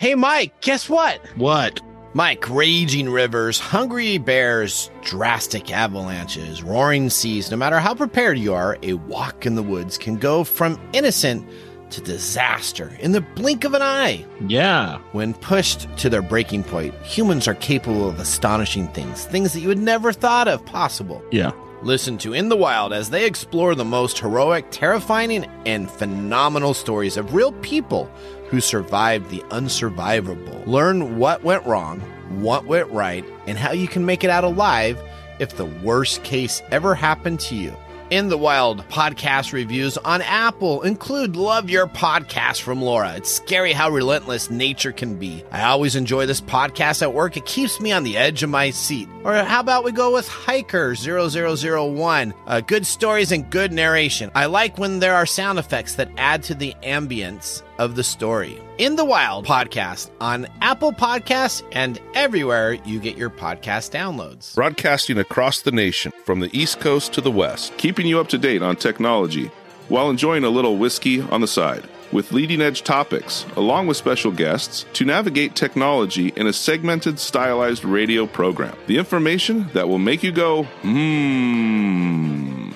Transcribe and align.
Hey, 0.00 0.14
Mike, 0.14 0.62
guess 0.62 0.88
what? 0.88 1.20
What? 1.36 1.82
Mike, 2.14 2.48
raging 2.48 3.10
rivers, 3.10 3.58
hungry 3.58 4.16
bears, 4.16 4.90
drastic 5.02 5.70
avalanches, 5.70 6.62
roaring 6.62 7.10
seas, 7.10 7.50
no 7.50 7.58
matter 7.58 7.78
how 7.78 7.94
prepared 7.94 8.38
you 8.38 8.54
are, 8.54 8.78
a 8.82 8.94
walk 8.94 9.44
in 9.44 9.56
the 9.56 9.62
woods 9.62 9.98
can 9.98 10.16
go 10.16 10.42
from 10.42 10.80
innocent 10.94 11.46
to 11.90 12.00
disaster 12.00 12.96
in 13.00 13.12
the 13.12 13.20
blink 13.20 13.64
of 13.64 13.74
an 13.74 13.82
eye. 13.82 14.24
Yeah. 14.48 15.00
When 15.12 15.34
pushed 15.34 15.94
to 15.98 16.08
their 16.08 16.22
breaking 16.22 16.64
point, 16.64 16.94
humans 17.02 17.46
are 17.46 17.56
capable 17.56 18.08
of 18.08 18.20
astonishing 18.20 18.88
things, 18.88 19.26
things 19.26 19.52
that 19.52 19.60
you 19.60 19.68
would 19.68 19.76
never 19.76 20.14
thought 20.14 20.48
of 20.48 20.64
possible. 20.64 21.22
Yeah. 21.30 21.52
Listen 21.82 22.18
to 22.18 22.34
In 22.34 22.50
the 22.50 22.56
Wild 22.56 22.92
as 22.92 23.08
they 23.08 23.24
explore 23.24 23.74
the 23.74 23.86
most 23.86 24.18
heroic, 24.18 24.66
terrifying, 24.70 25.46
and 25.64 25.90
phenomenal 25.90 26.74
stories 26.74 27.16
of 27.16 27.32
real 27.32 27.52
people 27.52 28.10
who 28.50 28.60
survived 28.60 29.30
the 29.30 29.42
unsurvivable. 29.50 30.66
Learn 30.66 31.18
what 31.18 31.44
went 31.44 31.64
wrong, 31.64 32.00
what 32.40 32.66
went 32.66 32.90
right, 32.90 33.24
and 33.46 33.56
how 33.56 33.72
you 33.72 33.86
can 33.86 34.04
make 34.04 34.24
it 34.24 34.30
out 34.30 34.44
alive 34.44 35.00
if 35.38 35.56
the 35.56 35.66
worst 35.66 36.22
case 36.24 36.60
ever 36.70 36.94
happened 36.94 37.40
to 37.40 37.54
you. 37.54 37.74
In 38.10 38.28
the 38.28 38.36
Wild 38.36 38.84
podcast 38.88 39.52
reviews 39.52 39.96
on 39.98 40.20
Apple 40.22 40.82
include 40.82 41.36
Love 41.36 41.70
Your 41.70 41.86
Podcast 41.86 42.60
from 42.60 42.82
Laura. 42.82 43.14
It's 43.14 43.30
scary 43.30 43.72
how 43.72 43.88
relentless 43.88 44.50
nature 44.50 44.90
can 44.90 45.14
be. 45.14 45.44
I 45.52 45.62
always 45.62 45.94
enjoy 45.94 46.26
this 46.26 46.40
podcast 46.40 47.02
at 47.02 47.14
work. 47.14 47.36
It 47.36 47.46
keeps 47.46 47.78
me 47.78 47.92
on 47.92 48.02
the 48.02 48.16
edge 48.16 48.42
of 48.42 48.50
my 48.50 48.70
seat. 48.70 49.08
Or 49.22 49.34
how 49.34 49.60
about 49.60 49.84
we 49.84 49.92
go 49.92 50.12
with 50.12 50.26
Hiker 50.26 50.96
0001? 50.96 52.34
Uh, 52.48 52.60
good 52.62 52.84
stories 52.84 53.30
and 53.30 53.48
good 53.48 53.72
narration. 53.72 54.32
I 54.34 54.46
like 54.46 54.76
when 54.76 54.98
there 54.98 55.14
are 55.14 55.24
sound 55.24 55.60
effects 55.60 55.94
that 55.94 56.10
add 56.16 56.42
to 56.44 56.56
the 56.56 56.74
ambience 56.82 57.62
of 57.80 57.96
the 57.96 58.04
story. 58.04 58.60
In 58.76 58.96
the 58.96 59.06
Wild 59.06 59.46
podcast 59.46 60.10
on 60.20 60.46
Apple 60.60 60.92
Podcasts 60.92 61.66
and 61.72 61.98
everywhere 62.12 62.74
you 62.74 63.00
get 63.00 63.16
your 63.16 63.30
podcast 63.30 63.90
downloads. 63.90 64.54
Broadcasting 64.54 65.16
across 65.16 65.62
the 65.62 65.72
nation 65.72 66.12
from 66.24 66.40
the 66.40 66.50
East 66.56 66.78
Coast 66.78 67.14
to 67.14 67.22
the 67.22 67.30
West, 67.30 67.74
keeping 67.78 68.06
you 68.06 68.20
up 68.20 68.28
to 68.28 68.38
date 68.38 68.60
on 68.60 68.76
technology 68.76 69.50
while 69.88 70.10
enjoying 70.10 70.44
a 70.44 70.50
little 70.50 70.76
whiskey 70.76 71.22
on 71.22 71.40
the 71.40 71.48
side. 71.48 71.82
With 72.12 72.32
leading 72.32 72.60
edge 72.60 72.82
topics, 72.82 73.46
along 73.56 73.86
with 73.86 73.96
special 73.96 74.32
guests, 74.32 74.84
to 74.94 75.04
navigate 75.04 75.54
technology 75.54 76.32
in 76.36 76.46
a 76.48 76.52
segmented, 76.52 77.18
stylized 77.18 77.84
radio 77.84 78.26
program. 78.26 78.76
The 78.88 78.98
information 78.98 79.70
that 79.72 79.88
will 79.88 79.98
make 79.98 80.22
you 80.22 80.32
go, 80.32 80.64
hmm. 80.82 82.69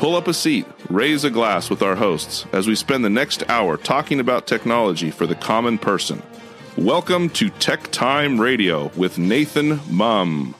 Pull 0.00 0.16
up 0.16 0.28
a 0.28 0.32
seat, 0.32 0.64
raise 0.88 1.24
a 1.24 1.30
glass 1.30 1.68
with 1.68 1.82
our 1.82 1.94
hosts 1.94 2.46
as 2.54 2.66
we 2.66 2.74
spend 2.74 3.04
the 3.04 3.10
next 3.10 3.46
hour 3.50 3.76
talking 3.76 4.18
about 4.18 4.46
technology 4.46 5.10
for 5.10 5.26
the 5.26 5.34
common 5.34 5.76
person. 5.76 6.22
Welcome 6.78 7.28
to 7.30 7.50
Tech 7.50 7.82
Time 7.90 8.40
Radio 8.40 8.90
with 8.96 9.18
Nathan 9.18 9.78
Mumm. 9.90 10.54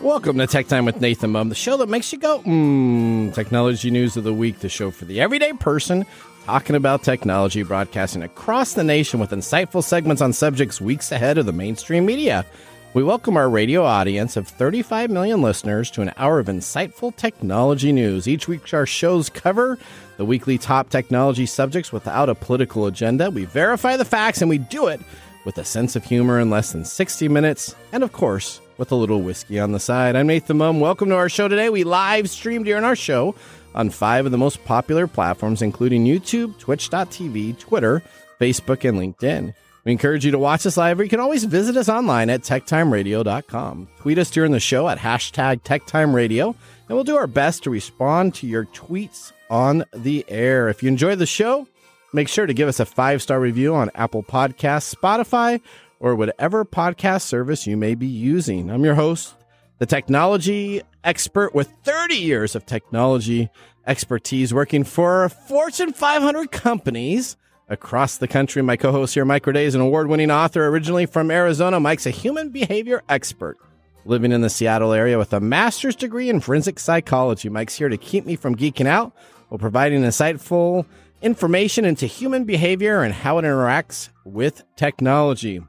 Welcome 0.00 0.38
to 0.38 0.46
Tech 0.46 0.68
Time 0.68 0.84
with 0.84 1.00
Nathan 1.00 1.32
Mumm, 1.32 1.48
the 1.48 1.56
show 1.56 1.76
that 1.76 1.88
makes 1.88 2.12
you 2.12 2.20
go, 2.20 2.38
mmm, 2.42 3.34
technology 3.34 3.90
news 3.90 4.16
of 4.16 4.22
the 4.22 4.32
week, 4.32 4.60
the 4.60 4.68
show 4.68 4.92
for 4.92 5.06
the 5.06 5.20
everyday 5.20 5.52
person 5.54 6.06
talking 6.44 6.76
about 6.76 7.02
technology, 7.02 7.64
broadcasting 7.64 8.22
across 8.22 8.74
the 8.74 8.84
nation 8.84 9.18
with 9.18 9.30
insightful 9.30 9.82
segments 9.82 10.22
on 10.22 10.32
subjects 10.32 10.80
weeks 10.80 11.10
ahead 11.10 11.36
of 11.36 11.46
the 11.46 11.52
mainstream 11.52 12.06
media. 12.06 12.46
We 12.94 13.02
welcome 13.02 13.36
our 13.36 13.50
radio 13.50 13.82
audience 13.82 14.36
of 14.36 14.46
35 14.46 15.10
million 15.10 15.42
listeners 15.42 15.90
to 15.90 16.02
an 16.02 16.12
hour 16.16 16.38
of 16.38 16.46
insightful 16.46 17.14
technology 17.16 17.90
news. 17.90 18.28
Each 18.28 18.46
week, 18.46 18.72
our 18.72 18.86
shows 18.86 19.28
cover 19.28 19.80
the 20.16 20.24
weekly 20.24 20.58
top 20.58 20.90
technology 20.90 21.44
subjects 21.44 21.92
without 21.92 22.28
a 22.28 22.36
political 22.36 22.86
agenda. 22.86 23.32
We 23.32 23.46
verify 23.46 23.96
the 23.96 24.04
facts 24.04 24.42
and 24.42 24.48
we 24.48 24.58
do 24.58 24.86
it 24.86 25.00
with 25.44 25.58
a 25.58 25.64
sense 25.64 25.96
of 25.96 26.04
humor 26.04 26.38
in 26.38 26.50
less 26.50 26.70
than 26.70 26.84
60 26.84 27.26
minutes. 27.26 27.74
And 27.90 28.04
of 28.04 28.12
course, 28.12 28.60
with 28.78 28.92
a 28.92 28.94
little 28.94 29.22
whiskey 29.22 29.58
on 29.58 29.72
the 29.72 29.80
side. 29.80 30.14
I'm 30.14 30.28
Nathan 30.28 30.58
Mumm. 30.58 30.78
Welcome 30.78 31.08
to 31.08 31.16
our 31.16 31.28
show 31.28 31.48
today. 31.48 31.70
We 31.70 31.82
live 31.82 32.30
stream 32.30 32.62
during 32.62 32.84
our 32.84 32.94
show 32.94 33.34
on 33.74 33.90
five 33.90 34.24
of 34.24 34.30
the 34.30 34.38
most 34.38 34.64
popular 34.64 35.08
platforms, 35.08 35.62
including 35.62 36.04
YouTube, 36.04 36.56
Twitch.tv, 36.60 37.58
Twitter, 37.58 38.04
Facebook, 38.40 38.88
and 38.88 39.00
LinkedIn. 39.00 39.52
We 39.84 39.92
encourage 39.92 40.24
you 40.24 40.30
to 40.30 40.38
watch 40.38 40.64
us 40.64 40.78
live, 40.78 40.98
or 40.98 41.02
you 41.02 41.10
can 41.10 41.20
always 41.20 41.44
visit 41.44 41.76
us 41.76 41.90
online 41.90 42.30
at 42.30 42.40
techtimeradio.com. 42.40 43.88
Tweet 43.98 44.18
us 44.18 44.30
during 44.30 44.52
the 44.52 44.60
show 44.60 44.88
at 44.88 44.98
hashtag 44.98 45.60
techtimeradio, 45.60 46.46
and 46.46 46.88
we'll 46.88 47.04
do 47.04 47.16
our 47.16 47.26
best 47.26 47.64
to 47.64 47.70
respond 47.70 48.34
to 48.36 48.46
your 48.46 48.64
tweets 48.66 49.32
on 49.50 49.84
the 49.92 50.24
air. 50.28 50.68
If 50.70 50.82
you 50.82 50.88
enjoy 50.88 51.16
the 51.16 51.26
show, 51.26 51.68
make 52.14 52.28
sure 52.28 52.46
to 52.46 52.54
give 52.54 52.68
us 52.68 52.80
a 52.80 52.86
five 52.86 53.20
star 53.20 53.38
review 53.38 53.74
on 53.74 53.90
Apple 53.94 54.22
Podcasts, 54.22 54.94
Spotify, 54.94 55.60
or 56.00 56.14
whatever 56.14 56.64
podcast 56.64 57.22
service 57.22 57.66
you 57.66 57.76
may 57.76 57.94
be 57.94 58.06
using. 58.06 58.70
I'm 58.70 58.84
your 58.84 58.94
host, 58.94 59.34
the 59.78 59.86
technology 59.86 60.80
expert 61.02 61.54
with 61.54 61.68
30 61.82 62.14
years 62.14 62.54
of 62.54 62.64
technology 62.64 63.50
expertise 63.86 64.54
working 64.54 64.84
for 64.84 65.28
Fortune 65.28 65.92
500 65.92 66.50
companies 66.50 67.36
across 67.68 68.16
the 68.16 68.28
country. 68.28 68.62
My 68.62 68.76
co 68.76 68.92
host 68.92 69.14
here, 69.14 69.24
Mike 69.24 69.44
Roday, 69.44 69.64
is 69.64 69.74
an 69.74 69.80
award 69.80 70.08
winning 70.08 70.30
author 70.30 70.66
originally 70.66 71.06
from 71.06 71.30
Arizona. 71.30 71.80
Mike's 71.80 72.06
a 72.06 72.10
human 72.10 72.50
behavior 72.50 73.02
expert 73.08 73.58
living 74.04 74.32
in 74.32 74.42
the 74.42 74.50
Seattle 74.50 74.92
area 74.92 75.18
with 75.18 75.32
a 75.32 75.40
master's 75.40 75.96
degree 75.96 76.28
in 76.28 76.40
forensic 76.40 76.78
psychology. 76.78 77.48
Mike's 77.48 77.76
here 77.76 77.88
to 77.88 77.96
keep 77.96 78.26
me 78.26 78.36
from 78.36 78.54
geeking 78.54 78.86
out 78.86 79.12
while 79.48 79.58
providing 79.58 80.02
insightful 80.02 80.84
information 81.22 81.84
into 81.84 82.06
human 82.06 82.44
behavior 82.44 83.02
and 83.02 83.14
how 83.14 83.38
it 83.38 83.42
interacts 83.42 84.10
with 84.24 84.62
technology. 84.76 85.62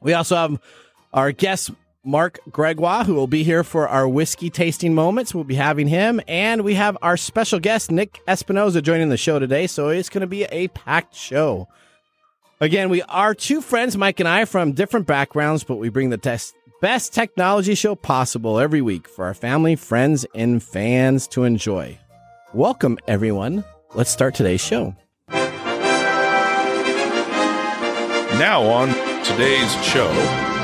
We 0.00 0.12
also 0.12 0.36
have 0.36 0.60
our 1.12 1.32
guest, 1.32 1.70
Mark 2.08 2.40
Gregoire, 2.50 3.04
who 3.04 3.14
will 3.14 3.26
be 3.26 3.44
here 3.44 3.62
for 3.62 3.86
our 3.86 4.08
whiskey 4.08 4.48
tasting 4.48 4.94
moments. 4.94 5.34
We'll 5.34 5.44
be 5.44 5.56
having 5.56 5.88
him. 5.88 6.22
And 6.26 6.62
we 6.62 6.72
have 6.74 6.96
our 7.02 7.18
special 7.18 7.60
guest, 7.60 7.90
Nick 7.90 8.22
Espinosa, 8.26 8.80
joining 8.80 9.10
the 9.10 9.18
show 9.18 9.38
today. 9.38 9.66
So 9.66 9.90
it's 9.90 10.08
going 10.08 10.22
to 10.22 10.26
be 10.26 10.44
a 10.44 10.68
packed 10.68 11.14
show. 11.14 11.68
Again, 12.62 12.88
we 12.88 13.02
are 13.02 13.34
two 13.34 13.60
friends, 13.60 13.98
Mike 13.98 14.20
and 14.20 14.28
I, 14.28 14.46
from 14.46 14.72
different 14.72 15.06
backgrounds, 15.06 15.64
but 15.64 15.76
we 15.76 15.90
bring 15.90 16.08
the 16.08 16.16
test, 16.16 16.54
best 16.80 17.12
technology 17.12 17.74
show 17.74 17.94
possible 17.94 18.58
every 18.58 18.80
week 18.80 19.06
for 19.06 19.26
our 19.26 19.34
family, 19.34 19.76
friends, 19.76 20.24
and 20.34 20.62
fans 20.62 21.28
to 21.28 21.44
enjoy. 21.44 21.98
Welcome, 22.54 22.98
everyone. 23.06 23.64
Let's 23.94 24.10
start 24.10 24.34
today's 24.34 24.64
show. 24.64 24.96
Now 28.38 28.62
on 28.62 28.88
today's 29.24 29.70
show. 29.84 30.57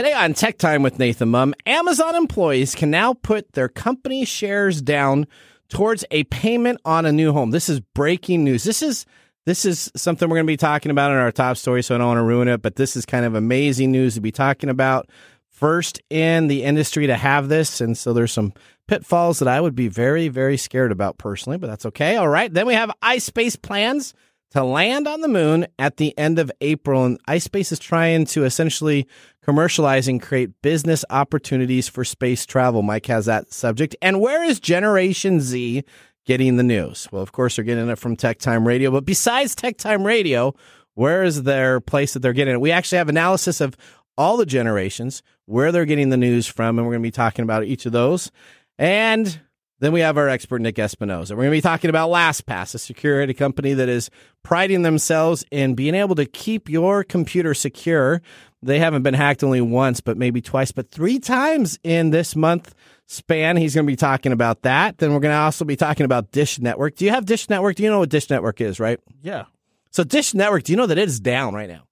Today 0.00 0.14
on 0.14 0.32
Tech 0.32 0.56
Time 0.56 0.82
with 0.82 0.98
Nathan 0.98 1.28
Mumm, 1.28 1.52
Amazon 1.66 2.16
employees 2.16 2.74
can 2.74 2.90
now 2.90 3.12
put 3.12 3.52
their 3.52 3.68
company 3.68 4.24
shares 4.24 4.80
down 4.80 5.26
towards 5.68 6.06
a 6.10 6.24
payment 6.24 6.80
on 6.86 7.04
a 7.04 7.12
new 7.12 7.34
home. 7.34 7.50
This 7.50 7.68
is 7.68 7.80
breaking 7.80 8.42
news. 8.42 8.64
This 8.64 8.82
is 8.82 9.04
this 9.44 9.66
is 9.66 9.92
something 9.94 10.30
we're 10.30 10.36
going 10.36 10.46
to 10.46 10.50
be 10.50 10.56
talking 10.56 10.90
about 10.90 11.10
in 11.10 11.18
our 11.18 11.30
top 11.30 11.58
story, 11.58 11.82
so 11.82 11.94
I 11.94 11.98
don't 11.98 12.06
want 12.06 12.16
to 12.16 12.22
ruin 12.22 12.48
it, 12.48 12.62
but 12.62 12.76
this 12.76 12.96
is 12.96 13.04
kind 13.04 13.26
of 13.26 13.34
amazing 13.34 13.92
news 13.92 14.14
to 14.14 14.22
be 14.22 14.32
talking 14.32 14.70
about. 14.70 15.10
First 15.50 16.00
in 16.08 16.46
the 16.46 16.62
industry 16.64 17.06
to 17.06 17.16
have 17.18 17.50
this, 17.50 17.82
and 17.82 17.94
so 17.94 18.14
there's 18.14 18.32
some 18.32 18.54
pitfalls 18.88 19.38
that 19.40 19.48
I 19.48 19.60
would 19.60 19.74
be 19.74 19.88
very, 19.88 20.28
very 20.28 20.56
scared 20.56 20.92
about 20.92 21.18
personally, 21.18 21.58
but 21.58 21.66
that's 21.66 21.84
okay. 21.84 22.16
All 22.16 22.26
right. 22.26 22.50
Then 22.50 22.66
we 22.66 22.72
have 22.72 22.90
iSpace 23.02 23.60
plans 23.60 24.14
to 24.50 24.64
land 24.64 25.06
on 25.06 25.20
the 25.20 25.28
moon 25.28 25.66
at 25.78 25.96
the 25.96 26.16
end 26.18 26.38
of 26.38 26.50
April. 26.60 27.04
And 27.04 27.24
iSpace 27.26 27.72
is 27.72 27.78
trying 27.78 28.24
to 28.26 28.44
essentially 28.44 29.06
commercialize 29.42 30.08
and 30.08 30.20
create 30.20 30.50
business 30.62 31.04
opportunities 31.10 31.88
for 31.88 32.04
space 32.04 32.44
travel. 32.46 32.82
Mike 32.82 33.06
has 33.06 33.26
that 33.26 33.52
subject. 33.52 33.96
And 34.02 34.20
where 34.20 34.42
is 34.42 34.60
Generation 34.60 35.40
Z 35.40 35.84
getting 36.26 36.56
the 36.56 36.62
news? 36.62 37.08
Well, 37.10 37.22
of 37.22 37.32
course, 37.32 37.56
they're 37.56 37.64
getting 37.64 37.88
it 37.88 37.98
from 37.98 38.16
Tech 38.16 38.38
Time 38.38 38.66
Radio. 38.66 38.90
But 38.90 39.04
besides 39.04 39.54
Tech 39.54 39.76
Time 39.76 40.04
Radio, 40.04 40.54
where 40.94 41.22
is 41.22 41.44
their 41.44 41.80
place 41.80 42.14
that 42.14 42.20
they're 42.20 42.32
getting 42.32 42.54
it? 42.54 42.60
We 42.60 42.72
actually 42.72 42.98
have 42.98 43.08
analysis 43.08 43.60
of 43.60 43.76
all 44.18 44.36
the 44.36 44.44
generations, 44.44 45.22
where 45.46 45.72
they're 45.72 45.86
getting 45.86 46.10
the 46.10 46.16
news 46.16 46.46
from, 46.46 46.78
and 46.78 46.86
we're 46.86 46.92
going 46.92 47.02
to 47.02 47.06
be 47.06 47.10
talking 47.10 47.42
about 47.42 47.64
each 47.64 47.86
of 47.86 47.92
those. 47.92 48.30
And 48.78 49.40
then 49.80 49.92
we 49.92 50.00
have 50.00 50.16
our 50.16 50.28
expert, 50.28 50.60
Nick 50.60 50.78
Espinosa. 50.78 51.34
We're 51.34 51.44
going 51.44 51.52
to 51.52 51.56
be 51.56 51.62
talking 51.62 51.90
about 51.90 52.10
LastPass, 52.10 52.74
a 52.74 52.78
security 52.78 53.34
company 53.34 53.72
that 53.74 53.88
is 53.88 54.10
priding 54.42 54.82
themselves 54.82 55.44
in 55.50 55.74
being 55.74 55.94
able 55.94 56.14
to 56.16 56.26
keep 56.26 56.68
your 56.68 57.02
computer 57.02 57.54
secure. 57.54 58.20
They 58.62 58.78
haven't 58.78 59.02
been 59.02 59.14
hacked 59.14 59.42
only 59.42 59.62
once, 59.62 60.00
but 60.00 60.18
maybe 60.18 60.42
twice, 60.42 60.70
but 60.70 60.90
three 60.90 61.18
times 61.18 61.78
in 61.82 62.10
this 62.10 62.36
month 62.36 62.74
span. 63.06 63.56
He's 63.56 63.74
going 63.74 63.86
to 63.86 63.90
be 63.90 63.96
talking 63.96 64.32
about 64.32 64.62
that. 64.62 64.98
Then 64.98 65.12
we're 65.12 65.20
going 65.20 65.34
to 65.34 65.40
also 65.40 65.64
be 65.64 65.76
talking 65.76 66.04
about 66.04 66.30
Dish 66.30 66.58
Network. 66.58 66.96
Do 66.96 67.06
you 67.06 67.10
have 67.10 67.24
Dish 67.24 67.48
Network? 67.48 67.76
Do 67.76 67.82
you 67.82 67.90
know 67.90 68.00
what 68.00 68.10
Dish 68.10 68.28
Network 68.28 68.60
is, 68.60 68.78
right? 68.78 69.00
Yeah. 69.22 69.46
So 69.90 70.04
Dish 70.04 70.34
Network, 70.34 70.64
do 70.64 70.72
you 70.72 70.76
know 70.76 70.86
that 70.86 70.98
it 70.98 71.08
is 71.08 71.20
down 71.20 71.54
right 71.54 71.68
now? 71.68 71.84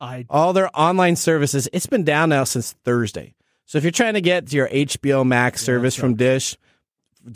I 0.00 0.26
All 0.30 0.52
their 0.52 0.70
online 0.78 1.16
services, 1.16 1.68
it's 1.72 1.86
been 1.86 2.04
down 2.04 2.28
now 2.28 2.44
since 2.44 2.72
Thursday. 2.84 3.34
So 3.66 3.78
if 3.78 3.84
you're 3.84 3.90
trying 3.90 4.14
to 4.14 4.20
get 4.20 4.52
your 4.52 4.68
HBO 4.68 5.26
Max 5.26 5.62
service 5.62 5.96
from 5.96 6.14
Dish, 6.14 6.56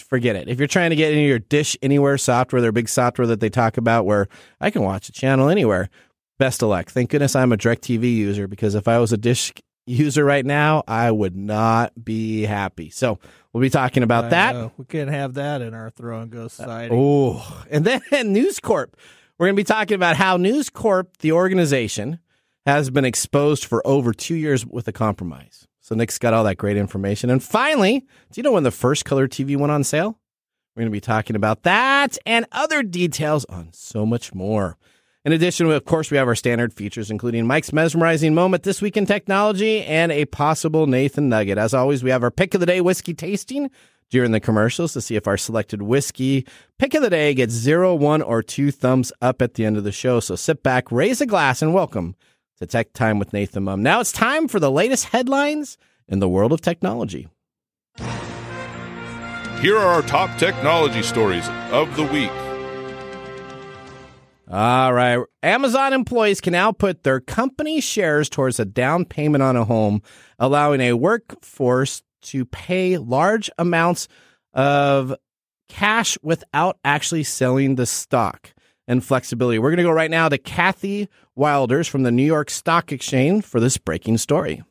forget 0.00 0.36
it. 0.36 0.48
If 0.48 0.58
you're 0.58 0.68
trying 0.68 0.90
to 0.90 0.96
get 0.96 1.12
into 1.12 1.26
your 1.26 1.38
Dish 1.38 1.76
Anywhere 1.82 2.16
software, 2.18 2.62
their 2.62 2.72
big 2.72 2.88
software 2.88 3.26
that 3.26 3.40
they 3.40 3.50
talk 3.50 3.76
about, 3.76 4.06
where 4.06 4.28
I 4.60 4.70
can 4.70 4.82
watch 4.82 5.08
a 5.08 5.12
channel 5.12 5.48
anywhere, 5.48 5.90
best 6.38 6.62
of 6.62 6.68
luck. 6.68 6.90
Thank 6.90 7.10
goodness 7.10 7.36
I'm 7.36 7.52
a 7.52 7.56
DirecTV 7.56 8.02
user 8.02 8.46
because 8.46 8.74
if 8.74 8.88
I 8.88 8.98
was 8.98 9.12
a 9.12 9.16
Dish 9.16 9.52
user 9.86 10.24
right 10.24 10.46
now, 10.46 10.82
I 10.86 11.10
would 11.10 11.36
not 11.36 12.04
be 12.04 12.42
happy. 12.42 12.90
So 12.90 13.18
we'll 13.52 13.60
be 13.60 13.70
talking 13.70 14.02
about 14.02 14.26
I 14.26 14.28
that. 14.28 14.54
know. 14.54 14.72
We 14.76 14.84
can't 14.84 15.10
have 15.10 15.34
that 15.34 15.60
in 15.60 15.74
our 15.74 15.90
throw 15.90 16.20
and 16.20 16.30
go 16.30 16.44
uh, 16.44 16.48
society. 16.48 16.94
Oh, 16.96 17.64
and 17.70 17.84
then 17.84 18.00
News 18.32 18.60
Corp. 18.60 18.96
We're 19.38 19.46
going 19.46 19.56
to 19.56 19.60
be 19.60 19.64
talking 19.64 19.94
about 19.96 20.16
how 20.16 20.36
News 20.36 20.70
Corp, 20.70 21.16
the 21.18 21.32
organization, 21.32 22.20
has 22.64 22.90
been 22.90 23.04
exposed 23.04 23.64
for 23.64 23.84
over 23.86 24.12
two 24.12 24.36
years 24.36 24.64
with 24.64 24.86
a 24.86 24.92
compromise. 24.92 25.66
So 25.82 25.96
Nick's 25.96 26.18
got 26.18 26.32
all 26.32 26.44
that 26.44 26.58
great 26.58 26.76
information. 26.76 27.28
And 27.28 27.42
finally, 27.42 28.00
do 28.00 28.38
you 28.38 28.44
know 28.44 28.52
when 28.52 28.62
the 28.62 28.70
first 28.70 29.04
color 29.04 29.26
TV 29.26 29.56
went 29.56 29.72
on 29.72 29.82
sale? 29.82 30.16
We're 30.74 30.82
going 30.82 30.92
to 30.92 30.96
be 30.96 31.00
talking 31.00 31.34
about 31.34 31.64
that 31.64 32.16
and 32.24 32.46
other 32.52 32.84
details 32.84 33.44
on 33.46 33.70
so 33.72 34.06
much 34.06 34.32
more. 34.32 34.78
In 35.24 35.32
addition, 35.32 35.70
of 35.70 35.84
course, 35.84 36.10
we 36.10 36.16
have 36.16 36.28
our 36.28 36.36
standard 36.36 36.72
features, 36.72 37.10
including 37.10 37.46
Mike's 37.46 37.72
mesmerizing 37.72 38.32
moment 38.32 38.62
this 38.62 38.80
week 38.80 38.96
in 38.96 39.06
technology 39.06 39.84
and 39.84 40.12
a 40.12 40.24
possible 40.24 40.86
Nathan 40.86 41.28
Nugget. 41.28 41.58
As 41.58 41.74
always, 41.74 42.02
we 42.02 42.10
have 42.10 42.22
our 42.22 42.30
pick 42.30 42.54
of 42.54 42.60
the 42.60 42.66
day 42.66 42.80
whiskey 42.80 43.12
tasting 43.12 43.68
during 44.08 44.30
the 44.30 44.40
commercials 44.40 44.92
to 44.92 45.00
see 45.00 45.16
if 45.16 45.26
our 45.26 45.36
selected 45.36 45.82
whiskey 45.82 46.46
pick 46.78 46.94
of 46.94 47.02
the 47.02 47.10
day 47.10 47.34
gets 47.34 47.52
zero, 47.52 47.92
one, 47.94 48.22
or 48.22 48.40
two 48.40 48.70
thumbs 48.70 49.12
up 49.20 49.42
at 49.42 49.54
the 49.54 49.64
end 49.64 49.76
of 49.76 49.84
the 49.84 49.92
show. 49.92 50.20
So 50.20 50.36
sit 50.36 50.62
back, 50.62 50.92
raise 50.92 51.20
a 51.20 51.26
glass, 51.26 51.60
and 51.60 51.74
welcome 51.74 52.14
to 52.62 52.66
Tech 52.66 52.92
Time 52.92 53.18
with 53.18 53.32
Nathan 53.32 53.64
Mumm. 53.64 53.82
Now 53.82 54.00
it's 54.00 54.12
time 54.12 54.46
for 54.46 54.60
the 54.60 54.70
latest 54.70 55.06
headlines 55.06 55.76
in 56.06 56.20
the 56.20 56.28
world 56.28 56.52
of 56.52 56.60
technology. 56.60 57.28
Here 59.60 59.76
are 59.76 59.94
our 59.94 60.02
top 60.02 60.38
technology 60.38 61.02
stories 61.02 61.48
of 61.72 61.94
the 61.96 62.04
week. 62.04 62.30
All 64.48 64.92
right. 64.92 65.18
Amazon 65.42 65.92
employees 65.92 66.40
can 66.40 66.52
now 66.52 66.70
put 66.70 67.02
their 67.02 67.20
company 67.20 67.80
shares 67.80 68.28
towards 68.28 68.60
a 68.60 68.64
down 68.64 69.06
payment 69.06 69.42
on 69.42 69.56
a 69.56 69.64
home, 69.64 70.00
allowing 70.38 70.80
a 70.80 70.92
workforce 70.92 72.02
to 72.22 72.44
pay 72.44 72.96
large 72.96 73.50
amounts 73.58 74.06
of 74.52 75.16
cash 75.68 76.16
without 76.22 76.78
actually 76.84 77.24
selling 77.24 77.74
the 77.74 77.86
stock 77.86 78.51
and 78.86 79.04
flexibility. 79.04 79.58
We're 79.58 79.70
going 79.70 79.78
to 79.78 79.82
go 79.84 79.90
right 79.90 80.10
now 80.10 80.28
to 80.28 80.38
Kathy 80.38 81.08
Wilders 81.34 81.88
from 81.88 82.02
the 82.02 82.12
New 82.12 82.24
York 82.24 82.50
Stock 82.50 82.92
Exchange 82.92 83.44
for 83.44 83.60
this 83.60 83.78
breaking 83.78 84.18
story. 84.18 84.62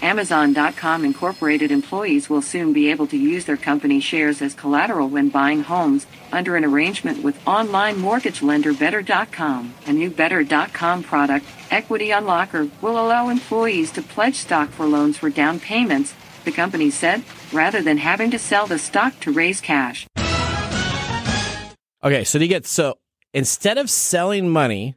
Amazon.com 0.00 1.04
Incorporated 1.04 1.70
employees 1.70 2.30
will 2.30 2.40
soon 2.40 2.72
be 2.72 2.90
able 2.90 3.06
to 3.08 3.16
use 3.16 3.44
their 3.44 3.56
company 3.58 4.00
shares 4.00 4.40
as 4.40 4.54
collateral 4.54 5.08
when 5.08 5.28
buying 5.28 5.62
homes 5.62 6.06
under 6.32 6.56
an 6.56 6.64
arrangement 6.64 7.22
with 7.22 7.46
online 7.46 7.98
mortgage 7.98 8.40
lender 8.40 8.72
Better.com. 8.72 9.74
A 9.86 9.92
new 9.92 10.08
Better.com 10.08 11.02
product, 11.02 11.44
Equity 11.70 12.08
Unlocker, 12.08 12.70
will 12.80 12.98
allow 12.98 13.28
employees 13.28 13.90
to 13.92 14.02
pledge 14.02 14.36
stock 14.36 14.70
for 14.70 14.86
loans 14.86 15.18
for 15.18 15.28
down 15.28 15.60
payments, 15.60 16.14
the 16.44 16.52
company 16.52 16.90
said, 16.90 17.22
rather 17.52 17.82
than 17.82 17.98
having 17.98 18.30
to 18.30 18.38
sell 18.38 18.66
the 18.66 18.78
stock 18.78 19.18
to 19.20 19.32
raise 19.32 19.60
cash. 19.60 20.06
Okay, 22.04 22.24
so 22.24 22.38
you 22.38 22.48
get 22.48 22.66
so 22.66 22.98
instead 23.34 23.78
of 23.78 23.90
selling 23.90 24.48
money 24.48 24.96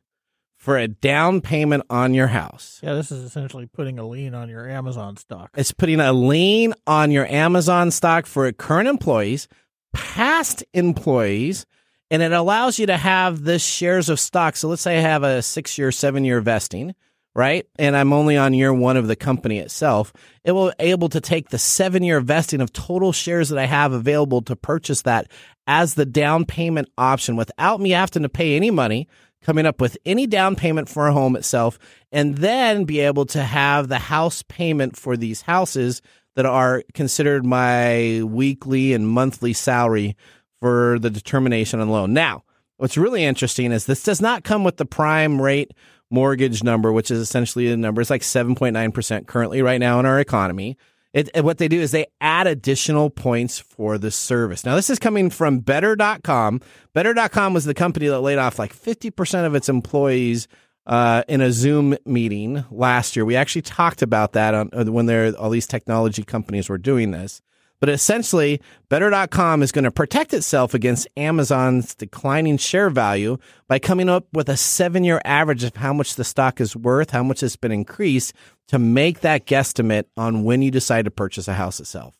for 0.57 0.77
a 0.77 0.87
down 0.87 1.41
payment 1.41 1.83
on 1.89 2.13
your 2.13 2.27
house, 2.27 2.79
Yeah, 2.83 2.93
this 2.93 3.11
is 3.11 3.23
essentially 3.23 3.65
putting 3.65 3.97
a 3.97 4.07
lien 4.07 4.35
on 4.35 4.49
your 4.49 4.69
Amazon 4.69 5.17
stock. 5.17 5.49
it's 5.55 5.71
putting 5.71 5.99
a 5.99 6.13
lien 6.13 6.73
on 6.85 7.09
your 7.11 7.25
Amazon 7.25 7.89
stock 7.89 8.25
for 8.27 8.51
current 8.51 8.87
employees, 8.87 9.47
past 9.93 10.63
employees, 10.73 11.65
and 12.11 12.21
it 12.21 12.31
allows 12.31 12.77
you 12.77 12.85
to 12.85 12.97
have 12.97 13.43
this 13.43 13.65
shares 13.65 14.07
of 14.09 14.19
stock. 14.19 14.55
So 14.55 14.67
let's 14.67 14.81
say 14.83 14.99
I 14.99 15.01
have 15.01 15.23
a 15.23 15.41
six 15.41 15.77
year, 15.79 15.91
seven 15.91 16.23
year 16.23 16.41
vesting, 16.41 16.93
right? 17.33 17.65
And 17.77 17.95
I'm 17.95 18.13
only 18.13 18.37
on 18.37 18.53
year 18.53 18.73
one 18.73 18.97
of 18.97 19.07
the 19.07 19.15
company 19.15 19.59
itself. 19.59 20.13
It 20.43 20.51
will 20.51 20.73
be 20.77 20.85
able 20.85 21.09
to 21.09 21.21
take 21.21 21.49
the 21.49 21.57
seven 21.57 22.03
year 22.03 22.19
vesting 22.19 22.61
of 22.61 22.73
total 22.73 23.11
shares 23.11 23.49
that 23.49 23.59
I 23.59 23.65
have 23.65 23.93
available 23.93 24.41
to 24.43 24.55
purchase 24.55 25.03
that 25.03 25.31
as 25.67 25.93
the 25.93 26.05
down 26.05 26.45
payment 26.45 26.89
option 26.97 27.35
without 27.35 27.79
me 27.79 27.91
having 27.91 28.23
to 28.23 28.29
pay 28.29 28.55
any 28.55 28.71
money 28.71 29.07
coming 29.43 29.65
up 29.65 29.81
with 29.81 29.97
any 30.05 30.27
down 30.27 30.55
payment 30.55 30.87
for 30.87 31.07
a 31.07 31.13
home 31.13 31.35
itself, 31.35 31.79
and 32.11 32.37
then 32.37 32.85
be 32.85 32.99
able 32.99 33.25
to 33.25 33.41
have 33.41 33.87
the 33.87 33.99
house 33.99 34.43
payment 34.43 34.95
for 34.95 35.17
these 35.17 35.41
houses 35.41 36.01
that 36.35 36.45
are 36.45 36.83
considered 36.93 37.45
my 37.45 38.21
weekly 38.23 38.93
and 38.93 39.07
monthly 39.07 39.53
salary 39.53 40.15
for 40.61 40.99
the 40.99 41.09
determination 41.09 41.79
on 41.79 41.89
loan. 41.89 42.13
Now, 42.13 42.43
what's 42.77 42.97
really 42.97 43.23
interesting 43.23 43.71
is 43.71 43.85
this 43.85 44.03
does 44.03 44.21
not 44.21 44.43
come 44.43 44.63
with 44.63 44.77
the 44.77 44.85
prime 44.85 45.41
rate 45.41 45.71
mortgage 46.11 46.63
number, 46.63 46.91
which 46.91 47.11
is 47.11 47.19
essentially 47.19 47.69
the 47.69 47.77
number. 47.77 48.01
It's 48.01 48.09
like 48.09 48.21
7.9% 48.21 49.27
currently 49.27 49.61
right 49.61 49.79
now 49.79 49.99
in 49.99 50.05
our 50.05 50.19
economy. 50.19 50.77
It, 51.13 51.43
what 51.43 51.57
they 51.57 51.67
do 51.67 51.79
is 51.79 51.91
they 51.91 52.07
add 52.21 52.47
additional 52.47 53.09
points 53.09 53.59
for 53.59 53.97
the 53.97 54.11
service. 54.11 54.65
Now, 54.65 54.75
this 54.75 54.89
is 54.89 54.97
coming 54.97 55.29
from 55.29 55.59
Better.com. 55.59 56.61
Better.com 56.93 57.53
was 57.53 57.65
the 57.65 57.73
company 57.73 58.07
that 58.07 58.21
laid 58.21 58.37
off 58.37 58.57
like 58.57 58.73
50% 58.73 59.45
of 59.45 59.53
its 59.53 59.67
employees 59.67 60.47
uh, 60.87 61.23
in 61.27 61.41
a 61.41 61.51
Zoom 61.51 61.97
meeting 62.05 62.63
last 62.71 63.15
year. 63.15 63.25
We 63.25 63.35
actually 63.35 63.63
talked 63.63 64.01
about 64.01 64.33
that 64.33 64.53
on, 64.53 64.69
uh, 64.73 64.85
when 64.85 65.35
all 65.35 65.49
these 65.49 65.67
technology 65.67 66.23
companies 66.23 66.69
were 66.69 66.77
doing 66.77 67.11
this. 67.11 67.41
But 67.81 67.89
essentially, 67.89 68.61
Better.com 68.89 69.63
is 69.63 69.71
going 69.71 69.83
to 69.83 69.91
protect 69.91 70.33
itself 70.33 70.73
against 70.73 71.07
Amazon's 71.17 71.95
declining 71.95 72.57
share 72.57 72.89
value 72.89 73.37
by 73.67 73.79
coming 73.79 74.07
up 74.07 74.27
with 74.31 74.47
a 74.47 74.55
seven 74.55 75.03
year 75.03 75.19
average 75.25 75.63
of 75.63 75.75
how 75.75 75.91
much 75.91 76.15
the 76.15 76.23
stock 76.23 76.61
is 76.61 76.75
worth, 76.75 77.09
how 77.09 77.23
much 77.23 77.41
it's 77.41 77.55
been 77.55 77.71
increased 77.71 78.33
to 78.67 78.77
make 78.77 79.21
that 79.21 79.47
guesstimate 79.47 80.05
on 80.15 80.43
when 80.43 80.61
you 80.61 80.71
decide 80.71 81.05
to 81.05 81.11
purchase 81.11 81.47
a 81.47 81.55
house 81.55 81.79
itself. 81.79 82.15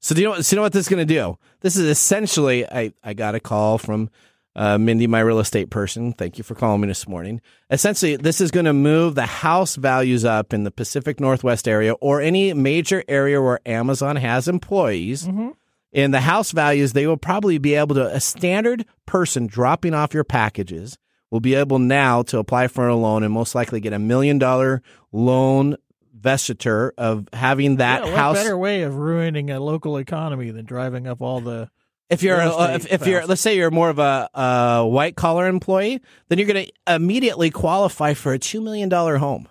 So 0.00 0.14
do 0.14 0.20
you 0.20 0.28
know? 0.28 0.40
So 0.42 0.54
you 0.54 0.56
know 0.58 0.62
what 0.62 0.72
this 0.72 0.86
is 0.86 0.88
going 0.88 1.04
to 1.04 1.14
do? 1.14 1.38
This 1.60 1.76
is 1.76 1.88
essentially. 1.88 2.64
I 2.66 2.92
I 3.02 3.14
got 3.14 3.34
a 3.34 3.40
call 3.40 3.78
from 3.78 4.10
uh, 4.56 4.78
Mindy, 4.78 5.06
my 5.06 5.20
real 5.20 5.38
estate 5.38 5.70
person. 5.70 6.12
Thank 6.12 6.38
you 6.38 6.44
for 6.44 6.54
calling 6.54 6.80
me 6.80 6.88
this 6.88 7.06
morning. 7.06 7.40
Essentially, 7.70 8.16
this 8.16 8.40
is 8.40 8.50
going 8.50 8.66
to 8.66 8.72
move 8.72 9.14
the 9.14 9.26
house 9.26 9.76
values 9.76 10.24
up 10.24 10.52
in 10.52 10.64
the 10.64 10.70
Pacific 10.70 11.20
Northwest 11.20 11.68
area 11.68 11.92
or 11.94 12.20
any 12.20 12.52
major 12.52 13.04
area 13.08 13.40
where 13.40 13.60
Amazon 13.66 14.16
has 14.16 14.48
employees. 14.48 15.24
Mm-hmm. 15.26 15.50
In 15.92 16.10
the 16.10 16.20
house 16.20 16.52
values, 16.52 16.92
they 16.92 17.06
will 17.06 17.16
probably 17.16 17.58
be 17.58 17.74
able 17.74 17.94
to. 17.94 18.06
A 18.14 18.20
standard 18.20 18.84
person 19.06 19.46
dropping 19.46 19.94
off 19.94 20.12
your 20.12 20.24
packages 20.24 20.98
will 21.30 21.40
be 21.40 21.54
able 21.54 21.78
now 21.78 22.22
to 22.22 22.38
apply 22.38 22.68
for 22.68 22.88
a 22.88 22.96
loan 22.96 23.22
and 23.22 23.32
most 23.32 23.54
likely 23.54 23.80
get 23.80 23.92
a 23.92 23.98
million 23.98 24.38
dollar 24.38 24.82
loan 25.12 25.76
vestiture 26.18 26.90
of 26.98 27.28
having 27.32 27.76
that 27.76 28.04
yeah, 28.04 28.10
what 28.10 28.18
house. 28.18 28.36
better 28.36 28.58
way 28.58 28.82
of 28.82 28.96
ruining 28.96 29.50
a 29.50 29.60
local 29.60 29.98
economy 29.98 30.50
than 30.50 30.64
driving 30.64 31.06
up 31.06 31.22
all 31.22 31.40
the 31.40 31.70
if 32.10 32.22
you're 32.22 32.40
a, 32.40 32.74
if, 32.74 32.90
if 32.90 33.06
you're 33.06 33.26
let's 33.26 33.40
say 33.40 33.56
you're 33.56 33.70
more 33.70 33.90
of 33.90 33.98
a, 33.98 34.28
a 34.34 34.86
white 34.86 35.16
collar 35.16 35.46
employee, 35.46 36.00
then 36.28 36.38
you're 36.38 36.46
going 36.48 36.66
to 36.66 36.94
immediately 36.94 37.50
qualify 37.50 38.14
for 38.14 38.32
a 38.32 38.38
two 38.38 38.60
million 38.60 38.88
dollar 38.88 39.18
home. 39.18 39.48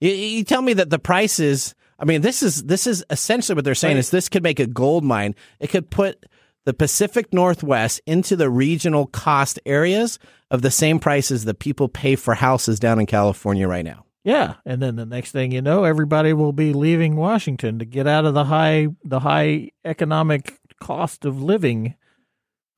You, 0.00 0.10
you 0.10 0.44
tell 0.44 0.62
me 0.62 0.72
that 0.74 0.90
the 0.90 0.98
prices. 0.98 1.74
I 1.98 2.04
mean, 2.04 2.22
this 2.22 2.42
is 2.42 2.64
this 2.64 2.86
is 2.86 3.04
essentially 3.08 3.54
what 3.54 3.64
they're 3.64 3.74
saying 3.74 3.94
Right. 3.96 4.00
is 4.00 4.10
this 4.10 4.28
could 4.28 4.42
make 4.42 4.58
a 4.58 4.66
gold 4.66 5.04
mine. 5.04 5.34
It 5.60 5.68
could 5.68 5.90
put 5.90 6.26
the 6.64 6.74
Pacific 6.74 7.32
Northwest 7.32 8.00
into 8.06 8.36
the 8.36 8.50
regional 8.50 9.06
cost 9.06 9.60
areas 9.64 10.18
of 10.50 10.62
the 10.62 10.70
same 10.70 10.98
prices 10.98 11.44
that 11.44 11.58
people 11.60 11.88
pay 11.88 12.16
for 12.16 12.34
houses 12.34 12.80
down 12.80 12.98
in 12.98 13.06
California 13.06 13.68
right 13.68 13.84
now. 13.84 14.04
Yeah, 14.24 14.54
and 14.64 14.80
then 14.80 14.96
the 14.96 15.04
next 15.04 15.32
thing 15.32 15.52
you 15.52 15.60
know, 15.60 15.84
everybody 15.84 16.32
will 16.32 16.52
be 16.52 16.72
leaving 16.72 17.14
Washington 17.16 17.78
to 17.78 17.84
get 17.84 18.06
out 18.06 18.24
of 18.24 18.32
the 18.34 18.44
high 18.44 18.88
the 19.04 19.20
high 19.20 19.70
economic 19.84 20.58
cost 20.84 21.24
of 21.24 21.42
living, 21.42 21.94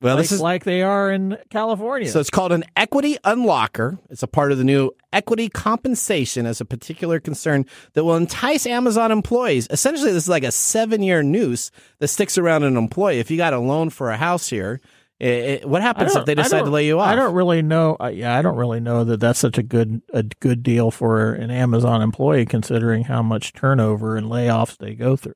Well, 0.01 0.15
like, 0.15 0.23
this 0.23 0.31
is 0.31 0.41
like 0.41 0.63
they 0.63 0.81
are 0.83 1.11
in 1.11 1.37
California. 1.49 2.07
So 2.07 2.19
it's 2.19 2.29
called 2.29 2.51
an 2.51 2.63
equity 2.75 3.17
unlocker. 3.25 3.97
It's 4.09 4.23
a 4.23 4.27
part 4.27 4.51
of 4.51 4.57
the 4.57 4.63
new 4.63 4.91
equity 5.11 5.49
compensation 5.49 6.45
as 6.45 6.61
a 6.61 6.65
particular 6.65 7.19
concern 7.19 7.65
that 7.93 8.03
will 8.03 8.15
entice 8.15 8.65
Amazon 8.67 9.11
employees. 9.11 9.67
Essentially, 9.71 10.11
this 10.11 10.23
is 10.23 10.29
like 10.29 10.43
a 10.43 10.51
seven 10.51 11.01
year 11.03 11.23
noose 11.23 11.71
that 11.99 12.07
sticks 12.09 12.37
around 12.37 12.63
an 12.63 12.77
employee. 12.77 13.19
If 13.19 13.29
you 13.31 13.37
got 13.37 13.53
a 13.53 13.59
loan 13.59 13.89
for 13.89 14.09
a 14.11 14.17
house 14.17 14.47
here, 14.49 14.79
it, 15.19 15.27
it- 15.63 15.65
what 15.69 15.81
happens 15.81 16.15
if 16.15 16.25
they 16.25 16.35
decide 16.35 16.65
to 16.65 16.69
lay 16.69 16.85
you 16.85 16.99
off? 16.99 17.09
I 17.09 17.15
don't 17.15 17.33
really 17.33 17.63
know. 17.63 17.97
Uh, 17.99 18.07
yeah, 18.13 18.37
I 18.37 18.43
don't 18.43 18.55
really 18.57 18.79
know 18.79 19.03
that 19.03 19.19
that's 19.19 19.39
such 19.39 19.57
a 19.57 19.63
good 19.63 20.01
a 20.13 20.21
good 20.21 20.61
deal 20.61 20.91
for 20.91 21.33
an 21.33 21.49
Amazon 21.49 22.03
employee, 22.03 22.45
considering 22.45 23.05
how 23.05 23.23
much 23.23 23.51
turnover 23.53 24.15
and 24.15 24.27
layoffs 24.27 24.77
they 24.77 24.93
go 24.93 25.15
through. 25.15 25.33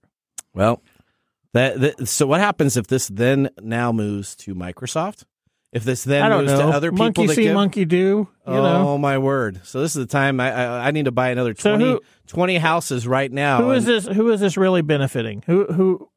Well, 0.54 0.84
that, 1.53 1.79
that 1.79 2.08
so 2.08 2.27
what 2.27 2.39
happens 2.39 2.77
if 2.77 2.88
this 2.88 3.08
then 3.08 3.50
now 3.62 3.91
moves 3.91 4.36
to 4.38 4.55
Microsoft? 4.55 5.25
If 5.72 5.86
this 5.86 6.03
then 6.03 6.29
moves 6.31 6.51
know. 6.51 6.70
to 6.70 6.75
other 6.75 6.91
people 6.91 7.05
monkey 7.05 7.27
see, 7.29 7.43
give, 7.43 7.53
monkey 7.53 7.86
do. 7.86 7.98
You 7.98 8.27
oh 8.46 8.62
know, 8.62 8.98
my 8.98 9.17
word! 9.17 9.62
So 9.63 9.79
this 9.79 9.96
is 9.96 10.05
the 10.05 10.12
time 10.12 10.39
I 10.41 10.51
I, 10.51 10.88
I 10.88 10.91
need 10.91 11.05
to 11.05 11.12
buy 11.12 11.29
another 11.29 11.55
So 11.58 11.77
20, 11.77 11.84
who- 11.86 12.01
20 12.27 12.58
houses 12.58 13.08
right 13.08 13.31
now. 13.31 13.62
who 13.62 13.72
is 13.72 13.88
and- 13.88 13.96
this? 13.96 14.15
Who 14.17 14.29
is 14.31 14.41
this 14.41 14.58
really 14.58 14.81
benefiting? 14.81 15.43
Who 15.46 15.65
who 15.72 16.10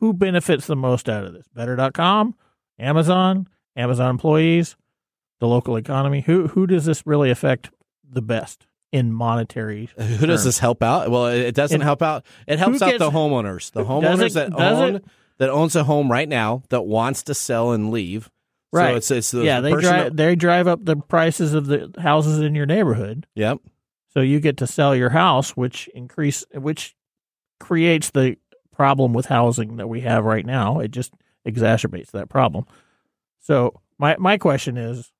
who 0.00 0.12
benefits 0.12 0.66
the 0.66 0.74
most 0.74 1.08
out 1.08 1.24
of 1.24 1.32
this? 1.32 1.46
Better.com, 1.54 2.34
Amazon, 2.78 3.48
Amazon 3.76 4.10
employees, 4.10 4.76
the 5.38 5.46
local 5.46 5.76
economy. 5.76 6.22
Who 6.22 6.48
who 6.48 6.66
does 6.66 6.86
this 6.86 7.06
really 7.06 7.30
affect 7.30 7.70
the 8.08 8.22
best 8.22 8.66
in 8.96 9.12
monetary? 9.12 9.88
Uh, 9.96 10.04
who 10.04 10.26
does 10.26 10.44
this 10.44 10.58
help 10.58 10.82
out? 10.82 11.10
Well, 11.10 11.26
it, 11.26 11.40
it 11.40 11.54
doesn't 11.54 11.76
And 11.76 11.82
help 11.82 12.02
out. 12.02 12.24
It 12.46 12.58
helps 12.58 12.80
out 12.82 12.98
the 12.98 13.10
homeowners. 13.10 13.70
The 13.72 13.84
homeowners 13.92 14.30
it- 14.30 14.50
that 14.50 14.52
own 14.54 14.96
it? 14.96 15.04
that 15.38 15.50
owns 15.50 15.76
a 15.76 15.84
home 15.84 16.10
right 16.10 16.28
now 16.28 16.62
that 16.70 16.82
wants 16.82 17.22
to 17.24 17.34
sell 17.34 17.72
and 17.72 17.90
leave. 17.90 18.30
Right. 18.72 18.90
So 18.92 18.96
it's 18.96 19.10
it's 19.10 19.30
the 19.30 19.44
yeah, 19.44 19.60
they 19.60 19.70
drive 19.72 19.82
that- 20.04 20.16
they 20.16 20.34
drive 20.34 20.66
up 20.66 20.84
the 20.84 20.96
prices 20.96 21.54
of 21.54 21.66
the 21.66 21.92
houses 21.98 22.40
in 22.40 22.54
your 22.54 22.66
neighborhood. 22.66 23.26
yep. 23.34 23.58
So 24.14 24.20
you 24.22 24.40
get 24.40 24.56
to 24.58 24.66
sell 24.66 24.96
your 24.96 25.10
house, 25.10 25.50
which 25.50 25.88
increase 25.94 26.42
which 26.54 26.96
creates 27.60 28.10
the 28.10 28.36
problem 28.72 29.12
with 29.12 29.26
housing 29.26 29.76
that 29.76 29.88
we 29.88 30.00
have 30.02 30.24
right 30.24 30.44
now. 30.44 30.78
It 30.80 30.90
just 30.90 31.12
exacerbates 31.46 32.10
that 32.12 32.28
problem. 32.30 32.64
So 33.40 33.80
my 33.98 34.16
my 34.18 34.38
question 34.38 34.76
is 34.76 35.12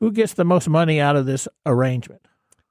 who 0.00 0.10
gets 0.12 0.34
the 0.34 0.44
most 0.44 0.68
money 0.68 1.00
out 1.00 1.16
of 1.16 1.26
this 1.26 1.46
arrangement? 1.66 2.22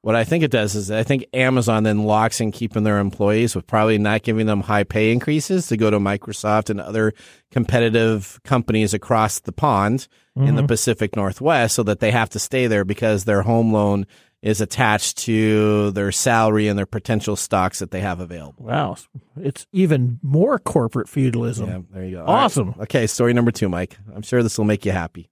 What 0.02 0.16
I 0.16 0.24
think 0.24 0.46
it 0.46 0.52
does 0.52 0.76
is 0.76 0.90
I 0.90 1.04
think 1.04 1.26
Amazon 1.34 1.84
then 1.84 2.04
locks 2.04 2.40
in 2.40 2.52
keeping 2.54 2.84
their 2.86 3.00
employees 3.00 3.54
with 3.54 3.68
probably 3.68 3.98
not 3.98 4.24
giving 4.24 4.46
them 4.46 4.62
high 4.62 4.86
pay 4.86 5.12
increases 5.12 5.68
to 5.68 5.76
go 5.78 5.90
to 5.90 6.00
Microsoft 6.00 6.70
and 6.70 6.80
other 6.80 7.14
competitive 7.52 8.40
companies 8.46 8.94
across 8.94 9.40
the 9.40 9.52
pond 9.52 10.08
in 10.36 10.44
Mm-hmm. 10.46 10.56
the 10.56 10.64
Pacific 10.64 11.18
Northwest 11.18 11.76
so 11.76 11.84
that 11.84 12.00
they 12.00 12.12
have 12.12 12.30
to 12.30 12.40
stay 12.40 12.68
there 12.68 12.86
because 12.86 13.26
their 13.26 13.42
home 13.42 13.74
loan 13.74 14.08
is 14.42 14.62
attached 14.62 15.18
to 15.18 15.92
their 15.92 16.14
salary 16.14 16.70
and 16.70 16.80
their 16.80 16.86
potential 16.86 17.36
stocks 17.36 17.80
that 17.80 17.92
they 17.92 18.00
have 18.00 18.22
available. 18.22 18.64
Wow, 18.64 18.96
it's 19.36 19.68
even 19.74 20.18
more 20.24 20.58
corporate 20.60 21.10
feudalism. 21.10 21.68
Yeah, 21.68 21.80
there 21.92 22.06
you 22.06 22.12
go. 22.16 22.20
All 22.24 22.34
right. 22.34 22.44
Awesome. 22.46 22.74
Okay, 22.80 23.06
story 23.06 23.34
number 23.34 23.52
two, 23.52 23.68
Mike. 23.68 23.98
I'm 24.16 24.22
sure 24.22 24.42
this 24.42 24.58
will 24.58 24.64
make 24.64 24.86
you 24.86 24.94
happy. 24.94 25.30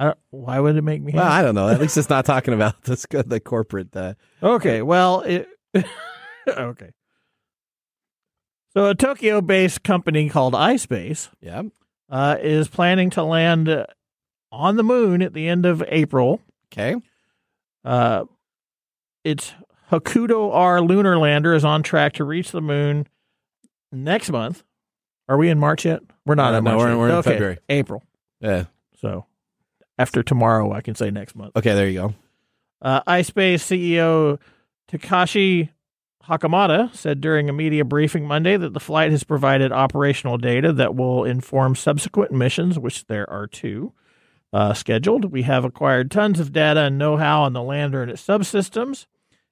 I 0.00 0.04
don't, 0.04 0.18
why 0.30 0.60
would 0.60 0.76
it 0.76 0.82
make 0.82 1.02
me 1.02 1.12
Well, 1.12 1.24
happy? 1.24 1.34
I 1.34 1.42
don't 1.42 1.56
know. 1.56 1.68
At 1.68 1.80
least 1.80 1.96
it's 1.96 2.08
not 2.08 2.24
talking 2.24 2.54
about 2.54 2.82
this 2.84 3.04
good 3.04 3.28
the 3.28 3.40
corporate. 3.40 3.94
Uh, 3.96 4.14
Okay, 4.42 4.80
well, 4.80 5.22
it, 5.22 5.48
okay. 6.48 6.90
So 8.74 8.86
a 8.86 8.94
Tokyo-based 8.94 9.82
company 9.82 10.28
called 10.28 10.54
iSpace 10.54 11.30
yeah. 11.40 11.62
uh, 12.08 12.36
is 12.40 12.68
planning 12.68 13.10
to 13.10 13.24
land 13.24 13.84
on 14.52 14.76
the 14.76 14.82
moon 14.84 15.20
at 15.22 15.32
the 15.34 15.48
end 15.48 15.66
of 15.66 15.82
April. 15.88 16.40
Okay. 16.72 16.94
Uh, 17.84 18.24
its 19.24 19.52
HAKUTO-R 19.90 20.80
lunar 20.82 21.18
lander 21.18 21.54
is 21.54 21.64
on 21.64 21.82
track 21.82 22.12
to 22.14 22.24
reach 22.24 22.52
the 22.52 22.60
moon 22.60 23.08
next 23.90 24.30
month. 24.30 24.62
Are 25.28 25.36
we 25.36 25.48
in 25.48 25.58
March 25.58 25.84
yet? 25.84 26.00
We're 26.24 26.34
not 26.36 26.54
Uh, 26.54 26.58
in 26.58 26.64
no, 26.64 26.70
March. 26.76 26.78
we're- 26.80 26.90
yet. 26.92 26.98
we're 26.98 27.08
in 27.08 27.14
okay, 27.16 27.30
February. 27.32 27.58
April. 27.68 28.02
Yeah. 28.40 28.64
So 29.00 29.26
after 29.98 30.22
tomorrow, 30.22 30.72
I 30.72 30.80
can 30.80 30.94
say 30.94 31.10
next 31.10 31.34
month. 31.34 31.56
Okay. 31.56 31.74
There 31.74 31.88
you 31.88 32.00
go. 32.00 32.14
Uh, 32.80 33.02
iSpace 33.02 33.60
CEO 33.60 34.38
Takeshi 34.86 35.70
Hakamada 36.28 36.94
said 36.94 37.20
during 37.20 37.48
a 37.48 37.52
media 37.52 37.84
briefing 37.84 38.26
Monday 38.26 38.56
that 38.56 38.74
the 38.74 38.80
flight 38.80 39.10
has 39.10 39.24
provided 39.24 39.72
operational 39.72 40.36
data 40.36 40.72
that 40.74 40.94
will 40.94 41.24
inform 41.24 41.74
subsequent 41.74 42.32
missions, 42.32 42.78
which 42.78 43.06
there 43.06 43.28
are 43.30 43.46
two 43.46 43.92
uh, 44.52 44.74
scheduled. 44.74 45.32
We 45.32 45.42
have 45.42 45.64
acquired 45.64 46.10
tons 46.10 46.38
of 46.38 46.52
data 46.52 46.82
and 46.82 46.98
know 46.98 47.16
how 47.16 47.42
on 47.42 47.54
the 47.54 47.62
lander 47.62 48.02
and 48.02 48.10
its 48.10 48.24
subsystems, 48.24 49.06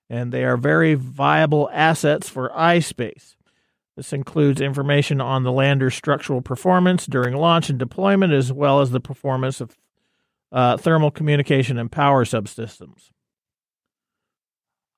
and 0.09 0.33
they 0.33 0.45
are 0.45 0.57
very 0.57 0.95
viable 0.95 1.69
assets 1.73 2.29
for 2.29 2.51
iSpace. 2.51 3.37
This 3.97 4.13
includes 4.13 4.61
information 4.61 5.23
on 5.23 5.43
the 5.43 5.53
lander's 5.53 5.95
structural 5.95 6.43
performance 6.43 7.07
during 7.07 7.35
launch 7.35 7.71
and 7.71 7.79
deployment, 7.79 8.35
as 8.35 8.53
well 8.53 8.83
as 8.83 8.91
the 8.91 9.01
performance 9.01 9.61
of 9.63 9.77
uh, 10.53 10.77
thermal 10.77 11.11
communication 11.11 11.79
and 11.79 11.91
power 11.91 12.25
subsystems. 12.25 13.11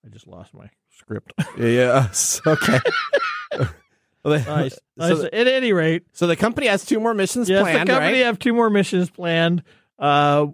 I 0.05 0.09
just 0.11 0.27
lost 0.27 0.55
my 0.55 0.71
script. 0.91 1.33
yes. 1.59 2.41
Okay. 2.47 2.79
Nice. 4.25 4.79
So, 4.99 5.15
nice. 5.15 5.25
At 5.33 5.47
any 5.47 5.73
rate, 5.73 6.03
so 6.13 6.27
the 6.27 6.35
company 6.37 6.67
has 6.67 6.85
two 6.85 6.99
more 7.01 7.15
missions 7.15 7.49
yes, 7.49 7.63
planned, 7.63 7.89
the 7.89 7.93
company 7.93 8.19
right? 8.19 8.27
have 8.27 8.39
two 8.39 8.53
more 8.53 8.69
missions 8.69 9.09
planned 9.09 9.63
uh, 9.99 10.47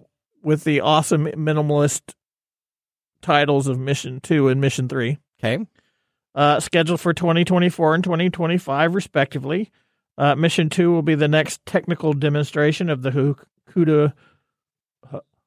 with 0.42 0.64
the 0.64 0.82
awesome 0.82 1.24
minimalist 1.26 2.14
titles 3.22 3.66
of 3.66 3.78
Mission 3.78 4.20
2 4.20 4.48
and 4.48 4.60
Mission 4.60 4.86
3. 4.88 5.18
Okay. 5.42 5.66
uh, 6.34 6.60
scheduled 6.60 7.00
for 7.00 7.14
2024 7.14 7.94
and 7.94 8.04
2025, 8.04 8.94
respectively. 8.94 9.72
Uh, 10.16 10.34
mission 10.36 10.68
two 10.68 10.92
will 10.92 11.02
be 11.02 11.14
the 11.14 11.26
next 11.26 11.64
technical 11.66 12.12
demonstration 12.12 12.88
of 12.90 13.02
the 13.02 13.10
HAKUTO, 13.10 14.12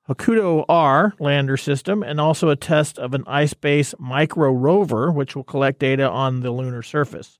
HAKUTO-R 0.10 1.14
lander 1.20 1.58
system 1.58 2.02
and 2.02 2.22
also 2.22 2.50
a 2.50 2.56
test 2.56 2.98
of 2.98 3.14
an 3.14 3.24
iSpace 3.26 3.94
micro 4.00 4.52
rover, 4.52 5.12
which 5.12 5.36
will 5.36 5.44
collect 5.44 5.80
data 5.80 6.10
on 6.10 6.42
the 6.42 6.52
lunar 6.52 6.82
surface. 6.82 7.40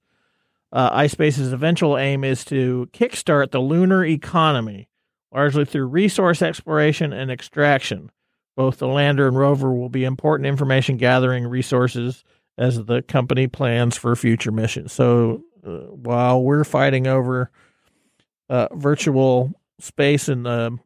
Uh, 0.72 1.00
iSpace's 1.00 1.54
eventual 1.54 1.98
aim 1.98 2.24
is 2.26 2.44
to 2.46 2.90
kickstart 2.92 3.52
the 3.52 3.60
lunar 3.60 4.04
economy, 4.04 4.90
largely 5.34 5.64
through 5.64 5.88
resource 5.88 6.42
exploration 6.42 7.14
and 7.14 7.32
extraction. 7.32 8.12
Both 8.58 8.80
the 8.80 8.88
lander 8.88 9.28
and 9.28 9.38
rover 9.38 9.74
will 9.74 9.90
be 9.90 10.04
important 10.04 10.48
information 10.48 10.98
gathering 10.98 11.48
resources 11.48 12.26
as 12.58 12.84
the 12.84 13.02
company 13.02 13.48
plans 13.48 13.96
for 13.96 14.16
future 14.16 14.52
missions. 14.52 14.92
So 14.92 15.44
uh, 15.66 15.70
while 15.70 16.42
we're 16.42 16.64
fighting 16.64 17.08
over 17.08 17.50
uh, 18.50 18.68
virtual 18.74 19.54
space 19.80 20.28
in 20.28 20.44
the 20.44 20.78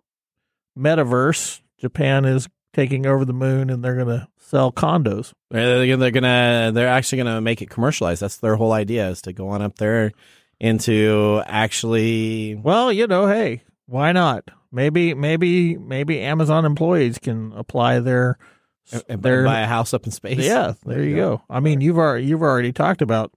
metaverse, 0.77 1.60
Japan 1.81 2.25
is 2.25 2.47
taking 2.73 3.05
over 3.05 3.25
the 3.25 3.33
moon 3.33 3.69
and 3.69 3.83
they're 3.83 3.95
going 3.95 4.07
to 4.07 4.27
sell 4.37 4.71
condos. 4.71 5.33
They're 5.49 5.97
they're 5.97 6.11
gonna 6.11 6.71
they're 6.73 6.87
actually 6.87 7.19
gonna 7.19 7.41
make 7.41 7.61
it 7.61 7.69
commercialized. 7.69 8.21
That's 8.21 8.37
their 8.37 8.57
whole 8.57 8.73
idea 8.73 9.09
is 9.09 9.21
to 9.23 9.33
go 9.33 9.49
on 9.49 9.61
up 9.61 9.77
there 9.77 10.11
into 10.59 11.41
actually 11.45 12.55
Well, 12.55 12.91
you 12.91 13.07
know, 13.07 13.27
hey, 13.27 13.63
why 13.87 14.11
not? 14.11 14.43
Maybe, 14.71 15.13
maybe, 15.13 15.77
maybe 15.77 16.21
Amazon 16.21 16.63
employees 16.65 17.17
can 17.17 17.51
apply 17.53 17.99
their 17.99 18.37
and 19.09 19.21
their 19.21 19.43
buy 19.43 19.61
a 19.61 19.67
house 19.67 19.93
up 19.93 20.05
in 20.05 20.11
space. 20.11 20.39
Yeah, 20.39 20.73
there 20.85 21.03
you 21.03 21.15
go. 21.15 21.41
I 21.49 21.59
mean, 21.59 21.81
you've 21.81 21.97
already 21.97 22.25
you've 22.25 22.41
already 22.41 22.71
talked 22.71 23.01
about 23.01 23.33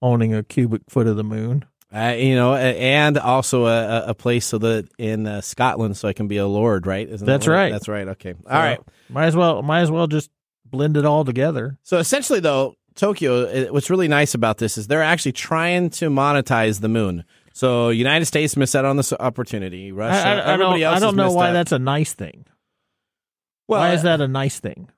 owning 0.00 0.34
a 0.34 0.42
cubic 0.42 0.82
foot 0.88 1.06
of 1.06 1.16
the 1.16 1.24
moon. 1.24 1.64
Uh, 1.94 2.14
you 2.16 2.34
know, 2.34 2.54
and 2.54 3.18
also 3.18 3.66
a, 3.66 4.06
a- 4.08 4.14
place 4.14 4.46
so 4.46 4.56
that 4.56 4.88
in 4.96 5.26
uh, 5.26 5.42
Scotland, 5.42 5.94
so 5.96 6.08
I 6.08 6.14
can 6.14 6.26
be 6.26 6.38
a 6.38 6.46
lord, 6.46 6.86
right? 6.86 7.06
Isn't 7.06 7.26
That's 7.26 7.44
that 7.44 7.52
right. 7.52 7.70
That's 7.70 7.88
right. 7.88 8.08
Okay. 8.08 8.32
So, 8.32 8.50
All 8.50 8.58
right. 8.58 8.80
Might 9.10 9.26
as 9.26 9.36
well 9.36 9.62
might 9.62 9.80
as 9.80 9.90
well 9.90 10.06
just 10.06 10.30
blend 10.64 10.96
it 10.96 11.04
all 11.04 11.24
together. 11.24 11.76
So 11.82 11.98
essentially, 11.98 12.40
though, 12.40 12.76
Tokyo, 12.94 13.42
it- 13.42 13.74
what's 13.74 13.90
really 13.90 14.08
nice 14.08 14.34
about 14.34 14.56
this 14.56 14.78
is 14.78 14.86
they're 14.86 15.02
actually 15.02 15.32
trying 15.32 15.90
to 15.90 16.08
monetize 16.08 16.80
the 16.80 16.88
moon. 16.88 17.24
So 17.52 17.90
United 17.90 18.24
States 18.24 18.56
missed 18.56 18.74
out 18.74 18.86
on 18.86 18.96
this 18.96 19.12
opportunity. 19.12 19.92
Russia, 19.92 20.26
I, 20.26 20.30
I, 20.30 20.32
I 20.32 20.36
don't, 20.36 20.48
everybody 20.48 20.84
else 20.84 20.96
I 20.96 21.00
don't 21.00 21.16
know 21.16 21.32
why 21.32 21.50
out. 21.50 21.52
that's 21.52 21.72
a 21.72 21.78
nice 21.78 22.14
thing. 22.14 22.46
Well, 23.68 23.80
why 23.80 23.92
is 23.92 24.02
that 24.04 24.22
a 24.22 24.28
nice 24.28 24.58
thing? 24.60 24.88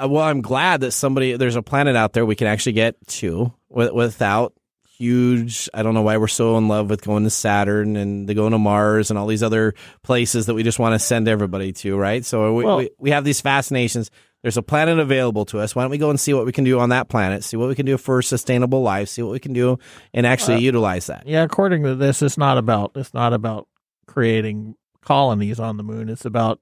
Uh, 0.00 0.08
well, 0.08 0.22
I'm 0.22 0.42
glad 0.42 0.82
that 0.82 0.92
somebody 0.92 1.36
there's 1.36 1.56
a 1.56 1.62
planet 1.62 1.96
out 1.96 2.12
there 2.12 2.24
we 2.24 2.36
can 2.36 2.46
actually 2.46 2.74
get 2.74 2.94
to 3.08 3.52
with, 3.68 3.92
without 3.92 4.52
huge. 4.98 5.68
I 5.72 5.82
don't 5.82 5.94
know 5.94 6.02
why 6.02 6.16
we're 6.16 6.26
so 6.28 6.56
in 6.58 6.68
love 6.68 6.90
with 6.90 7.02
going 7.02 7.24
to 7.24 7.30
Saturn 7.30 7.96
and 7.96 8.26
to 8.28 8.34
going 8.34 8.52
to 8.52 8.58
Mars 8.58 9.10
and 9.10 9.18
all 9.18 9.26
these 9.26 9.42
other 9.42 9.74
places 10.02 10.46
that 10.46 10.54
we 10.54 10.62
just 10.62 10.78
want 10.78 10.94
to 10.94 10.98
send 10.98 11.28
everybody 11.28 11.72
to, 11.72 11.96
right? 11.96 12.24
So 12.24 12.54
we, 12.54 12.64
Well- 12.64 12.76
we, 12.78 12.90
we 12.98 13.10
have 13.10 13.24
these 13.24 13.40
fascinations. 13.40 14.10
There's 14.42 14.56
a 14.56 14.62
planet 14.62 14.98
available 15.00 15.44
to 15.46 15.58
us. 15.58 15.74
Why 15.74 15.82
don't 15.82 15.90
we 15.90 15.98
go 15.98 16.10
and 16.10 16.20
see 16.20 16.32
what 16.32 16.46
we 16.46 16.52
can 16.52 16.62
do 16.64 16.78
on 16.78 16.90
that 16.90 17.08
planet? 17.08 17.42
See 17.42 17.56
what 17.56 17.68
we 17.68 17.74
can 17.74 17.86
do 17.86 17.96
for 17.98 18.22
sustainable 18.22 18.82
life. 18.82 19.08
See 19.08 19.22
what 19.22 19.32
we 19.32 19.40
can 19.40 19.52
do 19.52 19.78
and 20.14 20.24
actually 20.26 20.56
Uh, 20.56 20.60
utilize 20.60 21.06
that. 21.08 21.24
Yeah, 21.26 21.42
according 21.42 21.82
to 21.82 21.96
this, 21.96 22.22
it's 22.22 22.38
not 22.38 22.56
about 22.56 22.92
it's 22.94 23.12
not 23.12 23.32
about 23.32 23.66
creating 24.06 24.76
colonies 25.02 25.58
on 25.58 25.76
the 25.76 25.82
moon. 25.82 26.08
It's 26.08 26.24
about 26.24 26.60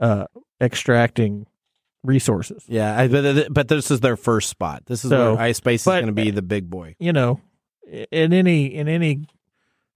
uh, 0.00 0.26
extracting 0.60 1.46
resources. 2.04 2.64
Yeah, 2.68 2.96
I, 2.98 3.08
but 3.08 3.52
but 3.54 3.68
this 3.68 3.90
is 3.90 4.00
their 4.00 4.16
first 4.16 4.48
spot. 4.50 4.82
This 4.86 5.02
is 5.04 5.08
So, 5.10 5.34
where 5.34 5.48
iSpace 5.50 5.74
is 5.76 5.84
but- 5.84 6.00
going 6.02 6.06
to 6.06 6.12
be 6.12 6.30
the 6.30 6.42
big 6.42 6.68
boy. 6.68 6.94
you 6.98 7.12
know, 7.14 7.40
in 8.10 8.32
any 8.32 8.66
in 8.74 8.88
any 8.88 9.26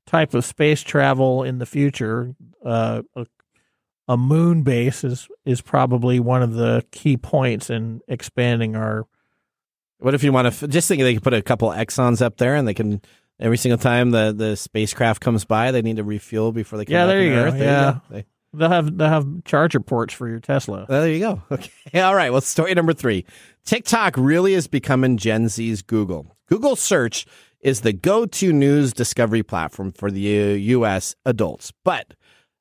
type 0.07 0.35
of 0.35 0.45
space 0.45 0.83
travel 0.83 1.43
in 1.43 1.59
the 1.59 1.67
future, 1.67 2.35
uh, 2.65 3.03
a, 3.15 3.27
a 4.09 4.17
moon 4.17 4.63
base 4.63 5.05
is 5.05 5.29
is 5.45 5.61
probably 5.61 6.21
one 6.21 6.43
of 6.43 6.55
the 6.55 6.85
key 6.91 7.17
points 7.17 7.71
in 7.71 8.01
expanding 8.09 8.77
our. 8.77 9.07
What 9.99 10.15
if 10.15 10.25
you 10.25 10.33
want 10.33 10.53
to 10.53 10.67
just 10.69 10.89
think 10.89 11.01
they 11.03 11.13
can 11.15 11.23
put 11.23 11.35
a 11.35 11.43
couple 11.43 11.69
Exxons 11.69 12.21
up 12.21 12.37
there 12.39 12.57
and 12.57 12.67
they 12.67 12.75
can 12.75 13.01
every 13.39 13.57
single 13.57 13.79
time 13.79 14.11
the, 14.11 14.33
the 14.37 14.57
spacecraft 14.57 15.21
comes 15.21 15.45
by 15.45 15.71
they 15.71 15.81
need 15.83 15.97
to 15.97 16.05
refuel 16.05 16.51
before 16.53 16.77
they 16.79 16.85
come 16.85 16.93
Yeah, 16.93 17.05
back 17.07 17.09
there 17.09 17.19
to 17.21 17.25
you 17.25 17.31
go. 17.35 17.43
Earth. 17.45 17.55
There 17.55 17.65
Yeah. 17.65 17.93
go. 17.93 18.01
They- 18.17 18.27
They'll 18.55 18.69
have 18.69 18.99
they'll 18.99 19.09
have 19.09 19.45
charger 19.47 19.81
ports 19.81 20.13
for 20.13 20.29
your 20.29 20.39
Tesla. 20.39 20.85
there 20.87 21.09
you 21.09 21.21
go. 21.21 21.43
Okay. 21.51 22.03
All 22.03 22.15
right. 22.15 22.31
Well, 22.31 22.43
story 22.43 22.75
number 22.75 22.93
three. 22.93 23.25
TikTok 23.65 24.15
really 24.19 24.53
is 24.53 24.67
becoming 24.67 25.17
Gen 25.17 25.49
Z's 25.49 25.81
Google. 25.81 26.37
Google 26.49 26.77
search 26.77 27.25
is 27.63 27.81
the 27.81 27.93
go-to 27.93 28.53
news 28.53 28.93
discovery 28.93 29.43
platform 29.43 29.93
for 29.93 30.11
the 30.11 30.21
U.S. 30.21 31.15
adults, 31.25 31.73
but 31.85 32.15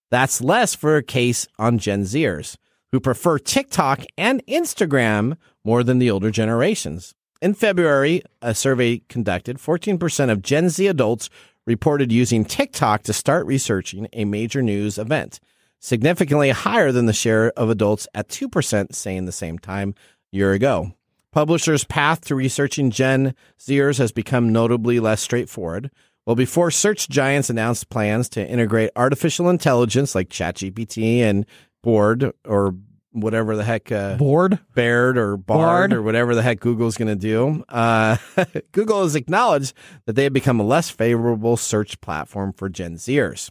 that's 0.10 0.42
less 0.42 0.76
for 0.76 0.96
a 0.96 1.04
case 1.04 1.48
on 1.58 1.78
Gen 1.78 2.04
Zers 2.04 2.58
who 2.92 3.00
prefer 3.00 3.38
TikTok 3.40 4.04
and 4.18 4.46
Instagram 4.46 5.38
more 5.64 5.84
than 5.84 6.00
the 6.00 6.12
older 6.12 6.32
generations. 6.32 7.14
In 7.42 7.54
February, 7.54 8.22
a 8.42 8.54
survey 8.54 9.02
conducted, 9.10 9.58
14% 9.58 10.30
of 10.30 10.42
Gen 10.42 10.70
Z 10.70 10.86
adults 10.86 11.30
reported 11.66 12.12
using 12.12 12.46
TikTok 12.46 13.04
to 13.04 13.14
start 13.14 13.46
researching 13.46 14.08
a 14.14 14.26
major 14.26 14.62
news 14.62 14.98
event, 14.98 15.40
significantly 15.80 16.50
higher 16.52 16.92
than 16.92 17.06
the 17.06 17.14
share 17.14 17.52
of 17.52 17.70
adults 17.70 18.08
at 18.14 18.28
2% 18.28 18.94
saying 18.94 19.26
the 19.26 19.32
same 19.32 19.58
time 19.58 19.96
year 20.32 20.54
ago. 20.54 20.94
Publishers' 21.32 21.86
path 21.86 22.22
to 22.26 22.36
researching 22.36 22.92
Gen 22.92 23.34
Zers 23.58 23.98
has 24.00 24.12
become 24.12 24.52
notably 24.52 25.00
less 25.00 25.22
straightforward. 25.22 25.90
Well, 26.26 26.36
before 26.36 26.72
search 26.72 27.08
giants 27.08 27.50
announced 27.50 27.90
plans 27.90 28.28
to 28.30 28.46
integrate 28.46 28.92
artificial 28.96 29.50
intelligence 29.50 30.14
like 30.14 30.30
ChatGPT 30.30 31.20
and 31.20 31.46
Board 31.82 32.32
or 32.46 32.76
whatever 33.12 33.56
the 33.56 33.64
heck 33.64 33.92
uh, 33.92 34.18
Board? 34.18 34.60
Baird 34.76 35.18
or 35.18 35.38
Bard, 35.38 35.92
Bard. 35.92 35.94
or 35.94 36.02
whatever 36.02 36.36
the 36.36 36.42
heck 36.42 36.60
Google's 36.60 36.98
going 36.98 37.08
to 37.08 37.16
do. 37.16 37.64
Uh, 37.70 38.18
Google 38.74 39.04
has 39.04 39.16
acknowledged 39.16 39.74
that 40.06 40.14
they 40.14 40.26
have 40.26 40.34
become 40.34 40.60
a 40.60 40.66
less 40.66 40.90
favorable 40.90 41.56
search 41.58 42.00
platform 42.02 42.54
for 42.54 42.70
Gen 42.70 42.96
Zers. 42.96 43.50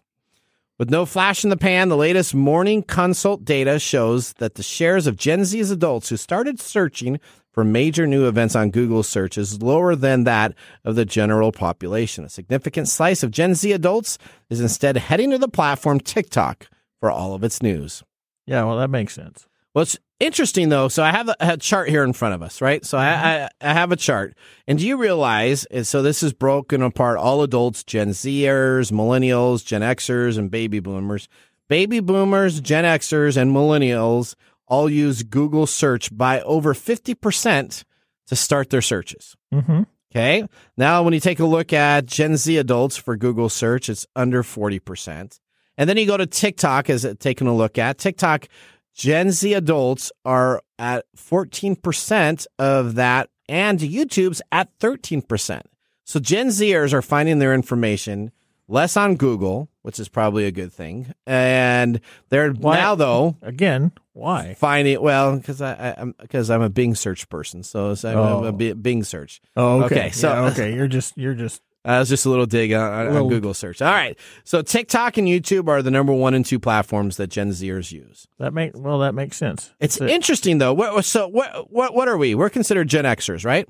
With 0.78 0.90
no 0.90 1.04
flash 1.04 1.44
in 1.44 1.50
the 1.50 1.58
pan, 1.58 1.90
the 1.90 1.96
latest 1.96 2.34
morning 2.34 2.82
consult 2.82 3.44
data 3.44 3.78
shows 3.78 4.32
that 4.34 4.54
the 4.54 4.62
shares 4.62 5.06
of 5.06 5.16
Gen 5.16 5.44
Z's 5.44 5.70
adults 5.70 6.08
who 6.08 6.16
started 6.16 6.58
searching 6.58 7.20
for 7.52 7.64
major 7.64 8.07
new 8.07 8.28
events 8.28 8.54
on 8.54 8.71
Google 8.71 9.02
search 9.02 9.37
is 9.37 9.62
lower 9.62 9.95
than 9.95 10.25
that 10.25 10.54
of 10.85 10.95
the 10.95 11.04
general 11.04 11.52
population. 11.52 12.25
A 12.25 12.28
significant 12.28 12.88
slice 12.88 13.23
of 13.23 13.30
Gen 13.30 13.54
Z 13.54 13.73
adults 13.73 14.19
is 14.49 14.61
instead 14.61 14.97
heading 14.97 15.30
to 15.30 15.38
the 15.38 15.49
platform 15.49 16.00
TikTok 16.00 16.69
for 17.00 17.11
all 17.11 17.35
of 17.35 17.45
its 17.45 17.62
news. 17.62 18.02
Yeah, 18.47 18.64
well, 18.64 18.78
that 18.78 18.90
makes 18.90 19.14
sense. 19.14 19.47
Well, 19.75 19.83
it's 19.83 19.99
interesting 20.19 20.69
though. 20.69 20.88
So 20.88 21.02
I 21.02 21.11
have 21.11 21.28
a, 21.28 21.37
a 21.40 21.57
chart 21.57 21.88
here 21.88 22.04
in 22.04 22.12
front 22.12 22.35
of 22.35 22.42
us, 22.42 22.61
right? 22.61 22.85
So 22.85 22.99
I, 22.99 23.04
mm-hmm. 23.07 23.25
I, 23.64 23.71
I 23.71 23.73
have 23.73 23.92
a 23.92 23.97
chart, 23.97 24.37
and 24.66 24.78
do 24.78 24.87
you 24.87 24.97
realize? 24.97 25.64
and 25.66 25.87
So 25.87 26.02
this 26.02 26.23
is 26.23 26.33
broken 26.33 26.83
apart: 26.83 27.19
all 27.19 27.42
adults, 27.42 27.85
Gen 27.85 28.11
Zers, 28.11 28.92
Millennials, 28.92 29.64
Gen 29.64 29.83
Xers, 29.83 30.38
and 30.38 30.50
Baby 30.50 30.80
Boomers. 30.80 31.28
Baby 31.69 32.00
Boomers, 32.00 32.61
Gen 32.61 32.83
Xers, 32.83 33.37
and 33.37 33.54
Millennials 33.54 34.35
all 34.71 34.89
use 34.89 35.23
Google 35.23 35.67
search 35.67 36.17
by 36.17 36.41
over 36.41 36.73
fifty 36.73 37.15
percent 37.15 37.85
to 38.29 38.37
start 38.37 38.71
their 38.71 38.81
searches. 38.81 39.37
Mm-hmm. 39.53 39.83
Okay. 40.12 40.47
Now, 40.77 41.03
when 41.03 41.12
you 41.12 41.21
take 41.21 41.41
a 41.41 41.47
look 41.47 41.73
at 41.73 42.07
Gen 42.07 42.37
Z 42.37 42.57
adults 42.57 42.97
for 42.97 43.17
Google 43.17 43.49
search, 43.49 43.89
it's 43.89 44.07
under 44.17 44.43
40%. 44.43 45.39
And 45.77 45.89
then 45.89 45.97
you 45.97 46.07
go 46.07 46.17
to 46.17 46.27
TikTok 46.27 46.91
as 46.91 47.05
it 47.05 47.21
taking 47.21 47.47
a 47.47 47.55
look 47.55 47.79
at 47.79 47.99
TikTok. 47.99 48.49
Gen 48.95 49.31
Z 49.31 49.55
adults 49.55 50.11
are 50.25 50.62
at 50.79 51.05
14% 51.17 52.47
of 52.59 52.97
that 52.97 53.31
and 53.49 53.79
YouTube's 53.79 54.43
at 54.53 54.77
13%. 54.79 55.62
So 56.05 56.21
Gen 56.21 56.49
Zers 56.49 56.93
are 56.93 57.03
finding 57.03 57.39
their 57.39 57.55
information 57.55 58.33
less 58.71 58.97
on 58.97 59.17
Google, 59.17 59.69
which 59.83 59.99
is 60.00 60.09
probably 60.09 60.47
a 60.47 60.50
good 60.50 60.73
thing. 60.73 61.12
And 61.27 62.00
they're 62.31 62.53
Why- 62.53 62.77
now 62.77 62.95
though 62.95 63.37
Again, 63.43 63.93
why? 64.12 64.55
finding 64.59 65.00
well 65.03 65.37
because 65.37 65.61
I, 65.61 65.73
I 65.73 65.95
I'm 65.99 66.15
because 66.19 66.50
I'm 66.50 66.62
a 66.62 66.71
Bing 66.71 66.95
search 66.95 67.29
person, 67.29 67.62
so 67.62 67.93
it's- 67.93 68.05
I'm 68.05 68.17
a, 68.19 68.47
Oh. 68.49 68.75
Bing 68.75 69.03
search. 69.05 69.41
Oh, 69.57 69.83
okay. 69.83 69.95
okay. 69.97 70.11
So- 70.11 70.29
Yeah, 70.33 70.50
okay, 70.53 70.75
you're 70.75 70.89
just 70.89 71.19
you're 71.19 71.35
just 71.35 71.61
Uh, 71.83 71.97
was 71.99 72.11
just 72.11 72.27
a 72.27 72.29
little 72.29 72.45
dig 72.45 72.75
on, 72.75 72.93
on, 72.93 73.12
Little- 73.15 73.29
Google 73.31 73.55
search. 73.55 73.81
All 73.81 73.91
right. 73.91 74.15
So 74.45 74.61
TikTok 74.61 75.17
and 75.17 75.27
YouTube 75.27 75.67
are 75.67 75.81
the 75.81 75.91
number 75.91 76.12
one 76.12 76.35
and 76.35 76.45
two 76.45 76.59
platforms 76.59 77.17
that 77.17 77.29
Gen 77.29 77.53
Zers 77.53 77.91
use. 77.91 78.29
that 78.39 78.53
make 78.53 78.73
well 78.75 78.99
that 78.99 79.15
makes 79.15 79.39
sense. 79.39 79.73
It's 79.80 79.95
So- 79.95 80.06
interesting 80.06 80.59
though. 80.59 80.75
What, 80.75 81.02
so 81.06 81.26
what 81.26 81.71
what 81.73 81.95
what 81.95 82.06
are 82.06 82.19
we? 82.19 82.35
We're 82.35 82.50
considered 82.50 82.89
Gen 82.89 83.06
Xers, 83.06 83.47
right? 83.47 83.67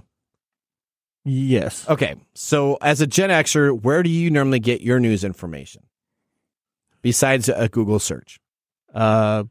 Yes. 1.25 1.89
Okay. 1.89 2.17
So 2.35 2.79
as 2.81 3.01
a 3.01 3.07
Gen 3.07 3.31
Xer, 3.31 3.81
where 3.83 4.03
do 4.03 4.11
you 4.11 4.31
normally 4.31 4.61
get 4.61 4.81
your 4.81 5.01
news 5.01 5.25
information 5.25 5.83
besides 7.03 7.49
a 7.49 7.69
Google 7.69 7.99
search? 7.99 8.39
Uh, 8.95 9.45
Do 9.45 9.49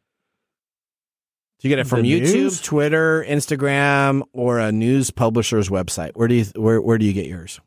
you 1.68 1.70
get 1.70 1.80
it 1.80 1.88
from 1.88 2.04
YouTube, 2.04 2.34
news? 2.34 2.62
Twitter, 2.62 3.26
Instagram, 3.28 4.24
or 4.34 4.60
a 4.60 4.72
news 4.72 5.12
publisher's 5.12 5.70
website? 5.70 6.12
Where 6.14 6.28
do 6.28 6.36
you 6.36 6.46
where 6.56 6.82
where 6.82 6.98
do 6.98 7.06
you 7.06 7.14
get 7.14 7.28
yours? 7.28 7.60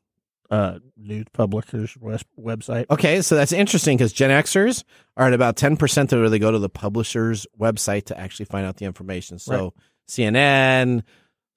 uh, 0.52 0.78
news 0.98 1.24
publishers 1.32 1.96
website. 2.38 2.84
Okay, 2.90 3.22
so 3.22 3.34
that's 3.34 3.52
interesting 3.52 3.96
because 3.96 4.12
Gen 4.12 4.28
Xers 4.28 4.84
are 5.16 5.26
at 5.28 5.32
about 5.32 5.56
10% 5.56 6.12
of 6.12 6.20
where 6.20 6.28
they 6.28 6.38
go 6.38 6.50
to 6.50 6.58
the 6.58 6.68
publisher's 6.68 7.46
website 7.58 8.04
to 8.04 8.20
actually 8.20 8.44
find 8.44 8.66
out 8.66 8.76
the 8.76 8.84
information. 8.84 9.38
So 9.38 9.72
CNN, 10.06 11.04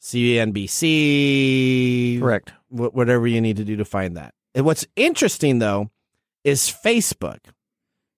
CNBC, 0.06 2.20
Correct. 2.20 2.54
wh- 2.70 2.94
whatever 2.94 3.26
you 3.26 3.42
need 3.42 3.58
to 3.58 3.66
do 3.66 3.76
to 3.78 3.86
find 3.86 4.16
that. 4.18 4.34
And 4.54 4.64
what's 4.66 4.86
interesting 4.96 5.58
though 5.60 5.90
is 6.44 6.62
Facebook 6.72 7.40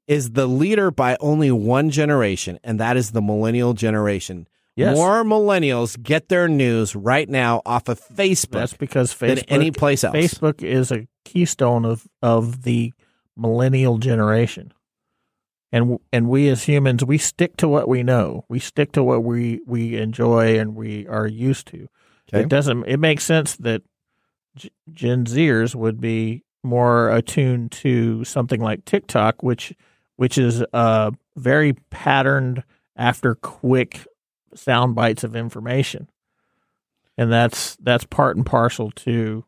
is 0.07 0.31
the 0.31 0.47
leader 0.47 0.91
by 0.91 1.15
only 1.21 1.51
one 1.51 1.89
generation, 1.89 2.59
and 2.63 2.79
that 2.79 2.95
is 2.97 3.11
the 3.11 3.21
millennial 3.21 3.73
generation. 3.73 4.47
Yes. 4.75 4.95
More 4.95 5.23
millennials 5.23 6.01
get 6.01 6.29
their 6.29 6.47
news 6.47 6.95
right 6.95 7.27
now 7.27 7.61
off 7.65 7.89
of 7.89 7.99
Facebook 7.99 8.51
That's 8.51 8.73
because 8.73 9.11
Facebook 9.13 9.35
than 9.35 9.39
any 9.47 9.71
place 9.71 10.03
else. 10.03 10.15
Facebook 10.15 10.61
is 10.61 10.91
a 10.91 11.07
keystone 11.25 11.83
of 11.85 12.07
of 12.21 12.63
the 12.63 12.93
millennial 13.35 13.97
generation. 13.97 14.71
And 15.71 15.99
and 16.13 16.29
we 16.29 16.47
as 16.47 16.63
humans 16.63 17.03
we 17.03 17.17
stick 17.17 17.57
to 17.57 17.67
what 17.67 17.89
we 17.89 18.01
know. 18.03 18.45
We 18.47 18.59
stick 18.59 18.93
to 18.93 19.03
what 19.03 19.23
we 19.23 19.61
we 19.65 19.97
enjoy 19.97 20.57
and 20.59 20.75
we 20.75 21.07
are 21.07 21.27
used 21.27 21.67
to. 21.67 21.89
Okay. 22.29 22.43
It 22.43 22.49
doesn't 22.49 22.85
it 22.85 22.97
makes 22.97 23.25
sense 23.25 23.55
that 23.57 23.81
G- 24.55 24.71
Gen 24.93 25.25
Zers 25.25 25.75
would 25.75 25.99
be 25.99 26.43
more 26.63 27.09
attuned 27.09 27.71
to 27.71 28.23
something 28.23 28.61
like 28.61 28.85
TikTok 28.85 29.43
which 29.43 29.73
which 30.15 30.37
is 30.37 30.63
uh 30.73 31.11
very 31.35 31.73
patterned 31.89 32.63
after 32.95 33.35
quick 33.35 34.07
sound 34.55 34.95
bites 34.95 35.23
of 35.23 35.35
information. 35.35 36.09
And 37.17 37.31
that's 37.31 37.75
that's 37.77 38.05
part 38.05 38.37
and 38.37 38.45
parcel 38.45 38.91
to 38.91 39.43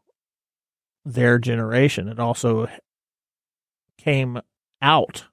their 1.05 1.39
generation. 1.39 2.07
It 2.07 2.19
also 2.19 2.67
came 3.97 4.41
out 4.81 5.25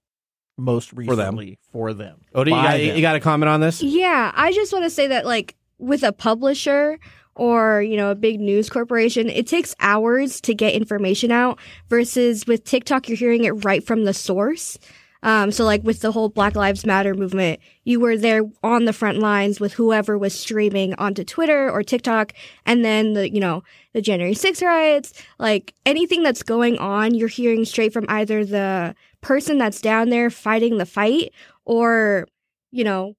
most 0.57 0.93
recently 0.93 1.59
for 1.73 1.93
them. 1.93 2.21
Odie, 2.35 2.47
you 2.47 2.51
got, 2.53 2.77
them. 2.77 2.97
you 2.97 3.03
got 3.03 3.17
a 3.17 3.21
comment 3.21 3.49
on 3.49 3.61
this? 3.61 3.83
Yeah, 3.83 4.33
I 4.35 4.53
just 4.53 4.73
want 4.73 4.85
to 4.85 4.91
say 4.91 5.07
that 5.09 5.27
like 5.27 5.57
with 5.79 6.03
a 6.03 6.13
publisher 6.13 6.99
or 7.35 7.83
you 7.83 7.97
know 7.97 8.11
a 8.11 8.15
big 8.15 8.41
news 8.41 8.69
corporation, 8.69 9.29
it 9.29 9.47
takes 9.47 9.75
hours 9.81 10.41
to 10.43 10.55
get 10.55 10.75
information 10.75 11.31
out 11.31 11.59
versus 11.89 12.47
with 12.47 12.65
TikTok 12.65 13.09
you're 13.09 13.17
hearing 13.17 13.45
it 13.45 13.65
right 13.65 13.85
from 13.85 14.05
the 14.05 14.15
source. 14.15 14.79
Um, 15.23 15.51
so 15.51 15.65
like 15.65 15.83
with 15.83 16.01
the 16.01 16.13
whole 16.13 16.29
Black 16.29 16.55
Lives 16.55 16.87
Matter 16.87 17.15
movement, 17.15 17.59
you 17.85 17.99
were 17.99 18.17
there 18.17 18.43
on 18.63 18.85
the 18.85 18.93
front 18.93 19.19
lines 19.19 19.59
with 19.59 19.73
whoever 19.73 20.17
was 20.17 20.39
streaming 20.39 20.95
onto 20.95 21.25
Twitter 21.25 21.71
or 21.71 21.83
TikTok, 21.83 22.33
and 22.65 22.85
then 22.85 23.15
the 23.15 23.33
you 23.33 23.41
know 23.41 23.63
the 23.93 24.03
January 24.03 24.35
6 24.35 24.63
riots, 24.63 25.13
like 25.39 25.75
anything 25.85 26.23
that's 26.23 26.43
going 26.43 26.79
on, 26.79 27.15
you're 27.15 27.29
hearing 27.29 27.65
straight 27.65 27.93
from 27.93 28.05
either 28.09 28.45
the 28.45 28.95
person 29.27 29.59
that's 29.59 29.81
down 29.81 30.09
there 30.11 30.31
fighting 30.31 30.79
the 30.79 30.87
fight 30.87 31.33
or 31.65 32.27
you 32.71 32.85
know 32.85 33.15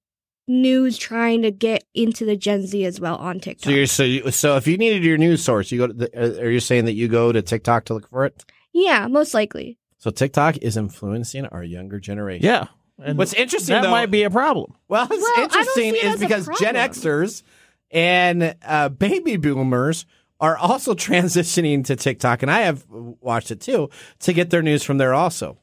news 0.48 0.98
trying 0.98 1.42
to 1.42 1.52
get 1.52 1.84
into 1.94 2.24
the 2.26 2.38
Gen 2.38 2.66
Z 2.66 2.86
as 2.86 3.00
well 3.00 3.18
on 3.18 3.40
TikTok. 3.42 3.66
So, 3.66 3.72
you're, 3.72 3.86
so, 3.86 4.04
you, 4.04 4.32
so 4.32 4.56
if 4.56 4.66
you 4.66 4.78
needed 4.78 5.04
your 5.04 5.18
news 5.18 5.44
source, 5.44 5.72
you 5.74 5.80
go 5.80 5.88
to 5.88 5.94
the, 5.94 6.40
uh, 6.40 6.42
are 6.42 6.50
you 6.50 6.62
saying 6.62 6.86
that 6.86 6.94
you 6.94 7.10
go 7.10 7.34
to 7.34 7.42
TikTok 7.42 7.84
to 7.86 7.94
look 7.96 8.10
for 8.10 8.26
it? 8.26 8.46
yeah, 8.74 9.08
most 9.08 9.34
likely. 9.34 9.78
So 9.98 10.10
TikTok 10.12 10.58
is 10.58 10.78
influencing 10.78 11.46
our 11.48 11.64
younger 11.64 12.00
generation. 12.00 12.46
Yeah. 12.46 12.68
And 13.04 13.18
What's 13.18 13.34
interesting 13.34 13.74
that 13.74 13.82
though, 13.84 13.92
might 13.92 14.10
be 14.10 14.24
a 14.24 14.30
problem. 14.30 14.74
well, 14.88 15.06
what's 15.08 15.22
Well, 15.22 15.44
interesting 15.44 15.94
see 15.96 16.00
it 16.00 16.14
is 16.14 16.20
because 16.22 16.50
Gen. 16.60 16.76
Xers 16.76 17.44
and 17.92 18.56
uh, 18.66 18.90
baby 18.90 19.36
boomers 19.38 20.06
are 20.40 20.56
also 20.58 20.94
transitioning 21.08 21.84
to 21.86 21.96
TikTok, 21.96 22.42
and 22.44 22.52
I 22.52 22.62
have 22.62 22.86
watched 22.90 23.52
it 23.52 23.60
too 23.60 23.90
to 24.20 24.34
get 24.34 24.50
their 24.50 24.62
news 24.62 24.84
from 24.84 24.98
there 24.98 25.14
also. 25.14 25.58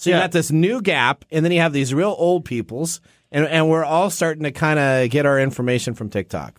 So 0.00 0.08
you 0.08 0.16
Yeah. 0.16 0.22
got 0.22 0.32
this 0.32 0.50
new 0.50 0.80
gap, 0.80 1.26
and 1.30 1.44
then 1.44 1.52
you 1.52 1.60
have 1.60 1.74
these 1.74 1.92
real 1.92 2.14
old 2.18 2.46
peoples, 2.46 3.02
and 3.30 3.44
and 3.46 3.68
we're 3.68 3.84
all 3.84 4.08
starting 4.08 4.44
to 4.44 4.50
kind 4.50 4.78
of 4.78 5.10
get 5.10 5.26
our 5.26 5.38
information 5.38 5.92
from 5.92 6.08
TikTok. 6.08 6.58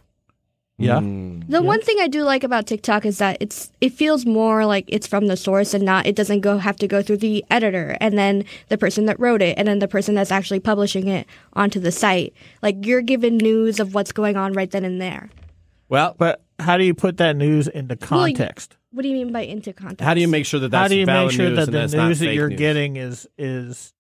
Yeah. 0.78 1.00
Mm. 1.00 1.50
The 1.50 1.64
one 1.64 1.82
thing 1.82 1.98
I 2.00 2.08
do 2.08 2.22
like 2.22 2.44
about 2.44 2.68
TikTok 2.68 3.04
is 3.04 3.18
that 3.18 3.38
it's 3.40 3.72
it 3.82 3.94
feels 3.94 4.28
more 4.28 4.64
like 4.68 4.86
it's 4.88 5.08
from 5.08 5.26
the 5.26 5.36
source 5.36 5.74
and 5.74 5.84
not 5.84 6.06
it 6.06 6.16
doesn't 6.16 6.42
go 6.42 6.60
have 6.60 6.76
to 6.78 6.88
go 6.88 7.02
through 7.02 7.18
the 7.18 7.44
editor 7.50 7.98
and 8.00 8.16
then 8.16 8.46
the 8.70 8.78
person 8.78 9.06
that 9.08 9.20
wrote 9.20 9.42
it 9.42 9.58
and 9.58 9.68
then 9.68 9.80
the 9.80 9.88
person 9.88 10.14
that's 10.14 10.32
actually 10.32 10.60
publishing 10.60 11.08
it 11.08 11.26
onto 11.54 11.80
the 11.80 11.92
site. 11.92 12.34
Like 12.62 12.86
you're 12.86 13.02
given 13.02 13.38
news 13.38 13.80
of 13.80 13.96
what's 13.96 14.12
going 14.12 14.38
on 14.38 14.54
right 14.54 14.70
then 14.70 14.86
and 14.86 15.02
there. 15.02 15.32
Well, 15.90 16.16
But 16.18 16.42
how 16.62 16.78
do 16.78 16.84
you 16.84 16.94
put 16.94 17.18
that 17.18 17.36
news 17.36 17.68
into 17.68 17.98
Well, 18.10 18.28
you- 18.28 18.36
context? 18.36 18.78
What 18.92 19.04
do 19.04 19.08
you 19.08 19.16
mean 19.16 19.32
by 19.32 19.42
into 19.42 19.72
context? 19.74 20.02
How 20.02 20.14
do 20.14 20.20
you 20.22 20.28
make 20.28 20.46
sure 20.46 20.60
that 20.60 20.70
that's 20.70 20.82
how 20.82 20.88
do 20.90 20.96
you 20.98 21.06
valid 21.06 21.28
make 21.28 21.36
sure 21.36 21.50
that 21.52 21.66
the 21.68 21.72
that's 21.72 21.94
news 21.94 22.20
that 22.20 22.34
you're 22.34 22.50
news? 22.50 22.60
getting 22.60 22.98
is 22.98 23.28
is? 23.38 23.94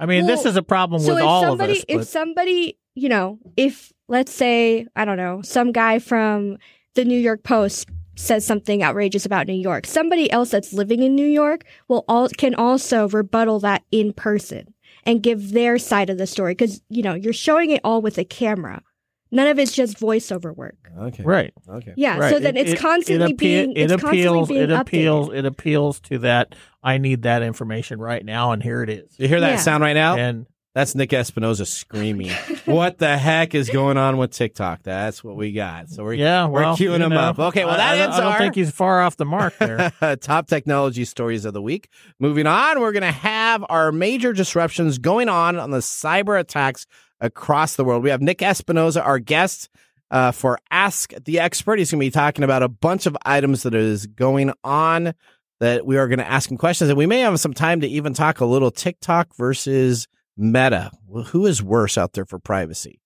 I 0.00 0.06
mean, 0.06 0.26
this 0.26 0.44
is 0.44 0.56
a 0.56 0.62
problem 0.62 1.00
so 1.00 1.14
with 1.14 1.22
if 1.22 1.28
all 1.28 1.42
somebody, 1.42 1.72
of 1.74 1.78
us. 1.78 1.84
if 1.88 1.96
but- 1.98 2.06
somebody, 2.08 2.78
you 2.94 3.08
know, 3.08 3.38
if 3.56 3.92
let's 4.08 4.32
say 4.32 4.86
I 4.96 5.04
don't 5.04 5.16
know, 5.16 5.42
some 5.42 5.70
guy 5.72 5.98
from 6.00 6.58
the 6.94 7.04
New 7.04 7.18
York 7.18 7.44
Post 7.44 7.88
says 8.16 8.44
something 8.44 8.82
outrageous 8.82 9.24
about 9.24 9.46
New 9.46 9.54
York, 9.54 9.86
somebody 9.86 10.30
else 10.30 10.50
that's 10.50 10.72
living 10.72 11.02
in 11.02 11.14
New 11.14 11.26
York 11.26 11.64
will 11.88 12.04
all 12.08 12.28
can 12.28 12.54
also 12.54 13.08
rebuttal 13.08 13.60
that 13.60 13.82
in 13.92 14.12
person 14.12 14.74
and 15.06 15.22
give 15.22 15.52
their 15.52 15.78
side 15.78 16.10
of 16.10 16.18
the 16.18 16.26
story 16.26 16.52
because 16.54 16.82
you 16.88 17.02
know 17.02 17.14
you're 17.14 17.32
showing 17.32 17.70
it 17.70 17.80
all 17.84 18.02
with 18.02 18.18
a 18.18 18.24
camera. 18.24 18.82
None 19.32 19.48
of 19.48 19.58
it's 19.58 19.72
just 19.72 19.98
voiceover 19.98 20.54
work. 20.54 20.76
Okay. 20.96 21.22
right. 21.24 21.52
Okay. 21.68 21.94
Yeah, 21.96 22.18
right. 22.18 22.32
so 22.32 22.38
then 22.38 22.56
It- 22.56 22.68
it's 22.68 22.80
constantly 22.80 23.30
it, 23.30 23.34
appeal- 23.34 23.66
being 23.66 23.72
it 23.72 23.90
it's 23.90 23.92
appeals 23.94 24.48
constantly 24.48 24.54
being 24.54 24.70
it 24.70 24.80
appeals 24.80 25.28
updated. 25.30 25.34
it 25.38 25.44
appeals 25.46 26.00
to 26.00 26.18
that. 26.18 26.54
I 26.84 26.98
need 26.98 27.22
that 27.22 27.42
information 27.42 27.98
right 27.98 28.24
now, 28.24 28.52
and 28.52 28.62
here 28.62 28.82
it 28.82 28.90
is. 28.90 29.14
You 29.18 29.28
hear 29.28 29.40
that 29.40 29.50
Yeah. 29.50 29.56
sound 29.56 29.82
right 29.82 29.94
now? 29.94 30.16
And 30.16 30.46
That's 30.74 30.94
Nick 30.94 31.12
Espinosa 31.12 31.66
screaming. 31.66 32.30
what 32.64 32.96
the 32.96 33.18
heck 33.18 33.54
is 33.54 33.68
going 33.68 33.98
on 33.98 34.16
with 34.16 34.30
TikTok? 34.30 34.82
That's 34.82 35.22
what 35.22 35.36
we 35.36 35.52
got. 35.52 35.90
So 35.90 36.02
we're 36.02 36.14
yeah, 36.14 36.46
we're 36.46 36.62
queuing 36.62 36.78
you 36.80 36.92
him 36.94 37.10
know, 37.10 37.18
up. 37.20 37.38
Okay, 37.38 37.64
well 37.66 37.74
I- 37.74 37.76
that 37.76 37.92
I, 37.92 37.96
don't- 37.96 38.04
ends 38.06 38.16
I 38.16 38.20
don't 38.22 38.32
our 38.32 38.38
think 38.38 38.54
he's 38.54 38.70
far 38.70 39.02
off 39.02 39.16
the 39.18 39.26
mark 39.26 39.52
there. 39.58 39.92
top 40.20 40.46
technology 40.46 41.04
stories 41.04 41.44
of 41.44 41.52
the 41.52 41.60
week. 41.60 41.88
Moving 42.18 42.46
on, 42.46 42.80
we're 42.80 42.92
going 42.92 43.02
to 43.02 43.12
have 43.12 43.62
our 43.68 43.92
major 43.92 44.32
disruptions 44.32 44.96
going 44.98 45.28
on 45.28 45.58
on 45.58 45.70
the 45.72 45.78
cyber 45.80 46.40
attacks 46.40 46.86
across 47.22 47.76
the 47.76 47.84
world. 47.84 48.02
We 48.02 48.10
have 48.10 48.20
Nick 48.20 48.42
Espinosa, 48.42 49.02
our 49.02 49.18
guest 49.18 49.70
uh, 50.10 50.32
for 50.32 50.58
Ask 50.70 51.14
the 51.24 51.40
Expert. 51.40 51.78
He's 51.78 51.90
going 51.90 52.00
to 52.00 52.06
be 52.06 52.10
talking 52.10 52.44
about 52.44 52.62
a 52.62 52.68
bunch 52.68 53.06
of 53.06 53.16
items 53.24 53.62
that 53.62 53.74
is 53.74 54.06
going 54.06 54.52
on 54.62 55.14
that 55.60 55.86
we 55.86 55.96
are 55.96 56.08
going 56.08 56.18
to 56.18 56.28
ask 56.28 56.50
him 56.50 56.58
questions, 56.58 56.90
and 56.90 56.98
we 56.98 57.06
may 57.06 57.20
have 57.20 57.38
some 57.40 57.54
time 57.54 57.80
to 57.80 57.86
even 57.86 58.12
talk 58.12 58.40
a 58.40 58.44
little 58.44 58.70
TikTok 58.70 59.34
versus 59.36 60.08
Meta. 60.36 60.90
Well, 61.06 61.22
who 61.24 61.46
is 61.46 61.62
worse 61.62 61.96
out 61.96 62.12
there 62.14 62.24
for 62.26 62.38
privacy? 62.38 63.00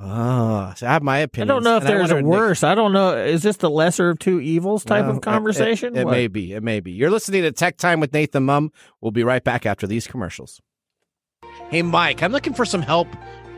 Oh, 0.00 0.72
so 0.74 0.86
I 0.86 0.92
have 0.94 1.02
my 1.02 1.18
opinion. 1.18 1.50
I 1.50 1.54
don't 1.54 1.62
know 1.62 1.76
if 1.76 1.84
there's 1.84 2.10
a 2.10 2.22
worse. 2.22 2.64
I 2.64 2.74
don't 2.74 2.92
know. 2.92 3.16
Is 3.16 3.42
this 3.42 3.58
the 3.58 3.70
lesser 3.70 4.10
of 4.10 4.18
two 4.18 4.40
evils 4.40 4.84
type 4.84 5.04
of 5.04 5.20
conversation? 5.20 5.94
It, 5.94 6.00
it 6.00 6.04
What? 6.06 6.10
may 6.12 6.26
be. 6.26 6.54
It 6.54 6.62
may 6.62 6.80
be. 6.80 6.90
You're 6.90 7.10
listening 7.10 7.42
to 7.42 7.52
Tech 7.52 7.76
Time 7.76 8.00
with 8.00 8.12
Nathan 8.12 8.42
Mumm. 8.44 8.72
We'll 9.00 9.12
be 9.12 9.22
right 9.22 9.44
back 9.44 9.64
after 9.64 9.86
these 9.86 10.08
commercials. 10.08 10.60
Hey, 11.70 11.82
Mike, 11.82 12.22
I'm 12.22 12.32
looking 12.32 12.54
for 12.54 12.64
some 12.64 12.82
help 12.82 13.08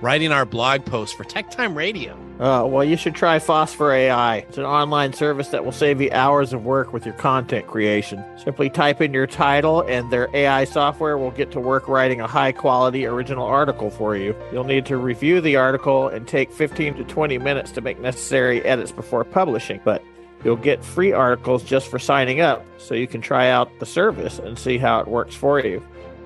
writing 0.00 0.32
our 0.32 0.44
blog 0.44 0.84
post 0.84 1.16
for 1.16 1.24
Tech 1.24 1.50
Time 1.50 1.74
Radio. 1.74 2.12
Uh, 2.38 2.66
well, 2.66 2.84
you 2.84 2.96
should 2.96 3.14
try 3.14 3.38
Phosphor 3.38 3.92
AI. 3.92 4.38
It's 4.38 4.58
an 4.58 4.64
online 4.64 5.12
service 5.12 5.48
that 5.48 5.64
will 5.64 5.72
save 5.72 6.00
you 6.00 6.10
hours 6.12 6.52
of 6.52 6.64
work 6.64 6.92
with 6.92 7.06
your 7.06 7.14
content 7.14 7.66
creation. 7.66 8.22
Simply 8.36 8.68
type 8.68 9.00
in 9.00 9.14
your 9.14 9.26
title, 9.26 9.82
and 9.82 10.10
their 10.10 10.28
AI 10.34 10.64
software 10.64 11.16
will 11.16 11.30
get 11.30 11.52
to 11.52 11.60
work 11.60 11.88
writing 11.88 12.20
a 12.20 12.26
high 12.26 12.52
quality 12.52 13.06
original 13.06 13.46
article 13.46 13.88
for 13.88 14.16
you. 14.16 14.34
You'll 14.52 14.64
need 14.64 14.84
to 14.86 14.96
review 14.96 15.40
the 15.40 15.56
article 15.56 16.08
and 16.08 16.26
take 16.26 16.52
15 16.52 16.94
to 16.94 17.04
20 17.04 17.38
minutes 17.38 17.70
to 17.72 17.80
make 17.80 18.00
necessary 18.00 18.62
edits 18.64 18.92
before 18.92 19.24
publishing, 19.24 19.80
but 19.84 20.02
you'll 20.44 20.56
get 20.56 20.84
free 20.84 21.12
articles 21.12 21.62
just 21.62 21.88
for 21.88 21.98
signing 21.98 22.40
up, 22.40 22.66
so 22.78 22.94
you 22.94 23.06
can 23.06 23.20
try 23.20 23.48
out 23.48 23.70
the 23.78 23.86
service 23.86 24.38
and 24.38 24.58
see 24.58 24.76
how 24.76 25.00
it 25.00 25.06
works 25.06 25.34
for 25.34 25.60
you. 25.60 25.82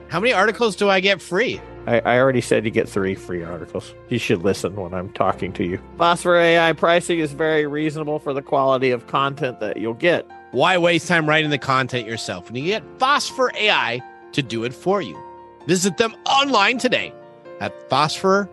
How 0.08 0.20
many 0.20 0.32
articles 0.32 0.74
do 0.74 0.88
I 0.88 1.00
get 1.00 1.20
free? 1.20 1.60
I, 1.86 2.00
I 2.00 2.18
already 2.18 2.40
said 2.40 2.64
you 2.64 2.70
get 2.70 2.88
three 2.88 3.14
free 3.14 3.42
articles. 3.42 3.94
You 4.08 4.18
should 4.18 4.42
listen 4.42 4.74
when 4.74 4.94
I'm 4.94 5.10
talking 5.10 5.52
to 5.54 5.64
you. 5.64 5.78
Phosphor 5.98 6.36
AI 6.36 6.72
pricing 6.72 7.18
is 7.18 7.32
very 7.32 7.66
reasonable 7.66 8.18
for 8.18 8.32
the 8.32 8.40
quality 8.40 8.90
of 8.90 9.06
content 9.06 9.60
that 9.60 9.76
you'll 9.76 9.94
get. 9.94 10.26
Why 10.52 10.78
waste 10.78 11.08
time 11.08 11.28
writing 11.28 11.50
the 11.50 11.58
content 11.58 12.06
yourself 12.06 12.46
when 12.46 12.56
you 12.56 12.64
get 12.64 12.82
Phosphor 12.98 13.52
AI 13.54 14.00
to 14.32 14.42
do 14.42 14.64
it 14.64 14.74
for 14.74 15.02
you? 15.02 15.18
Visit 15.66 15.98
them 15.98 16.14
online 16.24 16.78
today 16.78 17.12
at 17.60 17.88
Phosphor 17.90 18.48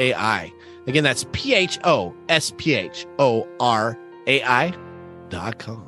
AI. 0.00 0.52
Again, 0.88 1.04
that's 1.04 1.26
P 1.30 1.54
H 1.54 1.78
O 1.84 2.12
S 2.28 2.52
P 2.56 2.74
H 2.74 3.06
O 3.20 3.46
R 3.60 3.96
A 4.26 4.42
I 4.42 4.74
dot 5.28 5.58
com. 5.58 5.84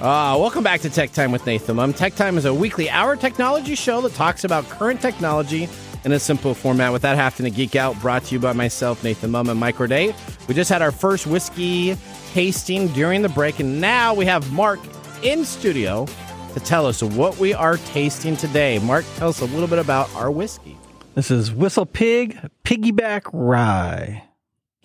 Uh, 0.00 0.36
welcome 0.38 0.62
back 0.62 0.80
to 0.80 0.88
Tech 0.88 1.10
Time 1.10 1.32
with 1.32 1.44
Nathan 1.44 1.74
Mumm. 1.74 1.92
Tech 1.92 2.14
Time 2.14 2.38
is 2.38 2.44
a 2.44 2.54
weekly 2.54 2.88
hour 2.88 3.16
technology 3.16 3.74
show 3.74 4.00
that 4.02 4.14
talks 4.14 4.44
about 4.44 4.64
current 4.68 5.00
technology 5.00 5.68
in 6.04 6.12
a 6.12 6.20
simple 6.20 6.54
format 6.54 6.92
without 6.92 7.16
having 7.16 7.42
to 7.42 7.50
geek 7.50 7.74
out. 7.74 8.00
Brought 8.00 8.22
to 8.26 8.34
you 8.34 8.38
by 8.38 8.52
myself, 8.52 9.02
Nathan 9.02 9.32
Mumm, 9.32 9.48
and 9.48 9.58
Mike 9.58 9.74
Roday. 9.74 10.14
We 10.46 10.54
just 10.54 10.70
had 10.70 10.82
our 10.82 10.92
first 10.92 11.26
whiskey 11.26 11.96
tasting 12.30 12.86
during 12.88 13.22
the 13.22 13.28
break, 13.28 13.58
and 13.58 13.80
now 13.80 14.14
we 14.14 14.24
have 14.26 14.52
Mark 14.52 14.78
in 15.24 15.44
studio 15.44 16.06
to 16.54 16.60
tell 16.60 16.86
us 16.86 17.02
what 17.02 17.36
we 17.38 17.52
are 17.52 17.76
tasting 17.78 18.36
today. 18.36 18.78
Mark, 18.78 19.04
tell 19.16 19.30
us 19.30 19.40
a 19.40 19.46
little 19.46 19.66
bit 19.66 19.80
about 19.80 20.14
our 20.14 20.30
whiskey. 20.30 20.78
This 21.16 21.32
is 21.32 21.50
Whistle 21.50 21.86
Pig 21.86 22.38
Piggyback 22.62 23.22
Rye. 23.32 24.27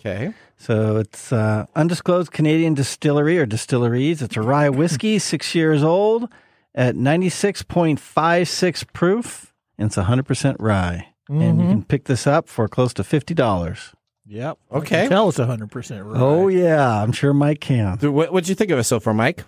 Okay. 0.04 0.34
So 0.58 0.96
it's 0.96 1.32
uh, 1.32 1.64
undisclosed 1.74 2.30
Canadian 2.30 2.74
distillery 2.74 3.38
or 3.38 3.46
distilleries. 3.46 4.20
It's 4.20 4.36
a 4.36 4.42
rye 4.42 4.68
whiskey, 4.68 5.18
six 5.30 5.54
years 5.54 5.82
old, 5.82 6.28
at 6.74 6.94
96.56 6.94 8.92
proof, 8.92 9.54
and 9.78 9.86
it's 9.86 9.96
100% 9.96 10.56
rye. 10.58 11.08
And 11.28 11.58
you 11.58 11.68
can 11.68 11.84
pick 11.84 12.04
this 12.04 12.26
up 12.26 12.48
for 12.48 12.68
close 12.68 12.92
to 12.94 13.02
$50. 13.02 13.94
Yep. 14.26 14.58
Okay. 14.72 15.08
Tell 15.08 15.28
us 15.28 15.38
100% 15.38 16.04
right. 16.04 16.20
Oh, 16.20 16.48
yeah. 16.48 17.02
I'm 17.02 17.12
sure 17.12 17.32
Mike 17.32 17.60
can. 17.60 17.98
So 17.98 18.10
what 18.10 18.30
what'd 18.30 18.48
you 18.48 18.54
think 18.54 18.70
of 18.70 18.78
it 18.78 18.84
so 18.84 19.00
far, 19.00 19.14
Mike? 19.14 19.44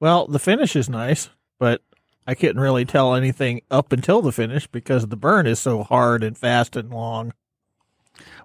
Well, 0.00 0.26
the 0.26 0.40
finish 0.40 0.74
is 0.74 0.88
nice, 0.88 1.30
but 1.60 1.82
I 2.26 2.34
couldn't 2.34 2.60
really 2.60 2.84
tell 2.84 3.14
anything 3.14 3.62
up 3.70 3.92
until 3.92 4.22
the 4.22 4.32
finish 4.32 4.66
because 4.66 5.06
the 5.06 5.16
burn 5.16 5.46
is 5.46 5.60
so 5.60 5.84
hard 5.84 6.24
and 6.24 6.36
fast 6.36 6.74
and 6.76 6.90
long. 6.90 7.32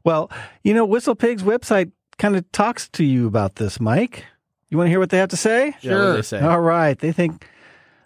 Well, 0.03 0.31
you 0.63 0.73
know, 0.73 0.85
Whistle 0.85 1.15
Pig's 1.15 1.43
website 1.43 1.91
kind 2.17 2.35
of 2.35 2.51
talks 2.51 2.89
to 2.89 3.03
you 3.03 3.27
about 3.27 3.55
this, 3.55 3.79
Mike. 3.79 4.25
You 4.69 4.77
want 4.77 4.87
to 4.87 4.91
hear 4.91 4.99
what 4.99 5.09
they 5.09 5.17
have 5.17 5.29
to 5.29 5.37
say? 5.37 5.75
Yeah, 5.81 6.07
what 6.07 6.13
they 6.13 6.21
say? 6.23 6.39
All 6.39 6.61
right. 6.61 6.97
They 6.97 7.11
think 7.11 7.47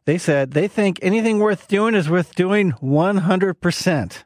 they 0.06 0.18
said 0.18 0.52
they 0.52 0.68
think 0.68 1.00
anything 1.02 1.40
worth 1.40 1.68
doing 1.68 1.96
is 1.96 2.10
worth 2.10 2.36
doing 2.36 2.74
100%. 2.74 4.24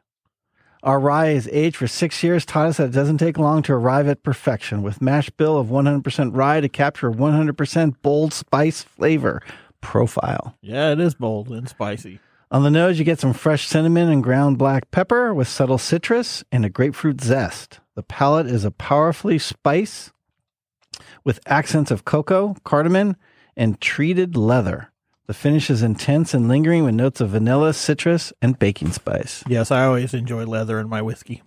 Our 0.82 0.98
rye 0.98 1.28
is 1.28 1.48
aged 1.52 1.76
for 1.76 1.86
six 1.86 2.24
years, 2.24 2.44
taught 2.44 2.66
us 2.66 2.78
that 2.78 2.88
it 2.88 2.92
doesn't 2.92 3.18
take 3.18 3.38
long 3.38 3.62
to 3.62 3.72
arrive 3.72 4.08
at 4.08 4.24
perfection 4.24 4.82
with 4.82 5.00
mash 5.00 5.30
bill 5.30 5.56
of 5.56 5.68
100% 5.68 6.30
rye 6.34 6.60
to 6.60 6.68
capture 6.68 7.10
100% 7.10 7.94
bold 8.02 8.32
spice 8.32 8.82
flavor 8.82 9.40
profile. 9.80 10.56
Yeah, 10.60 10.90
it 10.90 10.98
is 10.98 11.14
bold 11.14 11.50
and 11.50 11.68
spicy. 11.68 12.18
On 12.52 12.62
the 12.62 12.70
nose, 12.70 12.98
you 12.98 13.04
get 13.06 13.18
some 13.18 13.32
fresh 13.32 13.66
cinnamon 13.66 14.10
and 14.10 14.22
ground 14.22 14.58
black 14.58 14.90
pepper 14.90 15.32
with 15.32 15.48
subtle 15.48 15.78
citrus 15.78 16.44
and 16.52 16.66
a 16.66 16.68
grapefruit 16.68 17.22
zest. 17.22 17.80
The 17.94 18.02
palate 18.02 18.46
is 18.46 18.66
a 18.66 18.70
powerfully 18.70 19.38
spice 19.38 20.12
with 21.24 21.40
accents 21.46 21.90
of 21.90 22.04
cocoa, 22.04 22.54
cardamom, 22.62 23.16
and 23.56 23.80
treated 23.80 24.36
leather. 24.36 24.90
The 25.28 25.32
finish 25.32 25.70
is 25.70 25.82
intense 25.82 26.34
and 26.34 26.46
lingering 26.46 26.84
with 26.84 26.94
notes 26.94 27.22
of 27.22 27.30
vanilla, 27.30 27.72
citrus, 27.72 28.34
and 28.42 28.58
baking 28.58 28.92
spice. 28.92 29.42
Yes, 29.48 29.70
I 29.70 29.86
always 29.86 30.12
enjoy 30.12 30.44
leather 30.44 30.78
in 30.78 30.90
my 30.90 31.00
whiskey. 31.00 31.42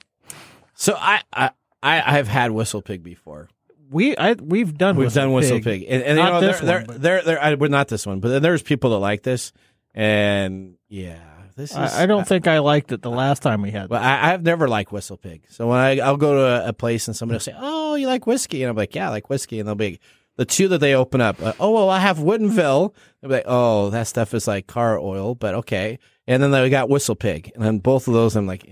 So 0.74 0.96
I 0.98 1.22
I 1.32 1.52
I 1.84 2.00
have 2.14 2.28
had 2.28 2.50
Whistle 2.50 2.82
Pig 2.82 3.04
before. 3.04 3.48
We 3.92 4.18
I 4.18 4.34
we've 4.34 4.76
done 4.76 4.96
We've 4.96 5.06
Whistle 5.08 5.22
done 5.24 5.34
Whistle 5.34 5.58
Pig. 5.58 5.82
Pig, 5.82 5.86
and, 5.88 6.02
and 6.02 6.18
you 6.18 6.24
Not 6.24 6.42
know, 6.42 6.48
this 6.48 6.60
they're, 6.62 6.78
one, 6.80 6.86
they're, 6.86 6.86
but- 6.88 7.02
they're, 7.02 7.22
they're, 7.22 7.44
I, 7.44 7.54
well, 7.54 7.70
not 7.70 7.90
this 7.90 8.08
one, 8.08 8.20
but 8.22 8.42
there's 8.42 8.64
people 8.64 8.90
that 8.90 8.98
like 8.98 9.22
this, 9.22 9.54
and 9.96 10.76
yeah, 10.90 11.18
this 11.56 11.72
is. 11.72 11.78
I, 11.78 12.04
I 12.04 12.06
don't 12.06 12.28
think 12.28 12.48
I 12.48 12.60
liked 12.60 12.92
it 12.92 13.02
the 13.02 13.10
last 13.10 13.42
time 13.42 13.62
we 13.62 13.72
had. 13.72 13.90
Well, 13.90 14.04
I, 14.04 14.34
I've 14.34 14.44
never 14.44 14.68
liked 14.68 14.92
Whistle 14.92 15.18
Pig. 15.18 15.44
So 15.50 15.68
when 15.68 15.80
I 15.80 16.00
I'll 16.00 16.18
go 16.18 16.34
to 16.34 16.42
a, 16.66 16.70
a 16.70 16.74
place 16.74 17.08
and 17.08 17.16
somebody 17.16 17.36
will 17.36 17.42
say, 17.42 17.56
"Oh, 17.58 17.96
you 17.96 18.08
like 18.08 18.28
whiskey?" 18.28 18.62
and 18.62 18.70
I'm 18.70 18.76
like, 18.76 18.94
"Yeah, 18.94 19.08
I 19.08 19.12
like 19.12 19.30
whiskey," 19.30 19.60
and 19.60 19.68
they'll 19.68 19.76
be 19.76 20.00
the 20.36 20.46
two 20.46 20.68
that 20.68 20.80
they 20.80 20.94
open 20.94 21.22
up. 21.22 21.42
Uh, 21.42 21.54
oh 21.60 21.72
well, 21.72 21.90
I 21.90 22.00
have 22.00 22.18
Woodinville. 22.18 22.94
They'll 23.22 23.30
be 23.30 23.36
like, 23.36 23.46
"Oh, 23.48 23.90
that 23.92 24.08
stuff 24.08 24.34
is 24.34 24.48
like 24.48 24.68
car 24.68 25.00
oil," 25.00 25.34
but 25.34 25.56
okay. 25.56 25.98
And 26.28 26.42
then 26.42 26.52
they 26.52 26.70
got 26.70 26.90
Whistle 26.90 27.16
Pig, 27.16 27.52
and 27.56 27.64
then 27.64 27.78
both 27.80 28.08
of 28.08 28.14
those, 28.14 28.36
I'm 28.36 28.48
like, 28.48 28.68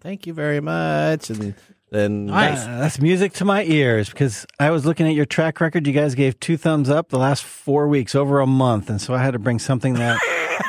"Thank 0.00 0.26
you 0.26 0.34
very 0.34 0.60
much," 0.60 1.30
and 1.30 1.54
then 1.90 2.26
Nice. 2.26 2.64
Uh, 2.64 2.78
that's 2.80 3.00
music 3.00 3.32
to 3.34 3.44
my 3.44 3.64
ears 3.64 4.08
because 4.08 4.46
I 4.58 4.70
was 4.70 4.86
looking 4.86 5.06
at 5.06 5.14
your 5.14 5.26
track 5.26 5.60
record. 5.60 5.86
You 5.86 5.92
guys 5.92 6.14
gave 6.14 6.38
two 6.40 6.56
thumbs 6.56 6.88
up 6.88 7.08
the 7.08 7.18
last 7.18 7.42
four 7.44 7.88
weeks, 7.88 8.14
over 8.14 8.40
a 8.40 8.46
month, 8.46 8.88
and 8.90 9.00
so 9.00 9.12
I 9.14 9.18
had 9.22 9.32
to 9.32 9.38
bring 9.38 9.58
something 9.58 9.94
that 9.94 10.18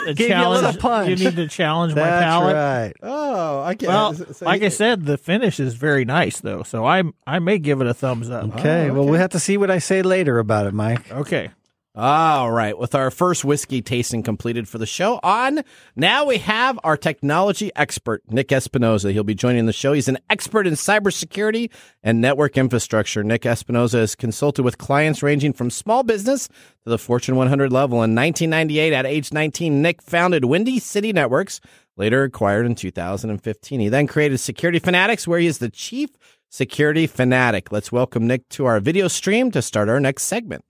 A 0.07 0.13
Gave 0.15 0.29
you 0.29 0.35
a 0.35 0.49
little 0.49 0.61
challenge. 0.61 0.79
punch. 0.79 1.09
You 1.09 1.15
need 1.29 1.35
to 1.35 1.47
challenge 1.47 1.93
my 1.93 2.01
that's 2.01 2.23
palate. 2.23 2.55
right. 2.55 2.93
Oh, 3.03 3.59
I 3.59 3.75
get. 3.75 3.87
Well, 3.89 4.13
so 4.15 4.45
like 4.45 4.63
I 4.63 4.69
said, 4.69 5.05
the 5.05 5.17
finish 5.17 5.59
is 5.59 5.75
very 5.75 6.05
nice 6.05 6.39
though, 6.39 6.63
so 6.63 6.85
I 6.85 7.03
I 7.27 7.37
may 7.39 7.59
give 7.59 7.81
it 7.81 7.87
a 7.87 7.93
thumbs 7.93 8.29
up. 8.31 8.55
Okay, 8.57 8.89
well, 8.89 9.05
we'll 9.05 9.19
have 9.19 9.29
to 9.31 9.39
see 9.39 9.57
what 9.57 9.69
I 9.69 9.77
say 9.77 10.01
later 10.01 10.39
about 10.39 10.65
it, 10.65 10.73
Mike. 10.73 11.11
Okay. 11.11 11.51
All 11.93 12.49
right, 12.49 12.77
with 12.77 12.95
our 12.95 13.11
first 13.11 13.43
whiskey 13.43 13.81
tasting 13.81 14.23
completed 14.23 14.65
for 14.69 14.77
the 14.77 14.85
show 14.85 15.19
on, 15.23 15.61
now 15.93 16.25
we 16.25 16.37
have 16.37 16.79
our 16.85 16.95
technology 16.95 17.69
expert, 17.75 18.23
Nick 18.29 18.53
Espinosa. 18.53 19.11
He'll 19.11 19.25
be 19.25 19.35
joining 19.35 19.65
the 19.65 19.73
show. 19.73 19.91
He's 19.91 20.07
an 20.07 20.17
expert 20.29 20.67
in 20.67 20.75
cybersecurity 20.75 21.69
and 22.01 22.21
network 22.21 22.57
infrastructure. 22.57 23.25
Nick 23.25 23.45
Espinosa 23.45 23.97
has 23.97 24.15
consulted 24.15 24.63
with 24.63 24.77
clients 24.77 25.21
ranging 25.21 25.51
from 25.51 25.69
small 25.69 26.03
business 26.03 26.47
to 26.47 26.89
the 26.89 26.97
Fortune 26.97 27.35
100 27.35 27.73
level. 27.73 27.97
In 28.03 28.15
1998, 28.15 28.93
at 28.93 29.05
age 29.05 29.33
19, 29.33 29.81
Nick 29.81 30.01
founded 30.01 30.45
Windy 30.45 30.79
City 30.79 31.11
Networks, 31.11 31.59
later 31.97 32.23
acquired 32.23 32.65
in 32.65 32.73
2015. 32.73 33.81
He 33.81 33.89
then 33.89 34.07
created 34.07 34.37
Security 34.37 34.79
Fanatics, 34.79 35.27
where 35.27 35.39
he 35.39 35.47
is 35.47 35.57
the 35.57 35.69
chief 35.69 36.11
security 36.47 37.05
fanatic. 37.05 37.69
Let's 37.69 37.91
welcome 37.91 38.27
Nick 38.27 38.47
to 38.49 38.65
our 38.65 38.79
video 38.79 39.09
stream 39.09 39.51
to 39.51 39.61
start 39.61 39.89
our 39.89 39.99
next 39.99 40.23
segment. 40.23 40.63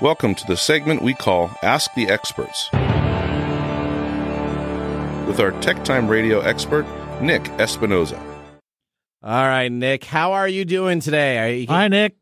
Welcome 0.00 0.34
to 0.36 0.46
the 0.46 0.56
segment 0.56 1.02
we 1.02 1.12
call 1.12 1.50
Ask 1.62 1.92
the 1.92 2.08
Experts. 2.08 2.70
With 5.28 5.38
our 5.38 5.50
Tech 5.60 5.84
Time 5.84 6.08
Radio 6.08 6.40
expert, 6.40 6.86
Nick 7.20 7.46
Espinosa. 7.60 8.18
All 9.22 9.44
right, 9.44 9.70
Nick, 9.70 10.04
how 10.04 10.32
are 10.32 10.48
you 10.48 10.64
doing 10.64 11.00
today? 11.00 11.58
You... 11.58 11.66
Hi, 11.66 11.88
Nick. 11.88 12.16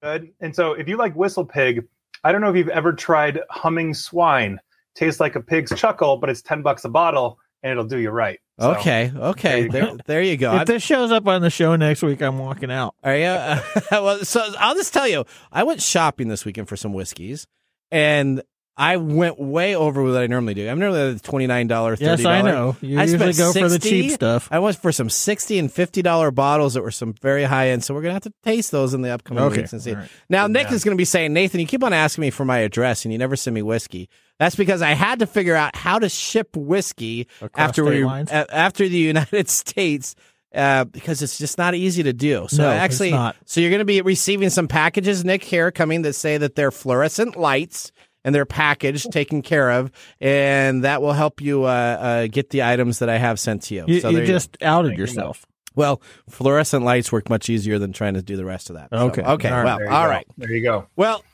Good. 0.00 0.30
And 0.38 0.54
so, 0.54 0.74
if 0.74 0.86
you 0.86 0.96
like 0.96 1.16
Whistle 1.16 1.44
Pig, 1.44 1.84
I 2.22 2.30
don't 2.30 2.42
know 2.42 2.50
if 2.50 2.56
you've 2.56 2.68
ever 2.68 2.92
tried 2.92 3.40
humming 3.50 3.92
swine. 3.92 4.60
Tastes 4.94 5.18
like 5.18 5.34
a 5.34 5.40
pig's 5.40 5.76
chuckle, 5.76 6.16
but 6.18 6.30
it's 6.30 6.42
10 6.42 6.62
bucks 6.62 6.84
a 6.84 6.88
bottle 6.88 7.40
and 7.64 7.72
it'll 7.72 7.86
do 7.86 7.98
you 7.98 8.10
right. 8.10 8.38
So, 8.60 8.72
okay, 8.74 9.10
okay, 9.16 9.68
there, 9.68 9.82
you, 9.84 9.88
there, 9.88 9.96
there 10.06 10.22
you 10.22 10.36
go. 10.36 10.54
If 10.56 10.66
this 10.66 10.82
shows 10.82 11.10
up 11.10 11.26
on 11.26 11.40
the 11.40 11.48
show 11.48 11.76
next 11.76 12.02
week, 12.02 12.20
I'm 12.20 12.38
walking 12.38 12.70
out. 12.70 12.94
Are 13.02 13.16
you? 13.16 13.24
Uh, 13.24 13.62
well, 13.92 14.24
so 14.24 14.46
I'll 14.58 14.74
just 14.74 14.92
tell 14.92 15.08
you, 15.08 15.24
I 15.50 15.62
went 15.64 15.80
shopping 15.80 16.28
this 16.28 16.44
weekend 16.44 16.68
for 16.68 16.76
some 16.76 16.92
whiskeys, 16.92 17.46
and 17.90 18.42
I 18.80 18.96
went 18.96 19.38
way 19.38 19.76
over 19.76 20.02
what 20.02 20.16
I 20.16 20.26
normally 20.26 20.54
do. 20.54 20.66
I'm 20.66 20.78
normally 20.78 21.14
at 21.14 21.22
twenty 21.22 21.46
nine 21.46 21.66
dollar, 21.66 21.96
thirty. 21.96 22.22
Yes, 22.22 22.24
I 22.24 22.40
know. 22.40 22.78
You 22.80 22.98
I 22.98 23.02
usually 23.02 23.34
go 23.34 23.52
60, 23.52 23.60
for 23.60 23.68
the 23.68 23.78
cheap 23.78 24.12
stuff. 24.12 24.48
I 24.50 24.58
went 24.58 24.76
for 24.76 24.90
some 24.90 25.10
sixty 25.10 25.58
and 25.58 25.70
fifty 25.70 26.00
dollar 26.00 26.30
bottles 26.30 26.72
that 26.72 26.82
were 26.82 26.90
some 26.90 27.12
very 27.12 27.44
high 27.44 27.68
end. 27.68 27.84
So 27.84 27.92
we're 27.92 28.00
gonna 28.00 28.14
have 28.14 28.22
to 28.22 28.32
taste 28.42 28.70
those 28.70 28.94
in 28.94 29.02
the 29.02 29.10
upcoming 29.10 29.44
okay. 29.44 29.58
weeks 29.58 29.74
and 29.74 29.82
see. 29.82 29.92
Right. 29.92 30.08
Now 30.30 30.46
Good 30.46 30.52
Nick 30.54 30.72
is 30.72 30.82
gonna 30.82 30.96
be 30.96 31.04
saying, 31.04 31.34
Nathan, 31.34 31.60
you 31.60 31.66
keep 31.66 31.84
on 31.84 31.92
asking 31.92 32.22
me 32.22 32.30
for 32.30 32.46
my 32.46 32.60
address 32.60 33.04
and 33.04 33.12
you 33.12 33.18
never 33.18 33.36
send 33.36 33.52
me 33.52 33.60
whiskey. 33.60 34.08
That's 34.38 34.56
because 34.56 34.80
I 34.80 34.94
had 34.94 35.18
to 35.18 35.26
figure 35.26 35.54
out 35.54 35.76
how 35.76 35.98
to 35.98 36.08
ship 36.08 36.56
whiskey 36.56 37.28
Across 37.42 37.68
after 37.68 37.84
we 37.84 38.02
after 38.02 38.88
the 38.88 38.96
United 38.96 39.48
States. 39.50 40.14
Uh, 40.52 40.82
because 40.82 41.22
it's 41.22 41.38
just 41.38 41.58
not 41.58 41.76
easy 41.76 42.02
to 42.02 42.12
do. 42.12 42.46
So 42.48 42.64
no, 42.64 42.70
actually, 42.70 43.12
so 43.44 43.60
you're 43.60 43.70
going 43.70 43.78
to 43.78 43.84
be 43.84 44.00
receiving 44.00 44.50
some 44.50 44.66
packages, 44.66 45.24
Nick, 45.24 45.44
here 45.44 45.70
coming 45.70 46.02
that 46.02 46.14
say 46.14 46.38
that 46.38 46.56
they're 46.56 46.72
fluorescent 46.72 47.36
lights 47.36 47.92
and 48.24 48.34
they're 48.34 48.46
packaged, 48.46 49.10
taken 49.12 49.42
care 49.42 49.70
of, 49.70 49.90
and 50.20 50.84
that 50.84 51.02
will 51.02 51.12
help 51.12 51.40
you 51.40 51.64
uh, 51.64 51.68
uh, 51.68 52.26
get 52.26 52.50
the 52.50 52.62
items 52.62 52.98
that 52.98 53.08
I 53.08 53.18
have 53.18 53.40
sent 53.40 53.62
to 53.64 53.74
you. 53.74 53.84
You, 53.86 54.00
so 54.00 54.10
you 54.10 54.26
just 54.26 54.58
go. 54.58 54.66
outed 54.66 54.98
yourself. 54.98 55.46
Well, 55.74 56.02
fluorescent 56.28 56.84
lights 56.84 57.12
work 57.12 57.30
much 57.30 57.48
easier 57.48 57.78
than 57.78 57.92
trying 57.92 58.14
to 58.14 58.22
do 58.22 58.36
the 58.36 58.44
rest 58.44 58.70
of 58.70 58.76
that. 58.76 58.92
Okay. 58.92 59.22
So, 59.22 59.28
okay. 59.30 59.48
All 59.48 59.62
right, 59.62 59.80
well, 59.80 59.94
all 59.94 60.08
right. 60.08 60.26
There 60.36 60.50
you 60.50 60.62
go. 60.62 60.86
Well, 60.96 61.24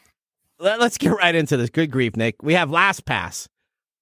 let, 0.59 0.81
us 0.81 0.99
get 0.99 1.11
right 1.11 1.35
into 1.35 1.57
this. 1.57 1.71
Good 1.71 1.91
grief, 1.91 2.17
Nick. 2.17 2.43
We 2.43 2.55
have 2.55 2.69
LastPass. 2.69 3.49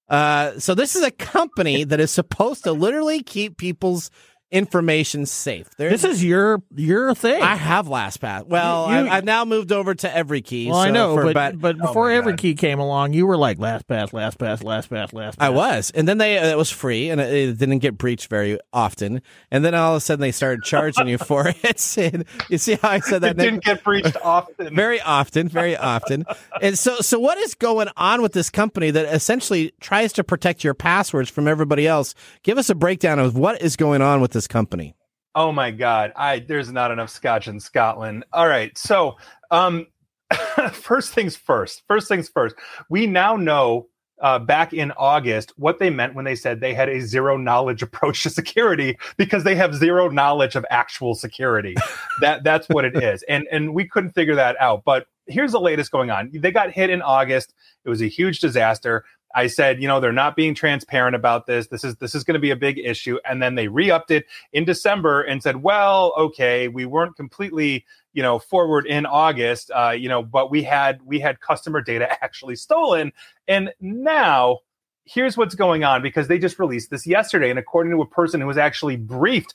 Uh, 0.08 0.58
so 0.58 0.74
this 0.74 0.96
is 0.96 1.02
a 1.02 1.10
company 1.10 1.84
that 1.84 1.98
is 1.98 2.10
supposed 2.10 2.64
to 2.64 2.72
literally 2.72 3.22
keep 3.22 3.56
people's 3.56 4.10
information 4.54 5.26
safe. 5.26 5.68
There's, 5.76 6.00
this 6.00 6.04
is 6.04 6.24
your 6.24 6.62
your 6.74 7.12
thing. 7.14 7.42
I 7.42 7.56
have 7.56 7.86
LastPass. 7.86 8.46
Well, 8.46 8.88
you, 8.88 8.94
I've, 8.94 9.08
I've, 9.08 9.24
now 9.24 9.44
moved 9.44 9.72
over 9.72 9.96
to 9.96 10.08
EveryKey. 10.08 10.68
Well, 10.68 10.76
so 10.76 10.80
I 10.80 10.90
know, 10.92 11.16
for, 11.16 11.34
but 11.34 11.60
but 11.60 11.76
oh 11.80 11.88
before 11.88 12.10
oh 12.10 12.22
EveryKey 12.22 12.56
came 12.56 12.78
along, 12.78 13.14
you 13.14 13.26
were 13.26 13.36
like 13.36 13.58
LastPass, 13.58 14.12
LastPass, 14.12 14.62
LastPass, 14.62 15.10
LastPass. 15.10 15.34
I 15.40 15.50
was, 15.50 15.90
and 15.90 16.06
then 16.06 16.18
they 16.18 16.38
uh, 16.38 16.46
it 16.46 16.56
was 16.56 16.70
free, 16.70 17.10
and 17.10 17.20
it, 17.20 17.32
it, 17.32 17.58
didn't 17.58 17.80
get 17.80 17.98
breached 17.98 18.28
very 18.28 18.58
often. 18.72 19.22
And 19.50 19.64
then 19.64 19.74
all 19.74 19.94
of 19.94 19.96
a 19.96 20.00
sudden 20.00 20.20
they 20.20 20.32
started 20.32 20.62
charging 20.62 21.08
you 21.08 21.18
for 21.18 21.48
it. 21.48 21.96
And 22.04 22.24
you 22.48 22.58
see 22.58 22.74
how 22.74 22.90
I 22.90 23.00
said 23.00 23.22
that? 23.22 23.32
it 23.32 23.38
didn't 23.38 23.64
get 23.64 23.82
breached 23.82 24.16
often. 24.22 24.74
very 24.74 25.00
often, 25.00 25.48
very 25.48 25.76
often. 25.76 26.24
and 26.60 26.78
so 26.78 26.96
so 26.96 27.18
what 27.18 27.38
is 27.38 27.54
going 27.54 27.88
on 27.96 28.22
with 28.22 28.32
this 28.32 28.50
company 28.50 28.90
that 28.90 29.12
essentially 29.12 29.72
tries 29.80 30.12
to 30.14 30.24
protect 30.24 30.64
your 30.64 30.74
passwords 30.74 31.30
from 31.30 31.48
everybody 31.48 31.86
else? 31.86 32.14
Give 32.42 32.58
us 32.58 32.70
a 32.70 32.74
breakdown 32.74 33.18
of 33.18 33.36
what 33.36 33.60
is 33.62 33.76
going 33.76 34.02
on 34.02 34.20
with 34.20 34.32
this 34.32 34.43
company. 34.46 34.96
Oh 35.34 35.50
my 35.50 35.70
God! 35.70 36.12
I 36.16 36.40
there's 36.40 36.70
not 36.70 36.90
enough 36.90 37.10
scotch 37.10 37.48
in 37.48 37.58
Scotland. 37.58 38.24
All 38.32 38.46
right, 38.46 38.76
so 38.78 39.16
um, 39.50 39.86
first 40.72 41.12
things 41.12 41.36
first. 41.36 41.82
First 41.88 42.08
things 42.08 42.28
first. 42.28 42.54
We 42.88 43.06
now 43.06 43.36
know 43.36 43.88
uh, 44.20 44.38
back 44.38 44.72
in 44.72 44.92
August 44.92 45.52
what 45.56 45.78
they 45.78 45.90
meant 45.90 46.14
when 46.14 46.24
they 46.24 46.36
said 46.36 46.60
they 46.60 46.72
had 46.72 46.88
a 46.88 47.00
zero 47.00 47.36
knowledge 47.36 47.82
approach 47.82 48.22
to 48.22 48.30
security 48.30 48.96
because 49.16 49.44
they 49.44 49.54
have 49.54 49.74
zero 49.74 50.08
knowledge 50.08 50.54
of 50.54 50.64
actual 50.70 51.14
security. 51.14 51.74
that 52.20 52.44
that's 52.44 52.68
what 52.68 52.84
it 52.84 53.02
is, 53.02 53.22
and 53.24 53.46
and 53.50 53.74
we 53.74 53.86
couldn't 53.86 54.12
figure 54.12 54.34
that 54.34 54.56
out. 54.60 54.84
But 54.84 55.06
here's 55.26 55.52
the 55.52 55.60
latest 55.60 55.90
going 55.90 56.10
on. 56.10 56.30
They 56.32 56.52
got 56.52 56.70
hit 56.70 56.90
in 56.90 57.02
August. 57.02 57.54
It 57.84 57.88
was 57.88 58.02
a 58.02 58.08
huge 58.08 58.40
disaster. 58.40 59.04
I 59.34 59.48
said, 59.48 59.82
you 59.82 59.88
know, 59.88 60.00
they're 60.00 60.12
not 60.12 60.36
being 60.36 60.54
transparent 60.54 61.16
about 61.16 61.46
this. 61.46 61.66
This 61.66 61.84
is 61.84 61.96
this 61.96 62.14
is 62.14 62.24
going 62.24 62.34
to 62.34 62.40
be 62.40 62.50
a 62.50 62.56
big 62.56 62.78
issue. 62.78 63.18
And 63.28 63.42
then 63.42 63.56
they 63.56 63.68
re-upped 63.68 64.10
it 64.10 64.26
in 64.52 64.64
December 64.64 65.22
and 65.22 65.42
said, 65.42 65.62
well, 65.62 66.14
okay, 66.16 66.68
we 66.68 66.84
weren't 66.86 67.16
completely, 67.16 67.84
you 68.12 68.22
know, 68.22 68.38
forward 68.38 68.86
in 68.86 69.06
August, 69.06 69.70
uh, 69.74 69.90
you 69.90 70.08
know, 70.08 70.22
but 70.22 70.50
we 70.50 70.62
had 70.62 71.00
we 71.04 71.18
had 71.18 71.40
customer 71.40 71.80
data 71.80 72.08
actually 72.22 72.56
stolen. 72.56 73.12
And 73.48 73.72
now 73.80 74.60
here's 75.04 75.36
what's 75.36 75.54
going 75.54 75.84
on 75.84 76.02
because 76.02 76.28
they 76.28 76.38
just 76.38 76.58
released 76.58 76.90
this 76.90 77.06
yesterday. 77.06 77.50
And 77.50 77.58
according 77.58 77.92
to 77.92 78.00
a 78.00 78.06
person 78.06 78.40
who 78.40 78.46
was 78.46 78.56
actually 78.56 78.96
briefed 78.96 79.54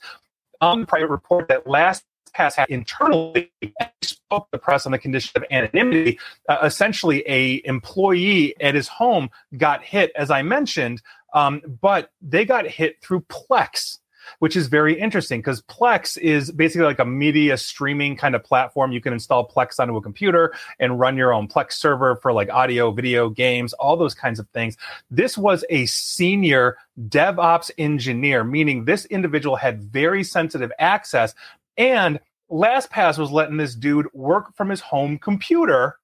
on 0.60 0.80
the 0.80 0.86
private 0.86 1.08
report 1.08 1.48
that 1.48 1.66
last 1.66 2.04
pass 2.32 2.54
had 2.54 2.68
internally 2.68 3.50
the 4.52 4.58
press 4.58 4.86
on 4.86 4.92
the 4.92 4.98
condition 4.98 5.32
of 5.36 5.44
anonymity. 5.50 6.18
Uh, 6.48 6.58
essentially, 6.62 7.22
a 7.26 7.62
employee 7.64 8.54
at 8.60 8.74
his 8.74 8.88
home 8.88 9.30
got 9.56 9.82
hit, 9.82 10.12
as 10.14 10.30
I 10.30 10.42
mentioned, 10.42 11.02
um, 11.34 11.60
but 11.80 12.10
they 12.22 12.44
got 12.44 12.66
hit 12.66 13.02
through 13.02 13.20
Plex 13.22 13.98
which 14.38 14.56
is 14.56 14.68
very 14.68 14.98
interesting 14.98 15.40
because 15.40 15.62
Plex 15.62 16.16
is 16.18 16.50
basically 16.52 16.86
like 16.86 16.98
a 16.98 17.04
media 17.04 17.56
streaming 17.56 18.16
kind 18.16 18.34
of 18.34 18.44
platform. 18.44 18.92
You 18.92 19.00
can 19.00 19.12
install 19.12 19.48
Plex 19.48 19.78
onto 19.78 19.96
a 19.96 20.02
computer 20.02 20.54
and 20.78 20.98
run 20.98 21.16
your 21.16 21.32
own 21.32 21.48
Plex 21.48 21.72
server 21.72 22.16
for 22.16 22.32
like 22.32 22.48
audio, 22.50 22.90
video, 22.90 23.28
games, 23.28 23.72
all 23.74 23.96
those 23.96 24.14
kinds 24.14 24.38
of 24.38 24.48
things. 24.50 24.76
This 25.10 25.36
was 25.36 25.64
a 25.70 25.86
senior 25.86 26.76
DevOps 27.08 27.70
engineer, 27.78 28.44
meaning 28.44 28.84
this 28.84 29.04
individual 29.06 29.56
had 29.56 29.82
very 29.82 30.22
sensitive 30.24 30.72
access 30.78 31.34
and 31.76 32.20
LastPass 32.50 33.18
was 33.18 33.30
letting 33.30 33.56
this 33.56 33.74
dude 33.74 34.08
work 34.12 34.54
from 34.56 34.68
his 34.68 34.80
home 34.80 35.18
computer. 35.18 35.96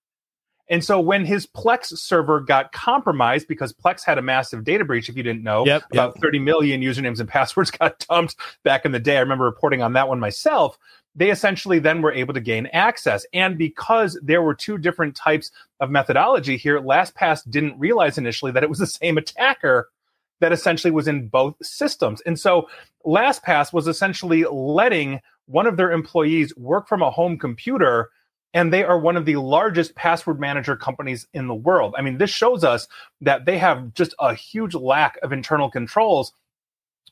And 0.68 0.85
so 0.85 1.00
when 1.00 1.24
his 1.24 1.46
Plex 1.46 1.96
server 1.96 2.40
got 2.40 2.72
compromised, 2.72 3.46
because 3.46 3.72
Plex 3.72 4.04
had 4.04 4.18
a 4.18 4.22
massive 4.22 4.64
data 4.64 4.85
breach, 4.85 5.09
if 5.09 5.16
you 5.16 5.22
didn't 5.22 5.44
know, 5.44 5.64
yep, 5.64 5.85
about 5.92 6.14
yep. 6.16 6.22
30 6.22 6.38
million 6.40 6.80
usernames 6.80 7.20
and 7.20 7.28
passwords 7.28 7.70
got 7.78 7.98
dumped 8.09 8.37
back 8.64 8.85
in 8.85 8.92
the 8.92 8.98
day. 8.98 9.16
I 9.16 9.20
remember 9.20 9.44
reporting 9.44 9.82
on 9.82 9.92
that 9.92 10.09
one 10.09 10.20
myself. 10.20 10.78
They 11.14 11.30
essentially 11.30 11.78
then 11.78 12.02
were 12.02 12.12
able 12.12 12.35
to 12.35 12.40
gain 12.40 12.66
access. 12.72 13.24
And 13.32 13.56
because 13.56 14.18
there 14.22 14.42
were 14.42 14.54
two 14.54 14.76
different 14.76 15.16
types 15.16 15.50
of 15.80 15.90
methodology 15.90 16.56
here, 16.56 16.80
LastPass 16.80 17.48
didn't 17.48 17.78
realize 17.78 18.18
initially 18.18 18.52
that 18.52 18.62
it 18.62 18.68
was 18.68 18.78
the 18.78 18.87
same 18.87 19.18
attacker 19.18 19.88
that 20.40 20.52
essentially 20.52 20.90
was 20.90 21.09
in 21.09 21.28
both 21.28 21.54
systems. 21.62 22.20
And 22.22 22.38
so 22.38 22.68
LastPass 23.06 23.72
was 23.72 23.88
essentially 23.88 24.44
letting 24.44 25.20
one 25.46 25.66
of 25.66 25.76
their 25.76 25.92
employees 25.92 26.56
work 26.56 26.88
from 26.88 27.02
a 27.02 27.11
home 27.11 27.38
computer 27.38 28.11
and 28.54 28.72
they 28.72 28.85
are 28.85 28.98
one 28.98 29.16
of 29.16 29.26
the 29.26 29.37
largest 29.37 29.94
password 29.96 30.40
manager 30.40 30.76
companies 30.76 31.26
in 31.35 31.46
the 31.46 31.54
world. 31.54 31.94
I 31.98 32.02
mean, 32.02 32.18
this 32.18 32.30
shows 32.30 32.64
us 32.64 32.88
that 33.20 33.44
they 33.44 33.59
have 33.59 33.92
just 33.92 34.14
a 34.18 34.35
huge 34.35 34.74
lack 34.74 35.18
of 35.22 35.32
internal 35.32 35.70
controls 35.70 36.32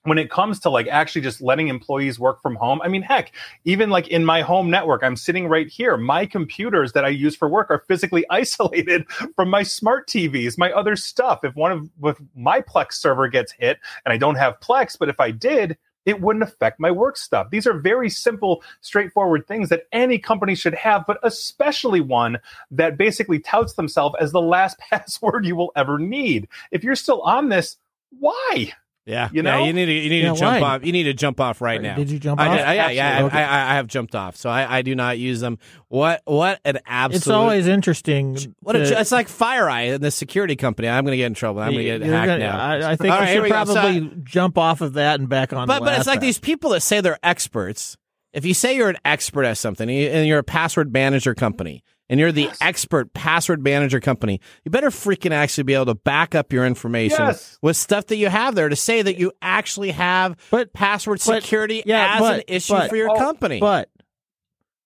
when 0.05 0.19
it 0.19 0.31
comes 0.31 0.61
to 0.61 0.71
like 0.71 0.87
actually 0.87 1.21
just 1.23 1.41
letting 1.41 1.69
employees 1.69 2.19
work 2.19 2.41
from 2.41 2.55
home. 2.57 2.81
I 2.83 2.89
mean 2.89 3.03
heck 3.03 3.33
even 3.65 3.91
like 3.91 4.09
in 4.09 4.25
my 4.25 4.43
home 4.43 4.71
network 4.71 5.03
i'm 5.03 5.17
sitting 5.17 5.49
right 5.49 5.67
here. 5.67 5.97
My 5.97 6.27
computers 6.27 6.93
that 6.93 7.05
i 7.05 7.09
use 7.09 7.35
for 7.35 7.49
work 7.49 7.71
are 7.71 7.85
physically 7.89 8.25
isolated 8.31 9.07
from 9.35 9.49
my 9.49 9.63
smart 9.63 10.07
tvs 10.09 10.59
my 10.59 10.71
other 10.73 10.97
stuff. 10.97 11.45
If 11.45 11.57
one 11.57 11.73
of 11.73 12.19
my 12.35 12.61
plex 12.61 12.95
server 12.95 13.29
gets 13.29 13.53
hit 13.53 13.79
and 14.05 14.13
i 14.13 14.17
don't 14.17 14.37
have 14.37 14.61
plex 14.61 14.99
but 14.99 15.09
if 15.09 15.21
i 15.21 15.31
did 15.31 15.77
it 16.07 16.21
wouldn't 16.21 16.43
affect 16.43 16.81
my 16.81 16.91
work 16.91 17.17
stuff. 17.17 17.51
These 17.51 17.67
are 17.67 17.75
very 17.75 18.11
simple, 18.11 18.63
straightforward 18.81 19.47
things 19.47 19.69
that 19.69 19.87
any 19.93 20.19
company 20.19 20.55
should 20.55 20.75
have, 20.75 21.05
but 21.07 21.19
especially 21.23 22.01
one 22.01 22.39
that 22.71 22.97
basically 22.97 23.39
touts 23.39 23.75
themselves 23.75 24.17
as 24.21 24.33
the 24.33 24.41
last 24.41 24.79
password 24.91 25.47
you 25.47 25.57
will 25.57 25.73
ever 25.77 25.99
need. 25.99 26.49
If 26.71 26.85
you're 26.85 26.97
still 26.97 27.23
on 27.23 27.49
this, 27.49 27.77
why? 28.19 28.73
Yeah, 29.07 29.29
You 29.33 29.43
know? 29.43 29.59
yeah, 29.59 29.65
you 29.67 29.73
need 29.75 29.85
to 29.87 29.93
you 29.93 30.09
need 30.09 30.23
Yeah, 30.23 30.33
to 30.33 30.39
jump 30.39 30.63
why? 30.63 30.77
off. 30.77 30.85
You 30.87 30.93
need 30.93 31.03
to 31.03 31.13
jump 31.13 31.39
off 31.39 31.61
right 31.61 31.81
now. 31.83 31.95
Did 31.97 32.11
you 32.11 32.19
jump 32.19 32.41
I 32.41 32.47
off? 32.49 32.57
Did, 32.57 32.65
I, 32.67 32.75
yeah, 32.75 32.89
yeah, 32.91 33.25
Okay. 33.25 33.37
I, 33.39 33.43
I, 33.69 33.73
I 33.73 33.75
have 33.77 33.87
jumped 33.87 34.15
off, 34.15 34.37
so 34.37 34.49
I, 34.49 34.79
I 34.79 34.83
do 34.83 34.95
not 34.95 35.19
use 35.19 35.41
them. 35.41 35.59
What 35.89 36.23
what 36.25 36.61
an 36.65 36.79
absolute. 36.87 37.17
It's 37.19 37.29
always 37.29 37.67
interesting. 37.67 38.55
what 38.61 38.77
a, 38.77 39.01
it's 39.01 39.13
like 39.13 39.29
FireEye, 39.29 39.97
in 39.97 40.01
the 40.01 40.11
security 40.11 40.57
company. 40.57 40.89
I'm 40.89 41.05
going 41.05 41.13
to 41.13 41.19
get 41.19 41.27
in 41.27 41.35
trouble. 41.35 41.61
I'm 41.61 41.73
going 41.73 41.85
to 41.85 41.99
get 41.99 42.03
hacked 42.11 42.27
gonna- 42.27 42.39
now. 42.39 42.59
I, 42.59 42.93
I 42.93 42.97
think 42.97 43.13
All 43.13 43.21
right, 43.21 43.33
should 43.35 43.43
we 43.43 43.51
go. 43.51 43.65
So 43.67 43.75
probably 43.75 44.11
jump 44.25 44.57
off 44.57 44.81
of 44.81 44.95
that 44.95 45.21
and 45.21 45.29
back 45.29 45.53
on. 45.53 45.67
but 45.69 45.81
but 45.81 45.99
it's 45.99 46.07
like 46.07 46.21
these 46.21 46.39
people 46.39 46.71
that 46.71 46.81
say 46.81 47.01
they're 47.03 47.19
experts. 47.23 47.97
If 48.33 48.45
you 48.45 48.55
say 48.55 48.75
you're 48.75 48.89
an 48.89 48.99
expert 49.05 49.45
at 49.45 49.59
something 49.59 49.89
and 49.89 50.27
you're 50.27 50.41
a 50.41 50.43
password 50.43 50.93
manager 50.93 51.35
company 51.35 51.85
and 52.09 52.21
you're 52.21 52.33
the 52.33 52.51
expert 52.61 53.13
password 53.15 53.63
manager 53.63 54.01
company, 54.01 54.41
you 54.65 54.71
better 54.71 54.91
freaking 54.91 55.31
actually 55.33 55.65
be 55.65 55.75
able 55.75 55.87
to 55.87 55.95
back 55.95 56.35
up 56.35 56.53
your 56.53 56.67
information 56.67 57.19
Yes. 57.25 57.59
with 57.63 57.77
stuff 57.77 58.07
that 58.07 58.17
you 58.17 58.29
have 58.29 58.55
there 58.55 58.69
to 58.69 58.77
say 58.77 59.03
that 59.03 59.19
you 59.19 59.33
actually 59.41 59.93
have 59.93 60.37
But- 60.51 60.73
password 60.73 61.21
but- 61.27 61.43
security 61.43 61.83
yeah, 61.87 62.15
as 62.15 62.21
but- 62.21 62.35
an 62.41 62.43
issue 62.49 62.89
for 62.89 62.97
your 62.97 63.11
oh, 63.11 63.17
company. 63.19 63.61
But 63.61 63.89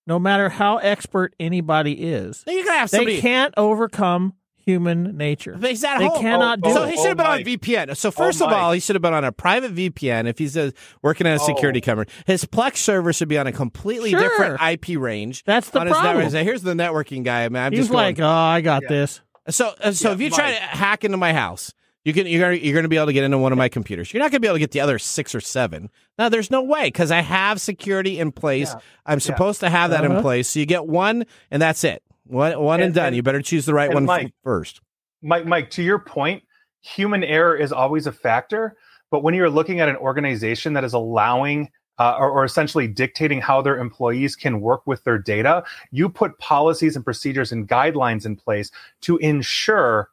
no 0.07 0.19
matter 0.19 0.49
how 0.49 0.79
expert 0.79 1.35
anybody 1.39 1.93
is, 1.93 2.43
gonna 2.47 2.63
have 2.73 2.91
they 2.91 2.99
somebody. 2.99 3.21
can't 3.21 3.53
overcome 3.57 4.35
human 4.69 5.17
nature. 5.17 5.57
But 5.59 5.71
he's 5.71 5.83
at 5.83 5.99
They 5.99 6.07
home. 6.07 6.21
cannot 6.21 6.59
Oh, 6.63 6.69
do 6.69 6.75
So 6.75 6.83
it. 6.85 6.91
he 6.91 6.97
should 6.97 7.07
have 7.09 7.17
been 7.17 7.27
on 7.27 7.39
Mike. 7.39 7.47
VPN. 7.47 7.97
So 7.97 8.11
first 8.11 8.43
Oh, 8.43 8.47
of 8.47 8.53
all, 8.53 8.73
he 8.73 8.81
should 8.81 8.95
have 8.97 9.03
been 9.03 9.15
on 9.15 9.25
a 9.25 9.33
private 9.33 9.75
VPN 9.75 10.27
if 10.27 10.39
he's 10.39 10.57
uh, 10.59 10.71
working 11.03 11.27
at 11.27 11.37
a 11.37 11.39
security 11.39 11.81
Oh. 11.83 11.87
company. 11.87 12.11
His 12.27 12.45
Plex 12.45 12.77
server 12.77 13.13
should 13.15 13.29
be 13.29 13.39
on 13.39 13.47
a 13.47 13.53
completely 13.53 14.11
Sure. 14.11 14.21
different 14.21 14.61
IP 14.61 14.97
range. 14.99 15.43
That's 15.45 15.71
the 15.71 15.81
on 15.81 15.87
his 15.87 15.97
problem. 15.97 16.25
network. 16.25 16.45
Here's 16.45 16.63
the 16.63 16.75
networking 16.75 17.25
guy. 17.25 17.49
Man, 17.49 17.65
I'm 17.67 17.73
He's 17.73 17.81
just 17.81 17.91
going- 17.91 18.05
like, 18.17 18.21
oh, 18.21 18.29
I 18.29 18.61
got 18.61 18.83
Yeah. 18.83 18.89
this. 18.89 19.21
so. 19.49 19.73
uh, 19.83 19.93
So 19.93 20.09
Yeah, 20.11 20.15
if 20.17 20.21
you 20.21 20.31
try 20.31 20.51
to 20.51 20.61
hack 20.61 21.03
into 21.05 21.17
my 21.17 21.33
house, 21.33 21.73
you 22.05 22.13
can 22.13 22.27
you're 22.27 22.41
gonna, 22.41 22.57
you're 22.57 22.75
going 22.75 22.85
to 22.85 22.89
be 22.89 22.97
able 22.97 23.07
to 23.07 23.13
get 23.15 23.25
into 23.25 23.39
one 23.39 23.53
of 23.53 23.59
my 23.59 23.69
computers. 23.71 24.13
You're 24.13 24.21
not 24.23 24.31
going 24.31 24.37
to 24.39 24.41
be 24.41 24.49
able 24.49 24.57
to 24.57 24.61
get 24.61 24.71
the 24.73 24.81
other 24.81 24.99
six 24.99 25.35
or 25.35 25.41
seven. 25.41 25.89
Now, 26.19 26.29
there's 26.29 26.51
no 26.51 26.63
way 26.63 26.85
because 26.85 27.11
I 27.11 27.21
have 27.23 27.61
security 27.61 28.19
in 28.19 28.33
place. 28.33 28.73
Yeah. 28.75 28.81
I'm 29.07 29.21
supposed 29.21 29.61
to 29.61 29.71
have 29.71 29.91
that 29.91 30.05
in 30.05 30.13
Uh-huh. 30.13 30.21
place. 30.23 30.49
So 30.51 30.61
you 30.61 30.67
get 30.67 30.87
one, 30.87 31.25
and 31.51 31.61
that's 31.63 31.85
it. 31.85 32.03
One, 32.29 32.59
one 32.61 32.81
and, 32.81 32.87
And- 32.87 32.95
done. 32.95 33.07
and- 33.09 33.17
you 33.17 33.23
better 33.23 33.43
choose 33.43 33.67
the 33.67 33.75
right 33.75 33.93
one 33.93 34.05
Mike, 34.05 34.33
first. 34.45 34.81
Mike, 35.23 35.47
Mike, 35.47 35.71
to 35.71 35.83
your 35.83 35.99
point, 35.99 36.43
human 36.81 37.25
error 37.25 37.57
is 37.57 37.73
always 37.73 38.07
a 38.07 38.13
factor. 38.13 38.77
But 39.11 39.23
when 39.23 39.35
you're 39.35 39.51
looking 39.51 39.81
at 39.81 39.89
an 39.89 39.97
organization 39.97 40.75
that 40.75 40.85
is 40.85 40.93
allowing 40.93 41.71
uh, 41.99 42.15
or, 42.19 42.31
or 42.31 42.45
essentially 42.45 42.87
dictating 42.87 43.41
how 43.41 43.61
their 43.61 43.79
employees 43.79 44.37
can 44.37 44.61
work 44.61 44.87
with 44.87 45.03
their 45.05 45.19
data, 45.19 45.65
you 45.91 46.09
put 46.09 46.39
policies 46.39 46.95
and 46.95 47.05
procedures 47.05 47.51
and 47.51 47.67
guidelines 47.67 48.25
in 48.25 48.37
place 48.37 48.71
to 49.01 49.17
ensure 49.17 50.09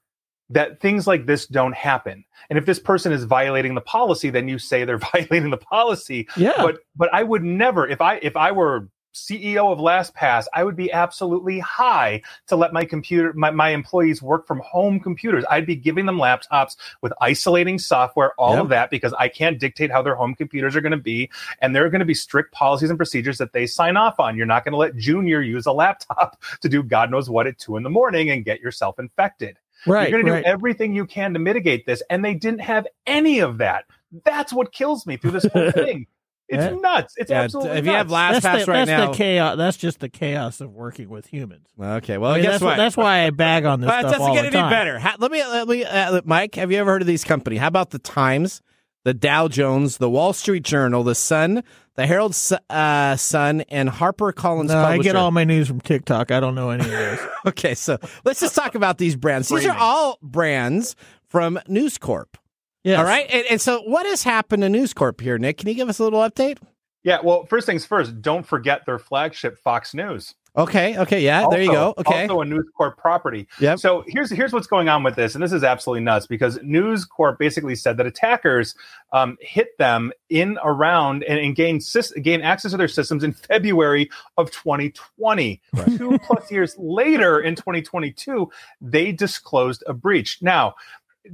that 0.49 0.79
things 0.79 1.05
like 1.07 1.25
this 1.25 1.45
don't 1.45 1.75
happen. 1.75 2.23
And 2.49 2.57
if 2.57 2.65
this 2.65 2.79
person 2.79 3.11
is 3.11 3.25
violating 3.25 3.75
the 3.75 3.81
policy, 3.81 4.29
then 4.31 4.47
you 4.47 4.57
say 4.57 4.83
they're 4.85 4.97
violating 5.13 5.49
the 5.51 5.57
policy. 5.57 6.27
Yeah. 6.37 6.53
But 6.57 6.79
but 6.95 7.13
I 7.13 7.21
would 7.21 7.43
never, 7.43 7.87
if 7.87 8.01
I 8.01 8.15
if 8.23 8.35
I 8.35 8.51
were 8.51 8.89
CEO 9.15 9.71
of 9.71 9.79
LastPass, 9.79 10.45
I 10.53 10.63
would 10.63 10.75
be 10.75 10.91
absolutely 10.91 11.59
high 11.59 12.21
to 12.47 12.55
let 12.55 12.73
my 12.73 12.85
computer, 12.85 13.33
my, 13.33 13.49
my 13.51 13.69
employees 13.69 14.21
work 14.21 14.45
from 14.45 14.59
home 14.59 14.99
computers. 14.99 15.43
I'd 15.49 15.65
be 15.65 15.75
giving 15.75 16.05
them 16.05 16.17
laptops 16.17 16.75
with 17.01 17.13
isolating 17.21 17.79
software, 17.79 18.33
all 18.37 18.55
Yep. 18.55 18.61
of 18.63 18.69
that, 18.69 18.89
because 18.91 19.13
I 19.17 19.29
can't 19.29 19.57
dictate 19.59 19.89
how 19.91 20.01
their 20.01 20.15
home 20.15 20.35
computers 20.35 20.75
are 20.75 20.81
going 20.81 20.91
to 20.91 20.97
be. 20.97 21.29
And 21.61 21.75
there 21.75 21.85
are 21.85 21.89
going 21.89 21.99
to 21.99 22.05
be 22.05 22.13
strict 22.13 22.51
policies 22.53 22.89
and 22.89 22.99
procedures 22.99 23.37
that 23.39 23.53
they 23.53 23.65
sign 23.65 23.97
off 23.97 24.19
on. 24.19 24.35
You're 24.37 24.45
not 24.45 24.63
going 24.65 24.73
to 24.73 24.77
let 24.77 24.95
Junior 24.97 25.41
use 25.41 25.65
a 25.65 25.71
laptop 25.71 26.41
to 26.61 26.69
do 26.69 26.83
God 26.83 27.09
knows 27.09 27.29
what 27.29 27.47
at 27.47 27.57
two 27.57 27.77
in 27.77 27.83
the 27.83 27.89
morning 27.89 28.29
and 28.29 28.43
get 28.45 28.59
yourself 28.59 28.99
infected. 28.99 29.57
right. 29.87 30.09
You're 30.09 30.21
going 30.21 30.31
right. 30.33 30.39
to 30.39 30.43
do 30.43 30.49
everything 30.49 30.93
you 30.93 31.05
can 31.05 31.33
to 31.33 31.39
mitigate 31.39 31.85
this. 31.85 32.03
And 32.09 32.23
they 32.23 32.33
didn't 32.33 32.61
have 32.61 32.85
any 33.07 33.39
of 33.39 33.57
that. 33.59 33.85
That's 34.23 34.51
what 34.53 34.71
kills 34.71 35.05
me 35.05 35.17
through 35.17 35.31
this 35.31 35.45
whole 35.45 35.71
thing. 35.71 36.07
It's 36.47 36.63
Yeah. 36.63 36.79
nuts. 36.79 37.13
It's 37.17 37.31
Yeah, 37.31 37.41
absolutely 37.41 37.77
if 37.79 37.85
you 37.85 37.91
have 37.91 38.09
nuts. 38.09 38.41
that's 38.41 38.45
LastPass 38.45 38.65
the, 38.65 38.71
right 38.71 38.85
that's 38.85 38.89
now, 38.89 39.11
the 39.11 39.17
chaos. 39.17 39.57
That's 39.57 39.77
just 39.77 39.99
the 39.99 40.09
chaos 40.09 40.61
of 40.61 40.71
working 40.73 41.09
with 41.09 41.25
humans. 41.27 41.67
okay. 41.81 42.17
Well, 42.17 42.31
I 42.31 42.35
mean, 42.35 42.43
guess 42.43 42.51
that's, 42.53 42.63
what? 42.63 42.77
that's 42.77 42.95
why 42.97 43.25
I 43.25 43.29
bag 43.31 43.65
on 43.65 43.81
this 43.81 43.87
Well, 43.87 43.97
it 43.97 44.01
stuff 44.01 44.11
doesn't 44.13 44.27
all 44.27 44.33
get 44.35 44.41
the 44.43 44.47
any 44.47 44.57
time. 44.57 44.69
better. 44.69 44.99
Ha- 44.99 45.15
let 45.19 45.31
me, 45.31 45.43
let 45.43 45.67
me, 45.67 45.83
uh, 45.83 46.21
Mike. 46.25 46.55
Have 46.55 46.71
you 46.71 46.77
ever 46.77 46.91
heard 46.91 47.01
of 47.01 47.07
these 47.07 47.23
companies? 47.23 47.59
How 47.59 47.67
about 47.67 47.89
the 47.89 47.99
Times, 47.99 48.61
the 49.03 49.13
Dow 49.13 49.47
Jones, 49.47 49.97
the 49.97 50.09
Wall 50.09 50.33
Street 50.33 50.63
Journal, 50.63 51.03
the 51.03 51.15
Sun, 51.15 51.63
the 51.95 52.05
Herald 52.05 52.35
Su- 52.35 52.57
uh, 52.69 53.15
Sun, 53.15 53.61
and 53.69 53.89
Harper 53.89 54.31
Collins? 54.31 54.69
No, 54.69 54.83
I 54.83 54.99
get 54.99 55.15
all 55.15 55.31
my 55.31 55.45
news 55.45 55.67
from 55.67 55.81
TikTok. 55.81 56.29
I 56.29 56.39
don't 56.39 56.53
know 56.53 56.69
any 56.69 56.83
of 56.85 56.91
those. 56.91 57.19
Okay, 57.47 57.75
so 57.75 57.97
let's 58.23 58.39
just 58.39 58.55
talk 58.55 58.73
about 58.73 58.97
these 58.97 59.15
brands. 59.15 59.49
These 59.49 59.67
are 59.67 59.77
all 59.77 60.17
brands 60.23 60.95
from 61.27 61.59
News 61.67 61.97
Corp. 61.99 62.37
Yes. 62.85 62.99
All 62.99 63.05
right, 63.05 63.25
and, 63.31 63.45
and 63.49 63.59
so 63.59 63.81
what 63.81 64.05
has 64.05 64.21
happened 64.21 64.61
to 64.61 64.69
News 64.69 64.93
Corp 64.93 65.19
here, 65.19 65.39
Nick? 65.39 65.57
Can 65.57 65.67
you 65.67 65.73
give 65.73 65.89
us 65.89 65.97
a 65.97 66.03
little 66.03 66.19
update? 66.19 66.59
Yeah, 67.03 67.17
well, 67.23 67.45
first 67.47 67.65
things 67.65 67.83
first, 67.83 68.21
don't 68.21 68.45
forget 68.45 68.85
their 68.85 68.99
flagship, 68.99 69.57
Fox 69.57 69.95
News. 69.95 70.35
Okay, 70.57 70.97
okay, 70.99 71.19
yeah, 71.19 71.47
there 71.49 71.61
you 71.61 71.71
go. 71.71 71.93
Okay, 71.97 72.21
Also 72.21 72.41
a 72.41 72.45
News 72.45 72.65
Corp 72.77 72.97
property. 72.97 73.47
Yeah. 73.59 73.75
So 73.75 74.05
here's 74.07 74.31
here's 74.31 74.53
what's 74.53 74.67
going 74.67 74.87
on 74.87 75.03
with 75.03 75.15
this, 75.15 75.35
and 75.35 75.43
this 75.43 75.51
is 75.51 75.63
absolutely 75.63 76.03
nuts 76.03 76.27
because 76.27 76.59
News 76.63 77.03
Corp 77.03 77.37
basically 77.37 77.75
said 77.75 77.97
that 77.97 78.05
attackers 78.05 78.73
um, 79.11 79.35
hit 79.41 79.77
them 79.79 80.13
in 80.29 80.57
around 80.63 81.23
and, 81.23 81.39
and 81.39 81.55
gained 81.55 81.81
sys- 81.81 82.23
gained 82.23 82.43
access 82.43 82.71
to 82.71 82.77
their 82.77 82.87
systems 82.87 83.23
in 83.23 83.33
February 83.33 84.09
of 84.37 84.49
2020. 84.51 85.61
Two 85.97 86.17
plus 86.19 86.49
years 86.49 86.73
later, 86.77 87.39
in 87.41 87.55
2022, 87.55 88.49
they 88.79 89.11
disclosed 89.11 89.83
a 89.87 89.93
breach. 89.93 90.37
Now. 90.41 90.75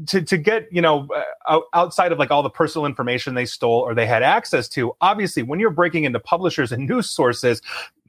To, 0.07 0.21
to 0.21 0.37
get 0.37 0.71
you 0.71 0.81
know 0.81 1.07
uh, 1.45 1.59
outside 1.73 2.13
of 2.13 2.19
like 2.19 2.31
all 2.31 2.43
the 2.43 2.49
personal 2.49 2.85
information 2.85 3.33
they 3.33 3.45
stole 3.45 3.81
or 3.81 3.93
they 3.93 4.05
had 4.05 4.23
access 4.23 4.69
to 4.69 4.95
obviously 5.01 5.43
when 5.43 5.59
you're 5.59 5.69
breaking 5.69 6.05
into 6.05 6.17
publishers 6.17 6.71
and 6.71 6.87
news 6.87 7.09
sources 7.09 7.61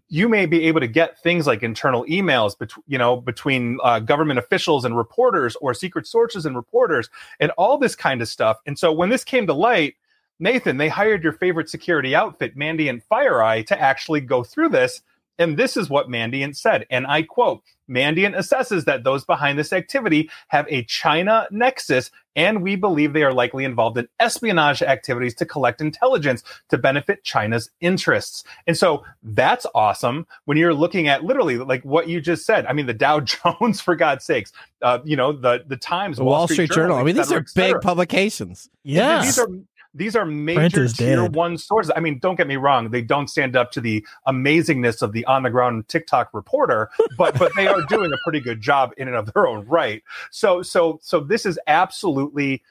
you 0.08 0.28
may 0.28 0.44
be 0.44 0.64
able 0.64 0.78
to 0.78 0.86
get 0.86 1.18
things 1.22 1.46
like 1.46 1.62
internal 1.62 2.04
emails 2.04 2.56
between 2.56 2.84
you 2.86 2.98
know 2.98 3.16
between 3.16 3.78
uh, 3.82 3.98
government 3.98 4.38
officials 4.38 4.84
and 4.84 4.96
reporters 4.96 5.56
or 5.56 5.74
secret 5.74 6.06
sources 6.06 6.46
and 6.46 6.54
reporters 6.54 7.10
and 7.40 7.50
all 7.52 7.78
this 7.78 7.96
kind 7.96 8.22
of 8.22 8.28
stuff. 8.28 8.58
And 8.66 8.78
so 8.78 8.92
when 8.92 9.08
this 9.08 9.24
came 9.24 9.46
to 9.46 9.54
light 9.54 9.96
nathan 10.38 10.76
they 10.76 10.88
hired 10.88 11.22
your 11.22 11.32
favorite 11.32 11.70
security 11.70 12.14
outfit 12.14 12.56
mandiant 12.56 13.02
fireeye 13.10 13.64
to 13.64 13.80
actually 13.80 14.20
go 14.20 14.42
through 14.42 14.68
this 14.68 15.00
and 15.42 15.56
this 15.56 15.76
is 15.76 15.90
what 15.90 16.08
mandiant 16.08 16.56
said 16.56 16.86
and 16.90 17.06
i 17.06 17.22
quote 17.22 17.62
mandiant 17.90 18.36
assesses 18.36 18.84
that 18.84 19.04
those 19.04 19.24
behind 19.24 19.58
this 19.58 19.72
activity 19.72 20.30
have 20.48 20.66
a 20.68 20.84
china 20.84 21.46
nexus 21.50 22.10
and 22.36 22.62
we 22.62 22.76
believe 22.76 23.12
they 23.12 23.22
are 23.22 23.32
likely 23.32 23.64
involved 23.64 23.98
in 23.98 24.08
espionage 24.20 24.82
activities 24.82 25.34
to 25.34 25.46
collect 25.46 25.80
intelligence 25.80 26.42
to 26.70 26.78
benefit 26.78 27.24
China's 27.24 27.70
interests. 27.80 28.44
And 28.66 28.76
so 28.76 29.04
that's 29.22 29.66
awesome 29.74 30.26
when 30.46 30.56
you're 30.56 30.74
looking 30.74 31.08
at 31.08 31.24
literally 31.24 31.58
like 31.58 31.84
what 31.84 32.08
you 32.08 32.20
just 32.20 32.46
said. 32.46 32.66
I 32.66 32.72
mean, 32.72 32.86
the 32.86 32.94
Dow 32.94 33.20
Jones, 33.60 33.80
for 33.80 33.96
God's 33.96 34.24
sakes, 34.24 34.52
uh, 34.80 35.00
you 35.04 35.16
know, 35.16 35.32
the 35.32 35.64
the 35.66 35.76
Times, 35.76 36.16
the 36.16 36.24
Wall 36.24 36.48
Street 36.48 36.70
Journal. 36.70 36.96
I 36.96 37.02
mean, 37.02 37.16
these 37.16 37.28
cetera, 37.28 37.42
are 37.42 37.46
big 37.54 37.80
publications. 37.80 38.68
Yeah. 38.82 39.22
These 39.22 39.38
are 39.38 39.48
these 39.94 40.16
are 40.16 40.24
major 40.24 40.88
tier 40.88 41.16
dead. 41.16 41.34
one 41.34 41.58
sources. 41.58 41.92
I 41.94 42.00
mean, 42.00 42.18
don't 42.18 42.36
get 42.36 42.46
me 42.46 42.56
wrong; 42.56 42.90
they 42.90 43.02
don't 43.02 43.28
stand 43.28 43.56
up 43.56 43.70
to 43.72 43.80
the 43.80 44.04
amazingness 44.26 45.02
of 45.02 45.12
the 45.12 45.24
on 45.26 45.42
the 45.42 45.50
ground 45.50 45.88
TikTok 45.88 46.30
reporter, 46.32 46.90
but 47.18 47.38
but 47.38 47.52
they 47.56 47.66
are 47.66 47.82
doing 47.88 48.12
a 48.12 48.16
pretty 48.24 48.40
good 48.40 48.60
job 48.60 48.92
in 48.96 49.08
and 49.08 49.16
of 49.16 49.32
their 49.32 49.46
own 49.46 49.66
right. 49.66 50.02
So 50.30 50.62
so 50.62 50.98
so 51.02 51.20
this 51.20 51.44
is 51.44 51.58
absolutely 51.66 52.62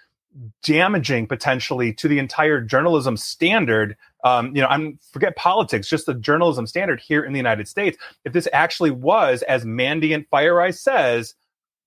damaging 0.64 1.28
potentially 1.28 1.94
to 1.94 2.08
the 2.08 2.18
entire 2.18 2.62
journalism 2.62 3.18
standard. 3.18 3.98
Um, 4.24 4.56
you 4.56 4.62
know, 4.62 4.68
I'm 4.68 4.98
forget 5.12 5.36
politics, 5.36 5.88
just 5.88 6.06
the 6.06 6.14
journalism 6.14 6.68
standard 6.68 7.00
here 7.00 7.24
in 7.24 7.34
the 7.34 7.40
United 7.40 7.68
States. 7.68 7.98
If 8.26 8.34
this 8.34 8.48
actually 8.54 8.92
was, 8.92 9.42
as 9.44 9.66
Mandy 9.66 10.10
Mandiant 10.10 10.28
FireEye 10.30 10.76
says, 10.76 11.36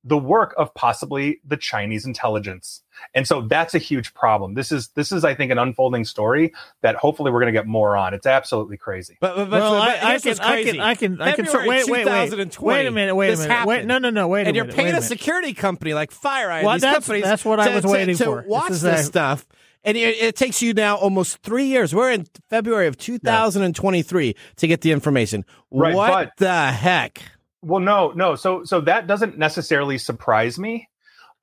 the 0.06 0.18
work 0.18 0.54
of 0.58 0.72
possibly 0.74 1.40
the 1.46 1.56
Chinese 1.56 2.04
intelligence. 2.04 2.82
And 3.14 3.26
so 3.26 3.40
that's 3.40 3.74
a 3.74 3.78
huge 3.78 4.12
problem. 4.14 4.54
This 4.54 4.70
is 4.70 4.88
this 4.88 5.10
is 5.12 5.24
I 5.24 5.34
think 5.34 5.50
an 5.50 5.58
unfolding 5.58 6.04
story 6.04 6.52
that 6.82 6.94
hopefully 6.96 7.32
we're 7.32 7.40
going 7.40 7.52
to 7.52 7.58
get 7.58 7.66
more 7.66 7.96
on. 7.96 8.12
It's 8.14 8.26
absolutely 8.26 8.76
crazy. 8.76 9.16
But, 9.20 9.34
but, 9.34 9.50
but, 9.50 9.60
well, 9.62 9.72
but 9.74 9.80
I, 9.80 9.92
I 9.92 10.10
here's 10.10 10.22
can, 10.22 10.30
what's 10.30 10.40
I 10.40 10.62
can, 10.64 10.80
I 10.80 10.94
can, 10.94 11.20
I 11.22 11.32
can. 11.32 11.46
February 11.46 11.68
wait, 11.68 11.86
wait, 11.86 12.06
wait, 12.06 12.24
2020, 12.30 12.66
wait 12.66 12.86
a 12.86 12.90
minute, 12.90 13.14
wait 13.14 13.28
a 13.28 13.30
this 13.32 13.46
minute, 13.48 13.66
wait, 13.66 13.86
no, 13.86 13.98
no, 13.98 14.10
no, 14.10 14.28
wait 14.28 14.42
a 14.42 14.44
minute. 14.44 14.48
and 14.48 14.56
you're 14.56 14.76
paying 14.76 14.92
wait 14.94 14.98
a 14.98 15.02
security 15.02 15.54
company 15.54 15.94
like 15.94 16.12
FireEye. 16.12 16.62
Well, 16.64 16.74
these 16.74 16.82
that's- 16.82 17.04
companies 17.06 17.24
that's 17.24 17.44
what 17.44 17.58
I 17.60 17.68
to- 17.70 17.74
was 17.74 17.84
waiting 17.84 18.16
to 18.16 18.24
for. 18.24 18.42
This 18.42 18.50
Watch 18.50 18.70
is 18.70 18.82
this 18.82 19.00
a- 19.00 19.04
stuff. 19.04 19.46
And 19.86 19.98
it, 19.98 20.16
it 20.16 20.36
takes 20.36 20.62
you 20.62 20.72
now 20.72 20.96
almost 20.96 21.42
three 21.42 21.66
years. 21.66 21.94
We're 21.94 22.10
in 22.12 22.26
February 22.48 22.86
of 22.86 22.96
2023 22.96 24.36
to 24.56 24.66
get 24.66 24.80
the 24.80 24.92
information. 24.92 25.44
Right, 25.70 25.94
what 25.94 26.10
but- 26.10 26.32
the 26.38 26.72
heck? 26.72 27.22
Well, 27.64 27.80
no, 27.80 28.12
no. 28.14 28.36
So 28.36 28.64
so 28.64 28.80
that 28.82 29.06
doesn't 29.06 29.38
necessarily 29.38 29.98
surprise 29.98 30.58
me. 30.58 30.88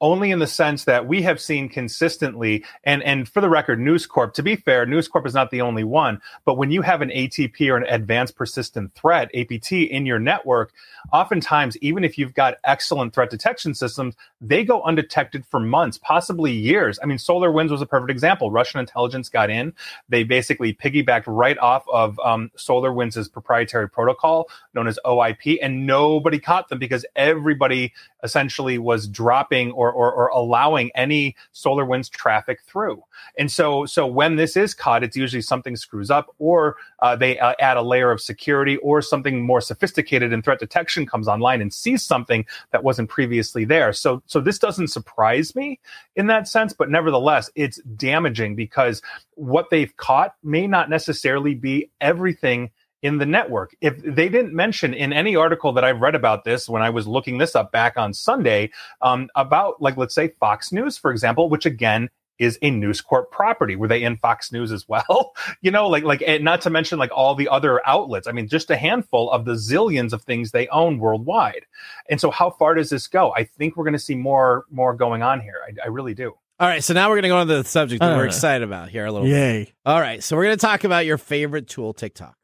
Only 0.01 0.31
in 0.31 0.39
the 0.39 0.47
sense 0.47 0.85
that 0.85 1.07
we 1.07 1.21
have 1.21 1.39
seen 1.39 1.69
consistently, 1.69 2.65
and, 2.83 3.03
and 3.03 3.29
for 3.29 3.39
the 3.39 3.49
record, 3.49 3.79
News 3.79 4.05
Corp, 4.07 4.33
to 4.33 4.43
be 4.43 4.55
fair, 4.55 4.85
News 4.85 5.07
Corp 5.07 5.25
is 5.27 5.33
not 5.33 5.51
the 5.51 5.61
only 5.61 5.83
one, 5.83 6.19
but 6.43 6.57
when 6.57 6.71
you 6.71 6.81
have 6.81 7.01
an 7.01 7.09
ATP 7.09 7.69
or 7.69 7.77
an 7.77 7.85
advanced 7.87 8.35
persistent 8.35 8.93
threat, 8.95 9.29
APT, 9.35 9.71
in 9.71 10.05
your 10.05 10.19
network, 10.19 10.73
oftentimes, 11.13 11.77
even 11.77 12.03
if 12.03 12.17
you've 12.17 12.33
got 12.33 12.55
excellent 12.63 13.13
threat 13.13 13.29
detection 13.29 13.73
systems, 13.75 14.15
they 14.41 14.63
go 14.63 14.81
undetected 14.81 15.45
for 15.45 15.59
months, 15.59 15.97
possibly 15.97 16.51
years. 16.51 16.99
I 17.01 17.05
mean, 17.05 17.17
SolarWinds 17.17 17.69
was 17.69 17.81
a 17.81 17.85
perfect 17.85 18.11
example. 18.11 18.51
Russian 18.51 18.79
intelligence 18.79 19.29
got 19.29 19.49
in. 19.49 19.73
They 20.09 20.23
basically 20.23 20.73
piggybacked 20.73 21.25
right 21.27 21.57
off 21.59 21.85
of 21.91 22.19
um, 22.19 22.51
SolarWinds' 22.57 23.31
proprietary 23.31 23.89
protocol 23.89 24.49
known 24.73 24.87
as 24.87 24.97
OIP, 25.05 25.59
and 25.61 25.85
nobody 25.85 26.39
caught 26.39 26.69
them 26.69 26.79
because 26.79 27.05
everybody 27.15 27.93
essentially 28.23 28.77
was 28.77 29.07
dropping 29.07 29.71
or, 29.71 29.90
or, 29.91 30.11
or 30.11 30.27
allowing 30.29 30.91
any 30.95 31.35
SolarWinds 31.53 32.09
traffic 32.09 32.61
through. 32.65 33.03
And 33.37 33.51
so, 33.51 33.85
so 33.85 34.07
when 34.07 34.35
this 34.35 34.57
is 34.57 34.73
caught, 34.73 35.03
it's 35.03 35.17
usually 35.17 35.41
something 35.41 35.75
screws 35.75 36.09
up, 36.09 36.33
or 36.39 36.77
uh, 36.99 37.15
they 37.15 37.37
uh, 37.39 37.53
add 37.59 37.77
a 37.77 37.81
layer 37.81 38.11
of 38.11 38.21
security, 38.21 38.77
or 38.77 39.01
something 39.01 39.41
more 39.41 39.61
sophisticated 39.61 40.33
in 40.33 40.41
threat 40.41 40.59
detection 40.59 41.05
comes 41.05 41.27
online 41.27 41.61
and 41.61 41.73
sees 41.73 42.03
something 42.03 42.45
that 42.71 42.83
wasn't 42.83 43.09
previously 43.09 43.65
there. 43.65 43.93
So, 43.93 44.21
so 44.25 44.39
this 44.39 44.59
doesn't 44.59 44.87
surprise 44.87 45.55
me 45.55 45.79
in 46.15 46.27
that 46.27 46.47
sense, 46.47 46.73
but 46.73 46.89
nevertheless, 46.89 47.49
it's 47.55 47.81
damaging 47.95 48.55
because 48.55 49.01
what 49.35 49.69
they've 49.69 49.95
caught 49.97 50.35
may 50.43 50.67
not 50.67 50.89
necessarily 50.89 51.55
be 51.55 51.89
everything 51.99 52.69
in 53.01 53.17
the 53.17 53.25
network. 53.25 53.75
If 53.81 54.01
they 54.03 54.29
didn't 54.29 54.53
mention 54.53 54.93
in 54.93 55.13
any 55.13 55.35
article 55.35 55.73
that 55.73 55.83
I've 55.83 56.01
read 56.01 56.15
about 56.15 56.43
this 56.43 56.69
when 56.69 56.81
I 56.81 56.89
was 56.89 57.07
looking 57.07 57.37
this 57.37 57.55
up 57.55 57.71
back 57.71 57.97
on 57.97 58.13
Sunday 58.13 58.71
um, 59.01 59.29
about, 59.35 59.81
like, 59.81 59.97
let's 59.97 60.15
say 60.15 60.29
Fox 60.39 60.71
News, 60.71 60.97
for 60.97 61.11
example, 61.11 61.49
which 61.49 61.65
again 61.65 62.09
is 62.41 62.57
a 62.63 62.71
News 62.71 63.01
Corp 63.01 63.31
property. 63.31 63.75
Were 63.75 63.87
they 63.87 64.01
in 64.01 64.17
Fox 64.17 64.51
News 64.51 64.71
as 64.71 64.89
well? 64.89 65.33
you 65.61 65.69
know, 65.69 65.87
like 65.87 66.03
like 66.03 66.23
not 66.41 66.61
to 66.61 66.71
mention 66.71 66.97
like 66.97 67.11
all 67.13 67.35
the 67.35 67.47
other 67.47 67.87
outlets. 67.87 68.27
I 68.27 68.31
mean, 68.31 68.47
just 68.47 68.71
a 68.71 68.75
handful 68.75 69.29
of 69.29 69.45
the 69.45 69.53
zillions 69.53 70.11
of 70.11 70.23
things 70.23 70.51
they 70.51 70.67
own 70.69 70.97
worldwide. 70.97 71.65
And 72.09 72.19
so, 72.19 72.31
how 72.31 72.49
far 72.49 72.73
does 72.73 72.89
this 72.89 73.07
go? 73.07 73.31
I 73.35 73.43
think 73.43 73.77
we're 73.77 73.83
going 73.83 73.93
to 73.93 73.99
see 73.99 74.15
more 74.15 74.65
more 74.71 74.95
going 74.95 75.21
on 75.21 75.39
here. 75.39 75.61
I, 75.67 75.85
I 75.85 75.87
really 75.89 76.15
do. 76.15 76.33
All 76.59 76.67
right, 76.67 76.83
so 76.83 76.93
now 76.93 77.09
we're 77.09 77.15
going 77.15 77.23
to 77.23 77.29
go 77.29 77.37
on 77.37 77.47
to 77.47 77.55
the 77.57 77.63
subject 77.63 78.01
that 78.01 78.15
we're 78.15 78.27
excited 78.27 78.63
about 78.63 78.89
here 78.89 79.07
a 79.07 79.11
little 79.11 79.27
Yay. 79.27 79.65
bit. 79.65 79.73
All 79.83 79.99
right, 79.99 80.23
so 80.23 80.35
we're 80.35 80.43
going 80.43 80.57
to 80.57 80.63
talk 80.63 80.83
about 80.83 81.07
your 81.07 81.17
favorite 81.17 81.67
tool, 81.67 81.91
TikTok. 81.91 82.35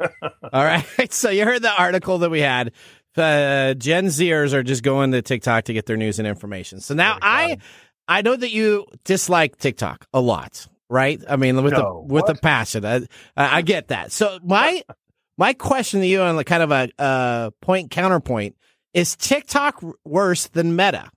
All 0.00 0.64
right. 0.64 0.84
So 1.12 1.30
you 1.30 1.44
heard 1.44 1.62
the 1.62 1.72
article 1.76 2.18
that 2.18 2.30
we 2.30 2.40
had. 2.40 2.72
Uh, 3.16 3.72
Gen 3.74 4.06
Zers 4.06 4.52
are 4.52 4.62
just 4.62 4.82
going 4.82 5.12
to 5.12 5.22
TikTok 5.22 5.64
to 5.64 5.72
get 5.72 5.86
their 5.86 5.96
news 5.96 6.18
and 6.18 6.28
information. 6.28 6.80
So 6.80 6.94
now 6.94 7.18
I, 7.22 7.58
I 8.06 8.20
know 8.22 8.36
that 8.36 8.50
you 8.50 8.86
dislike 9.04 9.56
TikTok 9.56 10.06
a 10.12 10.20
lot, 10.20 10.66
right? 10.90 11.22
I 11.28 11.36
mean, 11.36 11.62
with 11.62 11.72
No. 11.72 11.78
the 11.78 12.14
with 12.14 12.24
What? 12.24 12.26
the 12.26 12.34
passion, 12.34 12.84
I, 12.84 13.06
I 13.36 13.62
get 13.62 13.88
that. 13.88 14.12
So 14.12 14.38
my 14.44 14.82
my 15.38 15.54
question 15.54 16.00
to 16.00 16.06
you 16.06 16.20
on 16.20 16.42
kind 16.44 16.62
of 16.62 16.70
a 16.70 16.88
uh, 16.98 17.50
point 17.62 17.90
counterpoint 17.90 18.54
is 18.92 19.16
TikTok 19.16 19.82
worse 20.04 20.48
than 20.48 20.76
Meta? 20.76 21.10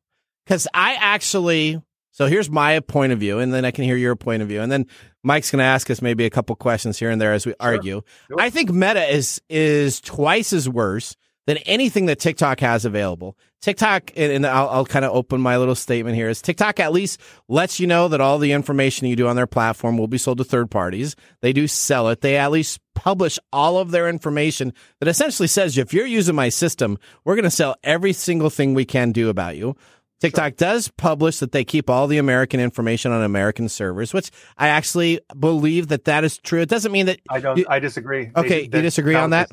Because 0.46 0.68
I 0.74 0.96
actually, 1.00 1.82
so 2.12 2.28
here's 2.28 2.50
my 2.50 2.80
point 2.80 3.12
of 3.14 3.20
view, 3.20 3.40
and 3.40 3.54
then 3.54 3.66
I 3.66 3.72
can 3.72 3.84
hear 3.84 3.96
your 3.98 4.16
point 4.16 4.42
of 4.42 4.48
view, 4.48 4.62
and 4.62 4.72
then 4.72 4.88
Mike's 5.24 5.52
going 5.52 5.60
to 5.60 5.66
ask 5.66 5.90
us 5.90 6.02
maybe 6.02 6.26
a 6.26 6.30
couple 6.30 6.56
questions 6.56 6.98
here 6.98 7.10
and 7.10 7.20
there 7.20 7.34
as 7.34 7.46
we 7.46 7.54
argue. 7.60 8.02
Sure. 8.28 8.40
I 8.40 8.50
think 8.50 8.72
Meta 8.72 9.04
is 9.14 9.42
is 9.50 10.00
twice 10.02 10.54
as 10.54 10.70
worse 10.70 11.16
than 11.48 11.58
anything 11.58 12.06
that 12.06 12.20
TikTok 12.20 12.60
has 12.60 12.86
available. 12.86 13.38
TikTok, 13.62 14.12
and 14.16 14.32
and 14.32 14.48
I'll, 14.48 14.70
I'll 14.70 14.86
kind 14.86 15.04
of 15.04 15.14
open 15.14 15.42
my 15.42 15.58
little 15.58 15.76
statement 15.76 16.16
here, 16.16 16.30
is 16.30 16.42
TikTok 16.42 16.80
at 16.80 16.94
least 16.94 17.20
lets 17.50 17.80
you 17.80 17.88
know 17.88 18.08
that 18.08 18.22
all 18.22 18.38
the 18.38 18.54
information 18.54 19.08
you 19.08 19.16
do 19.16 19.28
on 19.28 19.36
their 19.36 19.48
platform 19.48 19.98
will 19.98 20.08
be 20.08 20.18
sold 20.18 20.38
to 20.38 20.44
third 20.44 20.72
parties. 20.72 21.16
They 21.42 21.52
do 21.52 21.68
sell 21.68 22.08
it. 22.10 22.22
They 22.22 22.38
at 22.38 22.52
least 22.52 22.80
publish 22.96 23.40
all 23.52 23.78
of 23.78 23.92
their 23.92 24.08
information 24.08 24.74
that 25.00 25.10
essentially 25.10 25.48
says 25.48 25.78
if 25.78 25.94
you're 25.94 26.06
using 26.06 26.36
my 26.36 26.50
system, 26.50 26.98
we're 27.26 27.36
going 27.36 27.44
to 27.44 27.50
sell 27.50 27.76
every 27.84 28.14
single 28.14 28.50
thing 28.50 28.74
we 28.74 28.86
can 28.86 29.12
do 29.12 29.30
about 29.30 29.58
you. 29.58 29.76
TikTok 30.20 30.56
does 30.58 30.90
publish 30.90 31.40
that 31.40 31.52
they 31.52 31.64
keep 31.64 31.90
all 31.90 32.08
the 32.08 32.18
American 32.18 32.60
information 32.60 33.12
on 33.12 33.24
American 33.24 33.70
servers, 33.70 34.14
which 34.14 34.32
I 34.58 34.68
actually 34.68 35.22
believe 35.40 35.88
that 35.90 36.06
that 36.06 36.24
is 36.24 36.38
true. 36.38 36.62
It 36.62 36.70
doesn't 36.70 36.92
mean 36.92 37.06
that 37.08 37.20
I 37.30 37.40
don't. 37.40 37.58
You- 37.58 37.66
I 37.70 37.80
disagree. 37.80 38.32
Okay, 38.36 38.64
you 38.64 38.68
disagree 38.70 39.16
on 39.16 39.30
that? 39.32 39.50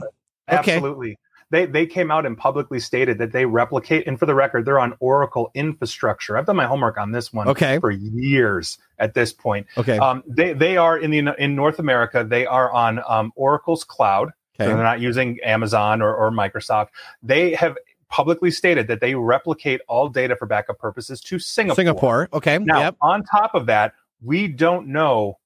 Okay. 0.51 0.75
Absolutely. 0.75 1.19
They 1.51 1.67
they 1.67 1.87
came 1.87 2.11
out 2.11 2.27
and 2.27 2.37
publicly 2.37 2.81
stated 2.81 3.19
that 3.19 3.31
they 3.31 3.47
replicate, 3.47 4.09
and 4.09 4.19
for 4.19 4.27
the 4.27 4.35
record, 4.35 4.64
they're 4.64 4.81
on 4.81 4.95
Oracle 4.99 5.53
infrastructure. 5.55 6.37
I've 6.37 6.47
done 6.47 6.57
my 6.57 6.67
homework 6.67 6.99
on 6.99 7.12
this 7.12 7.33
one 7.33 7.47
Okay. 7.49 7.79
for 7.79 7.93
years 7.93 8.79
at 8.99 9.14
this 9.14 9.33
point. 9.33 9.69
Okay. 9.79 9.97
Um, 9.99 10.25
they 10.27 10.53
they 10.55 10.77
are 10.77 10.99
in 10.99 11.12
the 11.12 11.35
in 11.39 11.55
North 11.55 11.79
America. 11.79 12.27
They 12.29 12.47
are 12.47 12.73
on 12.73 13.01
um, 13.07 13.33
Oracle's 13.37 13.85
cloud. 13.85 14.33
So 14.59 14.64
Okay. 14.64 14.73
they're 14.75 14.83
not 14.83 15.01
using 15.01 15.39
Amazon 15.45 16.01
or, 16.03 16.12
or 16.14 16.31
Microsoft. 16.33 16.89
They 17.23 17.55
have 17.55 17.77
publicly 18.09 18.51
stated 18.51 18.89
that 18.89 19.01
they 19.01 19.15
replicate 19.15 19.81
all 19.89 20.09
data 20.09 20.37
for 20.37 20.47
backup 20.47 20.79
purposes 20.79 21.21
to 21.21 21.39
Singapore. 21.39 21.77
Singapore. 21.77 22.29
Okay. 22.33 22.59
Now, 22.59 22.81
yep. 22.81 22.97
on 23.01 23.25
top 23.25 23.55
of 23.55 23.67
that, 23.67 23.95
we 24.23 24.49
don't 24.49 24.89
know 24.89 25.39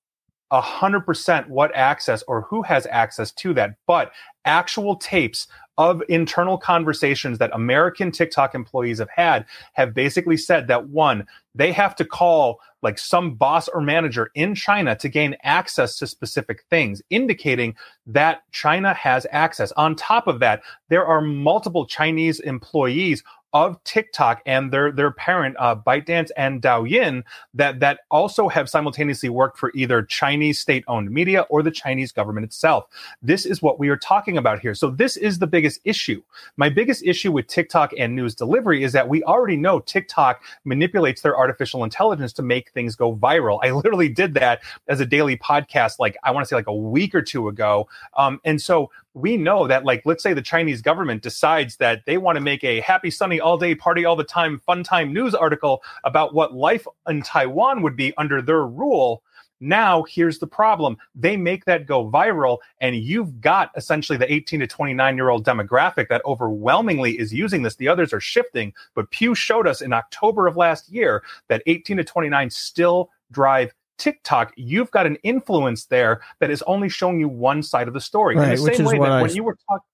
a 0.51 0.61
hundred 0.61 1.03
percent 1.03 1.49
what 1.49 1.75
access 1.75 2.23
or 2.27 2.43
who 2.43 2.63
has 2.63 2.87
access 2.91 3.31
to 3.33 3.55
that, 3.55 3.77
but 3.87 4.13
actual 4.45 4.97
tapes 4.97 5.47
of 5.79 6.03
internal 6.09 6.59
conversations 6.59 7.39
that 7.39 7.51
American 7.55 8.11
TikTok 8.11 8.55
employees 8.55 8.99
have 8.99 9.09
had 9.09 9.47
have 9.73 9.95
basically 9.95 10.37
said 10.37 10.67
that 10.67 10.89
one, 10.89 11.27
they 11.55 11.73
have 11.73 11.95
to 11.97 12.05
call 12.05 12.61
like 12.83 12.99
some 12.99 13.35
boss 13.35 13.69
or 13.69 13.81
manager 13.81 14.31
in 14.35 14.55
China 14.55 14.97
to 14.97 15.09
gain 15.09 15.37
access 15.43 15.99
to 15.99 16.07
specific 16.07 16.65
things, 16.71 17.03
indicating 17.11 17.75
that 18.07 18.43
China 18.53 18.95
has 18.95 19.27
access. 19.31 19.73
On 19.73 19.95
top 19.95 20.27
of 20.27 20.41
that, 20.41 20.63
there 20.89 21.07
are 21.07 21.21
multiple 21.21 21.87
Chinese 21.87 22.41
employees 22.41 23.23
of 23.53 23.83
TikTok 23.85 24.43
and 24.47 24.73
their 24.73 24.93
their 24.93 25.11
parent 25.11 25.57
uh, 25.59 25.77
ByteDance 25.77 26.31
and 26.37 26.63
Douyin 26.63 27.23
that 27.55 27.81
that 27.81 28.01
also 28.11 28.49
have 28.49 28.69
simultaneously 28.69 29.29
worked 29.29 29.59
for 29.59 29.73
either 29.75 30.03
Chinese 30.03 30.59
state-owned 30.59 31.11
media 31.11 31.43
or 31.49 31.63
the 31.63 31.71
Chinese 31.71 32.13
government 32.13 32.45
itself. 32.45 32.87
This 33.23 33.45
is 33.45 33.63
what 33.63 33.79
we 33.79 33.89
are 33.89 33.97
talking 33.97 34.37
about 34.37 34.61
here. 34.61 34.75
So 34.75 34.91
this 34.91 35.17
is 35.17 35.39
the 35.39 35.47
biggest 35.47 35.81
issue. 35.85 36.23
My 36.57 36.69
biggest 36.69 37.03
issue 37.05 37.33
with 37.33 37.47
TikTok 37.47 37.93
and 37.99 38.15
news 38.15 38.35
delivery 38.35 38.85
is 38.85 38.93
that 38.93 39.09
we 39.09 39.23
already 39.25 39.57
know 39.57 39.81
TikTok 39.81 40.43
manipulates 40.65 41.23
their 41.23 41.37
artificial 41.37 41.85
intelligence 41.85 42.33
to 42.35 42.43
make 42.43 42.71
things 42.71 42.95
go 42.97 43.17
viral. 43.17 43.59
I 43.63 43.71
literally 43.81 44.09
did 44.09 44.35
that 44.35 44.61
as 44.89 45.01
a 45.01 45.07
daily 45.07 45.37
podcast, 45.37 45.99
like 45.99 46.17
I 46.23 46.31
want 46.31 46.45
to 46.45 46.49
say 46.49 46.57
like 46.57 46.67
a 46.67 46.75
week 46.75 47.15
or 47.15 47.23
two 47.23 47.49
ago. 47.49 47.89
Um, 48.17 48.41
and 48.45 48.61
so 48.61 48.91
we 49.15 49.37
know 49.37 49.67
that 49.67 49.85
like 49.85 50.03
let's 50.05 50.23
say 50.23 50.33
the 50.33 50.43
chinese 50.43 50.81
government 50.83 51.23
decides 51.23 51.77
that 51.77 52.03
they 52.07 52.17
want 52.17 52.37
to 52.37 52.41
make 52.41 52.63
a 52.63 52.81
happy 52.81 53.11
sunny 53.11 53.41
all 53.41 53.59
day 53.59 53.75
party 53.75 54.05
all 54.05 54.17
the 54.17 54.25
time 54.25 54.61
fun 54.61 54.83
time 54.85 55.13
news 55.13 55.35
article 55.35 55.83
about 56.05 56.35
what 56.35 56.55
life 56.55 56.87
in 57.09 57.23
taiwan 57.23 57.83
would 57.83 57.97
be 57.97 58.17
under 58.17 58.41
their 58.41 58.67
rule 58.67 59.23
now 59.61 60.05
here's 60.05 60.39
the 60.39 60.47
problem. 60.47 60.97
They 61.15 61.37
make 61.37 61.67
that 61.67 61.87
go 61.87 62.11
viral 62.11 62.59
and 62.81 62.97
you've 62.97 63.41
got 63.41 63.71
essentially 63.77 64.17
the 64.17 64.33
18 64.33 64.61
to 64.61 64.67
29 64.67 65.17
year 65.17 65.29
old 65.29 65.45
demographic 65.45 66.09
that 66.09 66.23
overwhelmingly 66.25 67.19
is 67.19 67.33
using 67.33 67.63
this. 67.63 67.77
The 67.77 67.89
others 67.89 68.13
are 68.13 68.21
shifting 68.21 68.73
but 68.95 69.11
pew 69.11 69.35
showed 69.35 69.67
us 69.67 69.83
in 69.83 69.93
october 69.93 70.47
of 70.47 70.57
last 70.57 70.89
year 70.89 71.23
that 71.49 71.63
18 71.67 71.99
to 71.99 72.05
29 72.05 72.51
still 72.51 73.11
drive 73.31 73.73
TikTok, 74.01 74.53
you've 74.57 74.91
got 74.91 75.07
an 75.07 75.17
influence 75.23 75.85
there 75.85 76.23
that 76.41 76.51
is 76.51 76.63
only 76.63 76.89
showing 76.89 77.21
you 77.21 77.29
one 77.29 77.63
side 77.63 77.87
of 77.87 77.95
the 77.95 78.01
story. 78.01 78.35
Right, 78.37 78.59
in 78.59 78.65
the 78.65 78.75
same 78.75 78.87
way 78.87 78.99
that 78.99 79.13
I- 79.13 79.23
when 79.23 79.33
you 79.33 79.45
were 79.45 79.57
talking 79.69 79.85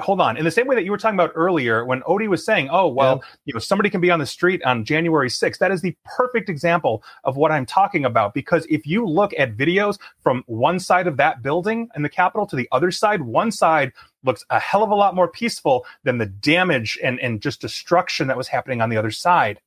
hold 0.00 0.20
on. 0.20 0.36
In 0.36 0.44
the 0.44 0.50
same 0.50 0.66
way 0.66 0.74
that 0.74 0.84
you 0.84 0.90
were 0.90 0.98
talking 0.98 1.16
about 1.16 1.32
earlier, 1.34 1.84
when 1.84 2.02
Odie 2.02 2.28
was 2.28 2.44
saying, 2.44 2.68
"Oh, 2.70 2.86
well, 2.86 3.22
you 3.44 3.54
know, 3.54 3.60
somebody 3.60 3.88
can 3.88 4.00
be 4.00 4.10
on 4.10 4.18
the 4.18 4.26
street 4.26 4.62
on 4.64 4.84
January 4.84 5.30
6th," 5.30 5.58
that 5.60 5.70
is 5.70 5.80
the 5.80 5.96
perfect 6.04 6.48
example 6.48 7.02
of 7.24 7.36
what 7.36 7.50
I'm 7.50 7.66
talking 7.66 8.04
about. 8.04 8.34
Because 8.34 8.66
if 8.68 8.86
you 8.86 9.06
look 9.06 9.32
at 9.38 9.56
videos 9.56 9.98
from 10.20 10.42
one 10.46 10.78
side 10.78 11.06
of 11.06 11.16
that 11.16 11.42
building 11.42 11.88
in 11.96 12.02
the 12.02 12.08
Capitol 12.08 12.46
to 12.46 12.56
the 12.56 12.68
other 12.72 12.90
side, 12.90 13.22
one 13.22 13.50
side 13.50 13.92
looks 14.22 14.44
a 14.50 14.58
hell 14.58 14.82
of 14.82 14.90
a 14.90 14.94
lot 14.94 15.14
more 15.14 15.28
peaceful 15.28 15.86
than 16.04 16.18
the 16.18 16.26
damage 16.26 16.98
and 17.02 17.18
and 17.20 17.40
just 17.40 17.60
destruction 17.60 18.28
that 18.28 18.36
was 18.36 18.48
happening 18.48 18.82
on 18.82 18.90
the 18.90 18.96
other 18.96 19.10
side. 19.10 19.60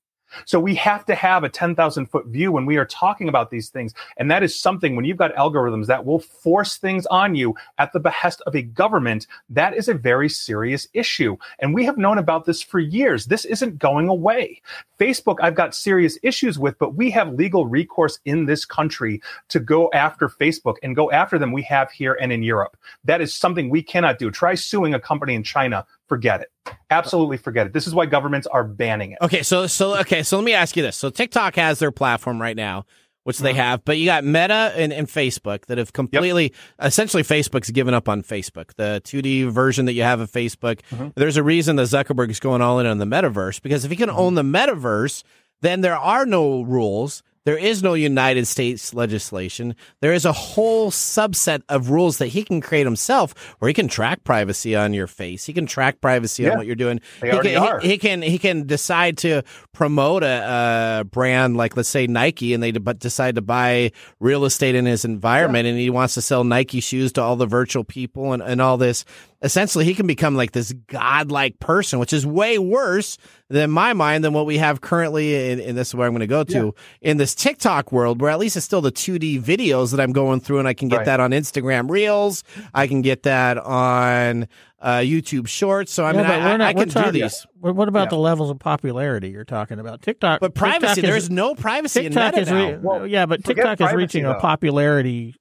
So 0.45 0.59
we 0.59 0.75
have 0.75 1.05
to 1.05 1.15
have 1.15 1.43
a 1.43 1.49
10,000 1.49 2.05
foot 2.07 2.27
view 2.27 2.51
when 2.51 2.65
we 2.65 2.77
are 2.77 2.85
talking 2.85 3.29
about 3.29 3.49
these 3.49 3.69
things. 3.69 3.93
And 4.17 4.29
that 4.31 4.43
is 4.43 4.59
something 4.59 4.95
when 4.95 5.05
you've 5.05 5.17
got 5.17 5.33
algorithms 5.35 5.87
that 5.87 6.05
will 6.05 6.19
force 6.19 6.77
things 6.77 7.05
on 7.07 7.35
you 7.35 7.55
at 7.77 7.93
the 7.93 7.99
behest 7.99 8.41
of 8.45 8.55
a 8.55 8.61
government, 8.61 9.27
that 9.49 9.75
is 9.75 9.87
a 9.87 9.93
very 9.93 10.29
serious 10.29 10.87
issue. 10.93 11.37
And 11.59 11.73
we 11.73 11.85
have 11.85 11.97
known 11.97 12.17
about 12.17 12.45
this 12.45 12.61
for 12.61 12.79
years. 12.79 13.25
This 13.25 13.45
isn't 13.45 13.79
going 13.79 14.09
away. 14.09 14.61
Facebook, 14.99 15.37
I've 15.41 15.55
got 15.55 15.75
serious 15.75 16.17
issues 16.23 16.59
with, 16.59 16.77
but 16.79 16.95
we 16.95 17.09
have 17.11 17.33
legal 17.33 17.65
recourse 17.65 18.19
in 18.25 18.45
this 18.45 18.65
country 18.65 19.21
to 19.49 19.59
go 19.59 19.89
after 19.93 20.27
Facebook 20.27 20.75
and 20.83 20.95
go 20.95 21.11
after 21.11 21.37
them 21.37 21.51
we 21.51 21.63
have 21.63 21.91
here 21.91 22.17
and 22.19 22.31
in 22.31 22.43
Europe. 22.43 22.77
That 23.03 23.21
is 23.21 23.33
something 23.33 23.69
we 23.69 23.81
cannot 23.81 24.19
do. 24.19 24.31
Try 24.31 24.55
suing 24.55 24.93
a 24.93 24.99
company 24.99 25.35
in 25.35 25.43
China 25.43 25.85
forget 26.09 26.41
it. 26.41 26.73
Absolutely 26.89 27.37
forget 27.37 27.67
it. 27.67 27.73
This 27.73 27.87
is 27.87 27.93
why 27.93 28.07
governments 28.07 28.47
are 28.47 28.63
banning 28.63 29.11
it. 29.11 29.19
Okay, 29.21 29.43
so 29.43 29.67
so 29.67 29.97
okay, 29.99 30.23
so 30.23 30.37
let 30.37 30.43
me 30.43 30.53
ask 30.53 30.75
you 30.75 30.83
this. 30.83 30.97
So 30.97 31.09
TikTok 31.09 31.55
has 31.55 31.79
their 31.79 31.91
platform 31.91 32.41
right 32.41 32.57
now, 32.57 32.85
which 33.23 33.37
they 33.37 33.51
uh-huh. 33.51 33.61
have, 33.61 33.85
but 33.85 33.97
you 33.97 34.05
got 34.05 34.23
Meta 34.23 34.73
and, 34.75 34.91
and 34.91 35.07
Facebook 35.07 35.67
that 35.67 35.77
have 35.77 35.93
completely 35.93 36.53
essentially 36.81 37.23
Facebook's 37.23 37.69
given 37.69 37.93
up 37.93 38.09
on 38.09 38.23
Facebook. 38.23 38.73
The 38.75 39.01
2D 39.05 39.49
version 39.51 39.85
that 39.85 39.93
you 39.93 40.03
have 40.03 40.19
of 40.19 40.31
Facebook. 40.31 40.81
Mm-hmm. 40.91 41.09
There's 41.15 41.37
a 41.37 41.43
reason 41.43 41.75
that 41.77 41.83
Zuckerberg 41.83 42.29
is 42.29 42.39
going 42.39 42.61
all 42.61 42.79
in 42.79 42.85
on 42.87 42.97
the 42.97 43.05
metaverse 43.05 43.61
because 43.61 43.85
if 43.85 43.91
he 43.91 43.97
can 43.97 44.09
mm-hmm. 44.09 44.19
own 44.19 44.33
the 44.33 44.43
metaverse, 44.43 45.23
then 45.61 45.81
there 45.81 45.97
are 45.97 46.25
no 46.25 46.61
rules. 46.61 47.23
There 47.45 47.57
is 47.57 47.81
no 47.81 47.93
United 47.93 48.45
States 48.45 48.93
legislation. 48.93 49.75
There 50.01 50.13
is 50.13 50.25
a 50.25 50.33
whole 50.33 50.91
subset 50.91 51.61
of 51.69 51.89
rules 51.89 52.17
that 52.17 52.27
he 52.27 52.43
can 52.43 52.61
create 52.61 52.85
himself 52.85 53.55
where 53.59 53.67
he 53.67 53.73
can 53.73 53.87
track 53.87 54.23
privacy 54.23 54.75
on 54.75 54.93
your 54.93 55.07
face. 55.07 55.45
He 55.45 55.53
can 55.53 55.65
track 55.65 56.01
privacy 56.01 56.49
on 56.49 56.57
what 56.57 56.67
you're 56.67 56.75
doing. 56.75 56.99
They 57.21 57.29
he, 57.29 57.33
already 57.33 57.53
can, 57.53 57.63
are. 57.63 57.79
He, 57.79 57.87
he 57.89 57.97
can 57.97 58.21
he 58.21 58.37
can 58.37 58.67
decide 58.67 59.17
to 59.19 59.43
promote 59.73 60.23
a, 60.23 60.99
a 61.01 61.03
brand 61.05 61.55
like 61.57 61.77
let's 61.77 61.89
say 61.89 62.07
Nike 62.07 62.53
and 62.53 62.61
they 62.61 62.71
de- 62.71 62.79
but 62.79 62.99
decide 62.99 63.35
to 63.35 63.41
buy 63.41 63.91
real 64.19 64.45
estate 64.45 64.75
in 64.75 64.85
his 64.85 65.05
environment 65.05 65.67
and 65.67 65.77
he 65.77 65.89
wants 65.89 66.15
to 66.15 66.21
sell 66.21 66.43
Nike 66.43 66.81
shoes 66.81 67.13
to 67.13 67.21
all 67.21 67.35
the 67.35 67.45
virtual 67.45 67.83
people 67.83 68.33
and, 68.33 68.43
and 68.43 68.61
all 68.61 68.77
this. 68.77 69.05
Essentially, 69.41 69.85
he 69.85 69.95
can 69.95 70.05
become 70.05 70.35
like 70.35 70.51
this 70.51 70.73
godlike 70.87 71.59
person, 71.59 71.97
which 71.97 72.11
is 72.11 72.25
way 72.25 72.59
worse 72.59 73.17
than 73.49 73.71
my 73.71 73.93
mind 73.93 74.23
than 74.23 74.33
what 74.33 74.45
we 74.45 74.57
have 74.57 74.81
currently. 74.81 75.51
In, 75.51 75.61
and 75.61 75.77
this 75.77 75.89
is 75.89 75.95
where 75.95 76.05
I'm 76.05 76.13
going 76.13 76.19
to 76.19 76.27
go 76.27 76.43
to 76.43 76.75
in 77.01 77.15
this 77.29 77.35
TikTok 77.43 77.91
world, 77.91 78.21
where 78.21 78.31
at 78.31 78.39
least 78.39 78.57
it's 78.57 78.65
still 78.65 78.81
the 78.81 78.91
2D 78.91 79.41
videos 79.41 79.91
that 79.91 79.99
I'm 79.99 80.11
going 80.13 80.39
through, 80.39 80.59
and 80.59 80.67
I 80.67 80.73
can 80.73 80.87
get 80.89 80.97
Right. 80.97 81.05
that 81.05 81.19
on 81.19 81.31
Instagram 81.31 81.89
Reels. 81.89 82.43
I 82.73 82.87
can 82.87 83.01
get 83.01 83.23
that 83.23 83.57
on 83.57 84.47
uh, 84.81 84.97
YouTube 84.99 85.47
Shorts. 85.47 85.91
So 85.93 86.05
I 86.05 86.11
mean, 86.13 86.21
Yeah, 86.21 86.27
but 86.27 86.33
I, 86.39 86.45
we're 86.45 86.51
I, 86.53 86.57
not- 86.57 86.67
I 86.69 86.73
we're 86.79 86.85
can 86.87 87.03
do 87.03 87.11
these. 87.11 87.45
What 87.59 87.75
what 87.75 87.87
about 87.87 88.05
Yeah. 88.07 88.09
the 88.09 88.17
levels 88.17 88.49
of 88.49 88.59
popularity 88.59 89.29
you're 89.29 89.43
talking 89.45 89.79
about? 89.79 90.01
TikTok, 90.01 90.39
But 90.39 90.55
privacy, 90.55 90.95
TikTok 90.95 91.03
there 91.03 91.17
is, 91.17 91.23
is 91.25 91.29
no 91.29 91.53
privacy 91.55 92.01
TikTok 92.03 92.33
in 92.33 92.39
is 92.39 92.49
Meta 92.51 92.65
re- 92.73 92.77
Well, 92.81 93.05
yeah, 93.07 93.25
but 93.25 93.43
forget 93.43 93.57
TikTok 93.57 93.73
is 93.81 93.91
privacy, 93.91 93.97
reaching 93.97 94.25
a 94.25 94.35
popularity 94.35 95.35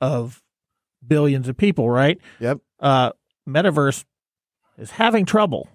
of 0.00 0.40
billions 1.06 1.48
of 1.48 1.56
people, 1.56 1.88
right? 1.90 2.18
Yep. 2.40 2.58
Uh, 2.78 3.10
Metaverse 3.48 4.04
is 4.76 4.90
having 4.92 5.24
trouble 5.24 5.68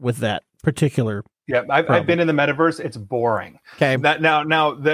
with 0.00 0.18
that 0.18 0.42
particular. 0.62 1.22
Yeah, 1.50 1.64
I've, 1.68 1.90
I've 1.90 2.06
been 2.06 2.20
in 2.20 2.26
the 2.26 2.32
metaverse. 2.32 2.80
It's 2.80 2.96
boring. 2.96 3.58
Okay. 3.76 3.96
That 3.96 4.22
now, 4.22 4.42
now 4.42 4.74
the 4.74 4.92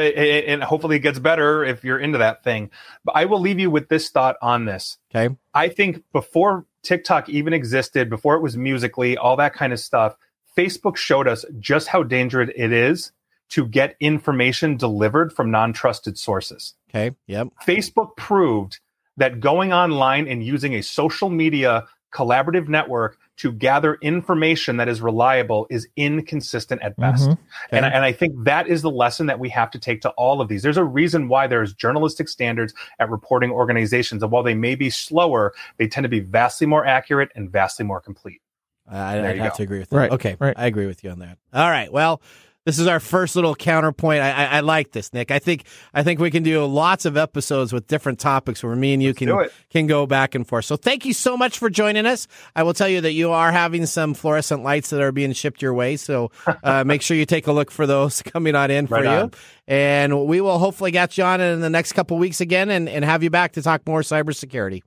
and 0.49 0.63
hopefully 0.63 0.97
it 0.97 1.01
gets 1.01 1.19
better 1.19 1.65
if 1.65 1.85
you're 1.85 1.99
into 1.99 2.19
that 2.19 2.43
thing. 2.43 2.71
But 3.05 3.17
I 3.17 3.27
will 3.27 3.41
leave 3.41 3.59
you 3.59 3.71
with 3.71 3.89
this 3.89 4.11
thought 4.11 4.37
on 4.43 4.65
this. 4.65 4.99
Okay. 5.15 5.35
I 5.55 5.69
think 5.69 6.03
before 6.13 6.67
TikTok 6.83 7.29
even 7.29 7.53
existed, 7.53 8.11
before 8.11 8.37
it 8.37 8.43
was 8.43 8.57
Musical.ly, 8.57 9.15
all 9.17 9.37
that 9.37 9.55
kind 9.55 9.73
of 9.73 9.81
stuff, 9.81 10.17
Facebook 10.57 10.97
showed 10.97 11.29
us 11.29 11.45
just 11.59 11.89
how 11.89 12.03
dangerous 12.03 12.51
it 12.57 12.73
is 12.73 13.13
to 13.51 13.67
get 13.67 13.97
information 14.01 14.77
delivered 14.77 15.33
from 15.33 15.51
non-trusted 15.51 16.19
sources. 16.19 16.75
Okay. 16.91 17.15
Yep. 17.27 17.49
Facebook 17.67 18.17
proved 18.17 18.81
that 19.17 19.41
going 19.41 19.73
online 19.73 20.27
and 20.29 20.43
using 20.45 20.75
a 20.75 20.83
social 20.83 21.31
media 21.31 21.87
collaborative 22.13 22.69
network 22.69 23.19
to 23.39 23.53
gather 23.53 23.95
information 24.03 24.79
that 24.79 24.89
is 24.89 25.01
reliable 25.01 25.67
is 25.71 25.87
inconsistent 25.97 26.81
at 26.83 26.97
best. 26.97 27.29
Mhm. 27.29 27.39
And, 27.71 27.85
I- 27.85 27.89
Okay. 27.89 27.97
and 27.97 28.05
I 28.05 28.13
think 28.13 28.45
that 28.45 28.67
is 28.67 28.83
the 28.83 28.91
lesson 28.91 29.27
that 29.27 29.39
we 29.39 29.49
have 29.51 29.71
to 29.73 29.79
take 29.79 30.01
to 30.03 30.11
all 30.11 30.41
of 30.41 30.49
these. 30.49 30.63
There's 30.63 30.77
a 30.79 30.85
reason 30.85 31.29
why 31.29 31.47
there's 31.47 31.75
journalistic 31.75 32.29
standards 32.29 32.73
at 32.99 33.11
reporting 33.11 33.51
organizations. 33.51 34.23
And 34.23 34.33
while 34.33 34.43
they 34.43 34.55
may 34.55 34.75
be 34.75 34.89
slower, 34.91 35.53
they 35.77 35.87
tend 35.87 36.05
to 36.05 36.09
be 36.09 36.21
vastly 36.21 36.67
more 36.67 36.87
accurate 36.87 37.31
and 37.35 37.51
vastly 37.51 37.85
more 37.85 38.01
complete. 38.01 38.41
I, 38.89 39.19
I'd 39.19 39.39
have 39.39 39.53
go. 39.53 39.57
to 39.57 39.63
agree 39.65 39.79
with 39.81 39.91
that. 39.91 39.97
Right, 39.97 40.11
Okay. 40.13 40.37
right. 40.39 40.55
I 40.57 40.67
agree 40.67 40.87
with 40.87 41.03
you 41.03 41.11
on 41.11 41.19
that. 41.19 41.39
All 41.53 41.69
right. 41.71 41.93
Well, 41.93 42.23
this 42.67 42.79
is 42.79 42.87
our 42.87 43.01
first 43.01 43.37
little 43.37 43.55
counterpoint. 43.55 44.21
I, 44.23 44.31
I, 44.33 44.45
I 44.57 44.61
like 44.61 44.91
this, 44.93 45.15
Nick. 45.15 45.31
I 45.31 45.39
think 45.39 45.65
I 45.95 46.03
think 46.03 46.21
we 46.21 46.31
can 46.31 46.43
do 46.43 46.63
lots 46.67 47.07
of 47.07 47.17
episodes 47.17 47.73
with 47.73 47.87
different 47.87 48.19
topics 48.19 48.63
where 48.63 48.77
me 48.77 48.93
and 48.93 49.03
you 49.03 49.15
can 49.15 49.29
do 49.29 49.39
it. 49.39 49.53
can 49.71 49.87
go 49.87 50.05
back 50.05 50.35
and 50.35 50.47
forth. 50.47 50.65
So 50.67 50.77
thank 50.77 51.07
you 51.07 51.15
so 51.15 51.37
much 51.37 51.59
for 51.59 51.71
joining 51.71 52.05
us. 52.05 52.27
I 52.55 52.65
will 52.65 52.75
tell 52.75 52.89
you 52.89 53.01
that 53.01 53.13
you 53.13 53.31
are 53.31 53.53
having 53.53 53.87
some 53.87 54.13
fluorescent 54.13 54.63
lights 54.63 54.91
that 54.91 55.01
are 55.01 55.13
being 55.13 55.33
shipped 55.33 55.63
your 55.63 55.73
way. 55.73 55.97
So 55.97 56.31
uh, 56.63 56.85
make 56.87 57.01
sure 57.03 57.17
you 57.17 57.25
take 57.25 57.47
a 57.47 57.53
look 57.53 57.71
for 57.71 57.87
those 57.87 58.21
coming 58.23 58.55
on 58.55 58.71
in 58.71 58.87
for 58.89 58.97
Right 58.97 59.05
you. 59.05 59.11
on. 59.11 59.33
And 59.69 60.27
we 60.27 60.41
will 60.41 60.59
hopefully 60.59 60.91
get 60.91 61.17
you 61.17 61.25
on 61.25 61.41
in 61.41 61.61
the 61.61 61.71
next 61.71 61.93
couple 61.93 62.19
weeks 62.19 62.41
again 62.41 62.69
and, 62.71 62.89
and 62.89 63.05
have 63.05 63.23
you 63.23 63.31
back 63.31 63.53
to 63.53 63.63
talk 63.63 63.87
more 63.87 64.03
cybersecurity. 64.03 64.83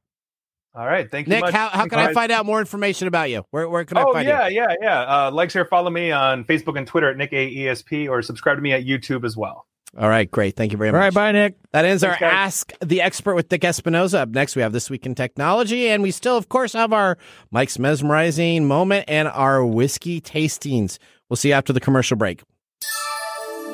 All 0.76 0.86
right. 0.86 1.10
Thank 1.10 1.28
you. 1.28 1.34
Nick, 1.34 1.42
much. 1.42 1.54
how, 1.54 1.70
how 1.70 1.88
can 1.88 1.98
I 1.98 2.02
All 2.02 2.08
right. 2.08 2.14
find 2.14 2.32
out 2.32 2.46
more 2.46 2.60
information 2.60 3.08
about 3.08 3.30
you? 3.30 3.44
Where, 3.50 3.68
where 3.68 3.86
can 3.86 3.98
I 3.98 4.04
Oh 4.04 4.14
find 4.14 4.28
yeah, 4.28 4.48
you? 4.48 4.62
yeah, 4.62 4.76
yeah. 4.82 5.02
Uh, 5.02 5.32
like, 5.32 5.50
share, 5.50 5.66
follow 5.66 5.90
me 5.90 6.12
on 6.12 6.44
Facebook 6.46 6.78
and 6.78 6.86
Twitter 6.86 7.10
at 7.10 7.18
Nick 7.18 7.34
A 7.34 7.48
E 7.48 7.68
S 7.68 7.82
P, 7.82 8.08
or 8.08 8.22
subscribe 8.22 8.58
to 8.58 8.62
me 8.62 8.72
at 8.72 8.86
YouTube 8.86 9.26
as 9.26 9.36
well. 9.36 9.66
All 9.98 10.08
right, 10.08 10.30
great. 10.30 10.56
Thank 10.56 10.72
you 10.72 10.78
very 10.78 10.92
much. 10.92 11.00
All 11.00 11.04
right, 11.04 11.14
bye, 11.14 11.32
Nick. 11.32 11.56
That 11.72 11.84
ends 11.84 12.04
Thanks, 12.04 12.22
our 12.22 12.30
guys. 12.30 12.36
Ask 12.36 12.74
the 12.82 13.02
Expert 13.02 13.34
with 13.34 13.50
Nick 13.50 13.64
Espinosa. 13.64 14.20
Up 14.20 14.30
next, 14.30 14.56
we 14.56 14.62
have 14.62 14.72
This 14.72 14.88
Week 14.92 15.04
in 15.08 15.16
Technology, 15.16 15.88
and 15.90 16.04
we 16.04 16.12
still, 16.12 16.38
of 16.38 16.48
course, 16.48 16.74
have 16.74 16.94
our 16.94 17.18
Mike's 17.50 17.80
Mesmerizing 17.80 18.68
moment 18.68 19.06
and 19.08 19.28
our 19.28 19.66
whiskey 19.66 20.22
tastings. 20.22 21.00
We'll 21.28 21.38
see 21.38 21.48
you 21.50 21.56
after 21.56 21.74
the 21.74 21.80
commercial 21.80 22.18
break. 22.18 22.44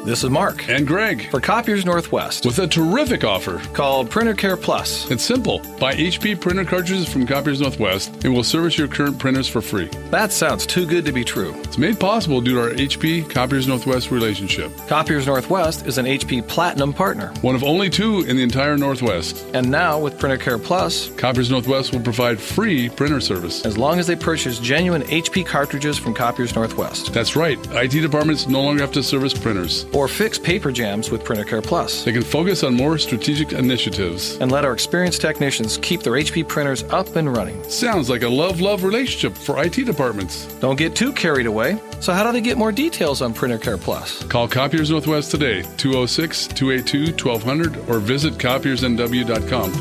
This 0.06 0.24
is 0.24 0.30
Mark 0.30 0.70
And 0.70 0.86
Greg, 0.86 1.32
for 1.32 1.40
Copiers 1.42 1.84
Northwest 1.84 2.46
with 2.46 2.60
a 2.60 2.68
terrific 2.68 3.24
offer. 3.24 3.58
called 3.74 4.08
Printer 4.08 4.36
Care 4.36 4.56
Plus. 4.56 5.10
It's 5.10 5.24
simple. 5.24 5.62
Buy 5.80 5.96
HP 5.96 6.40
printer 6.40 6.64
cartridges 6.64 7.12
from 7.12 7.26
Copiers 7.26 7.60
Northwest 7.60 8.24
and 8.24 8.32
we'll 8.32 8.44
service 8.44 8.78
your 8.78 8.88
current 8.88 9.18
printers 9.18 9.48
for 9.48 9.62
free. 9.62 9.88
That 10.12 10.32
sounds 10.32 10.68
too 10.68 10.86
good 10.86 11.06
to 11.06 11.12
be 11.12 11.24
true. 11.24 11.56
It's 11.64 11.80
made 11.80 12.00
possible 12.00 12.40
due 12.40 12.54
to 12.54 12.62
our 12.62 12.70
HP 12.70 13.28
Copiers 13.28 13.68
Northwest 13.68 14.12
relationship. 14.12 14.72
Copiers 14.88 15.26
Northwest 15.26 15.88
is 15.88 15.98
an 15.98 16.06
HP 16.06 16.48
Platinum 16.48 16.94
partner. 16.94 17.34
One 17.42 17.56
of 17.56 17.64
only 17.64 17.90
two 17.90 18.20
in 18.28 18.38
the 18.38 18.44
entire 18.44 18.78
Northwest. 18.78 19.44
And 19.56 19.72
now 19.72 19.98
with 19.98 20.20
Printer 20.20 20.38
Care 20.38 20.60
Plus, 20.60 21.10
Copiers 21.16 21.50
Northwest 21.50 21.94
will 21.94 22.02
provide 22.02 22.40
free 22.40 22.90
printer 22.90 23.20
service. 23.20 23.66
as 23.66 23.76
long 23.76 23.98
as 23.98 24.06
they 24.06 24.16
purchase 24.16 24.60
genuine 24.60 25.02
HP 25.04 25.44
cartridges 25.48 25.98
from 25.98 26.14
Copiers 26.14 26.54
Northwest 26.56 27.12
That's 27.12 27.36
right. 27.36 27.58
IT 27.72 27.90
departments 27.90 28.48
no 28.48 28.62
longer 28.62 28.82
have 28.82 28.92
to 28.92 29.02
service 29.02 29.34
printers. 29.34 29.88
Or 29.96 30.08
fix 30.08 30.38
paper 30.38 30.72
jams 30.72 31.10
with 31.10 31.24
Printer 31.24 31.46
Care 31.46 31.62
Plus. 31.62 32.04
They 32.04 32.12
can 32.12 32.22
focus 32.22 32.64
on 32.64 32.76
more 32.76 32.98
strategic 32.98 33.54
initiatives. 33.54 34.38
And 34.38 34.52
let 34.52 34.66
our 34.66 34.74
experienced 34.74 35.22
technicians 35.22 35.78
keep 35.78 36.04
their 36.04 36.14
HP 36.14 36.48
printers 36.48 36.84
up 36.92 37.16
and 37.16 37.34
running. 37.36 37.64
Sounds 37.70 38.10
like 38.10 38.24
a 38.24 38.30
love 38.30 38.60
love 38.62 38.84
relationship 38.84 39.38
for 39.38 39.64
IT 39.64 39.86
departments. 39.86 40.46
Don't 40.60 40.78
get 40.78 40.96
too 40.96 41.14
carried 41.14 41.46
away. 41.46 41.80
So, 42.02 42.14
how 42.14 42.24
do 42.24 42.32
they 42.34 42.42
get 42.42 42.58
more 42.58 42.72
details 42.72 43.22
on 43.22 43.34
Printer 43.34 43.58
Care 43.58 43.78
Plus? 43.78 44.24
Call 44.24 44.48
Copiers 44.48 44.92
Northwest 44.92 45.32
today, 45.32 45.64
206 45.78 46.48
282 46.48 47.14
1200, 47.26 47.90
or 47.90 48.00
visit 48.00 48.34
copiersnw.com. 48.34 49.72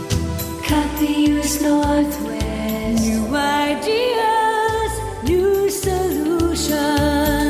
Copiers 0.63 1.63
Northwest. 1.63 3.05
New 3.05 3.35
ideas, 3.35 4.93
new 5.25 5.69
solutions. 5.69 7.44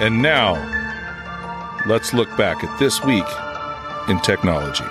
And 0.00 0.22
now, 0.22 0.54
let's 1.86 2.14
look 2.14 2.28
back 2.36 2.62
at 2.62 2.78
this 2.78 3.02
week 3.02 3.26
in 4.08 4.20
technology. 4.20 4.84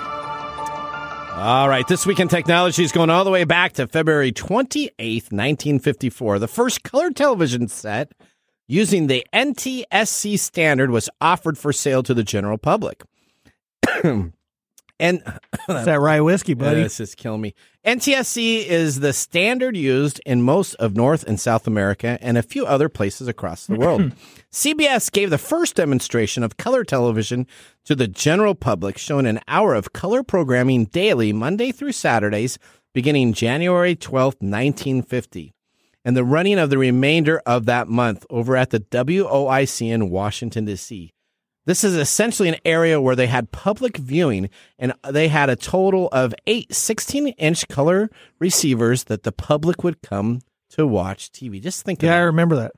All 1.38 1.70
right, 1.70 1.88
This 1.88 2.06
Week 2.06 2.20
in 2.20 2.28
Technology 2.28 2.84
is 2.84 2.92
going 2.92 3.10
all 3.10 3.24
the 3.24 3.30
way 3.30 3.44
back 3.44 3.74
to 3.74 3.88
February 3.88 4.32
28th, 4.34 5.32
1954. 5.32 6.40
The 6.40 6.48
first 6.48 6.84
color 6.84 7.12
television 7.12 7.68
set 7.68 8.12
using 8.68 9.08
the 9.08 9.26
NTSC 9.34 10.38
standard 10.40 10.90
was 10.90 11.10
offered 11.22 11.58
for 11.58 11.72
sale 11.72 12.04
to 12.04 12.14
the 12.14 12.24
general 12.24 12.58
public. 12.58 13.04
Hmm. 13.88 14.28
And 15.00 15.22
That's 15.68 15.86
that 15.86 16.00
rye 16.02 16.22
whiskey, 16.22 16.54
buddy. 16.54 16.84
This 16.84 17.00
is 17.00 17.16
killing 17.16 17.42
me. 17.42 17.54
NTSC 17.86 18.66
is 18.66 19.00
the 19.00 19.14
standard 19.14 19.78
used 19.78 20.20
in 20.26 20.42
most 20.42 20.74
of 20.76 20.96
North 20.96 21.24
and 21.24 21.40
South 21.40 21.68
America 21.68 22.18
and 22.22 22.38
a 22.38 22.44
few 22.44 22.66
other 22.66 22.90
places 22.90 23.28
across 23.28 23.68
the 23.68 23.76
world. 23.76 24.12
CBS 24.52 25.12
gave 25.12 25.30
the 25.30 25.38
first 25.38 25.76
demonstration 25.76 26.44
of 26.44 26.58
color 26.58 26.84
television 26.84 27.48
to 27.86 27.96
the 27.96 28.08
general 28.08 28.56
public, 28.56 28.98
showing 28.98 29.26
an 29.28 29.40
hour 29.48 29.74
of 29.74 29.94
color 29.94 30.24
programming 30.24 30.86
daily, 30.86 31.32
Monday 31.32 31.72
through 31.72 31.92
Saturdays, 31.92 32.58
beginning 32.94 33.34
January 33.34 33.96
12th, 33.96 34.42
1950, 34.42 35.54
and 36.04 36.18
the 36.18 36.24
running 36.24 36.58
of 36.58 36.70
the 36.70 36.78
remainder 36.78 37.42
of 37.46 37.66
that 37.66 37.88
month 37.88 38.26
over 38.30 38.56
at 38.56 38.72
the 38.72 38.80
WOIC 38.80 39.90
in 39.90 40.10
Washington, 40.10 40.66
D.C. 40.66 41.14
This 41.68 41.84
is 41.84 41.98
essentially 41.98 42.48
an 42.48 42.56
area 42.64 43.02
where 43.02 43.16
they 43.16 43.28
had 43.28 43.52
public 43.52 43.98
viewing 43.98 44.50
and 44.80 44.94
they 45.04 45.28
had 45.28 45.50
a 45.50 45.58
total 45.58 46.08
of 46.14 46.34
eight 46.48 46.74
16 46.74 47.28
inch 47.28 47.68
color 47.68 48.10
receivers 48.40 49.04
that 49.04 49.24
the 49.24 49.34
public 49.34 49.84
would 49.84 50.02
come 50.02 50.40
to 50.70 50.88
watch 50.88 51.30
TV. 51.30 51.62
Just 51.62 51.84
think 51.84 52.02
of 52.02 52.08
yeah, 52.08 52.16
I 52.16 52.20
remember 52.20 52.56
that. 52.56 52.72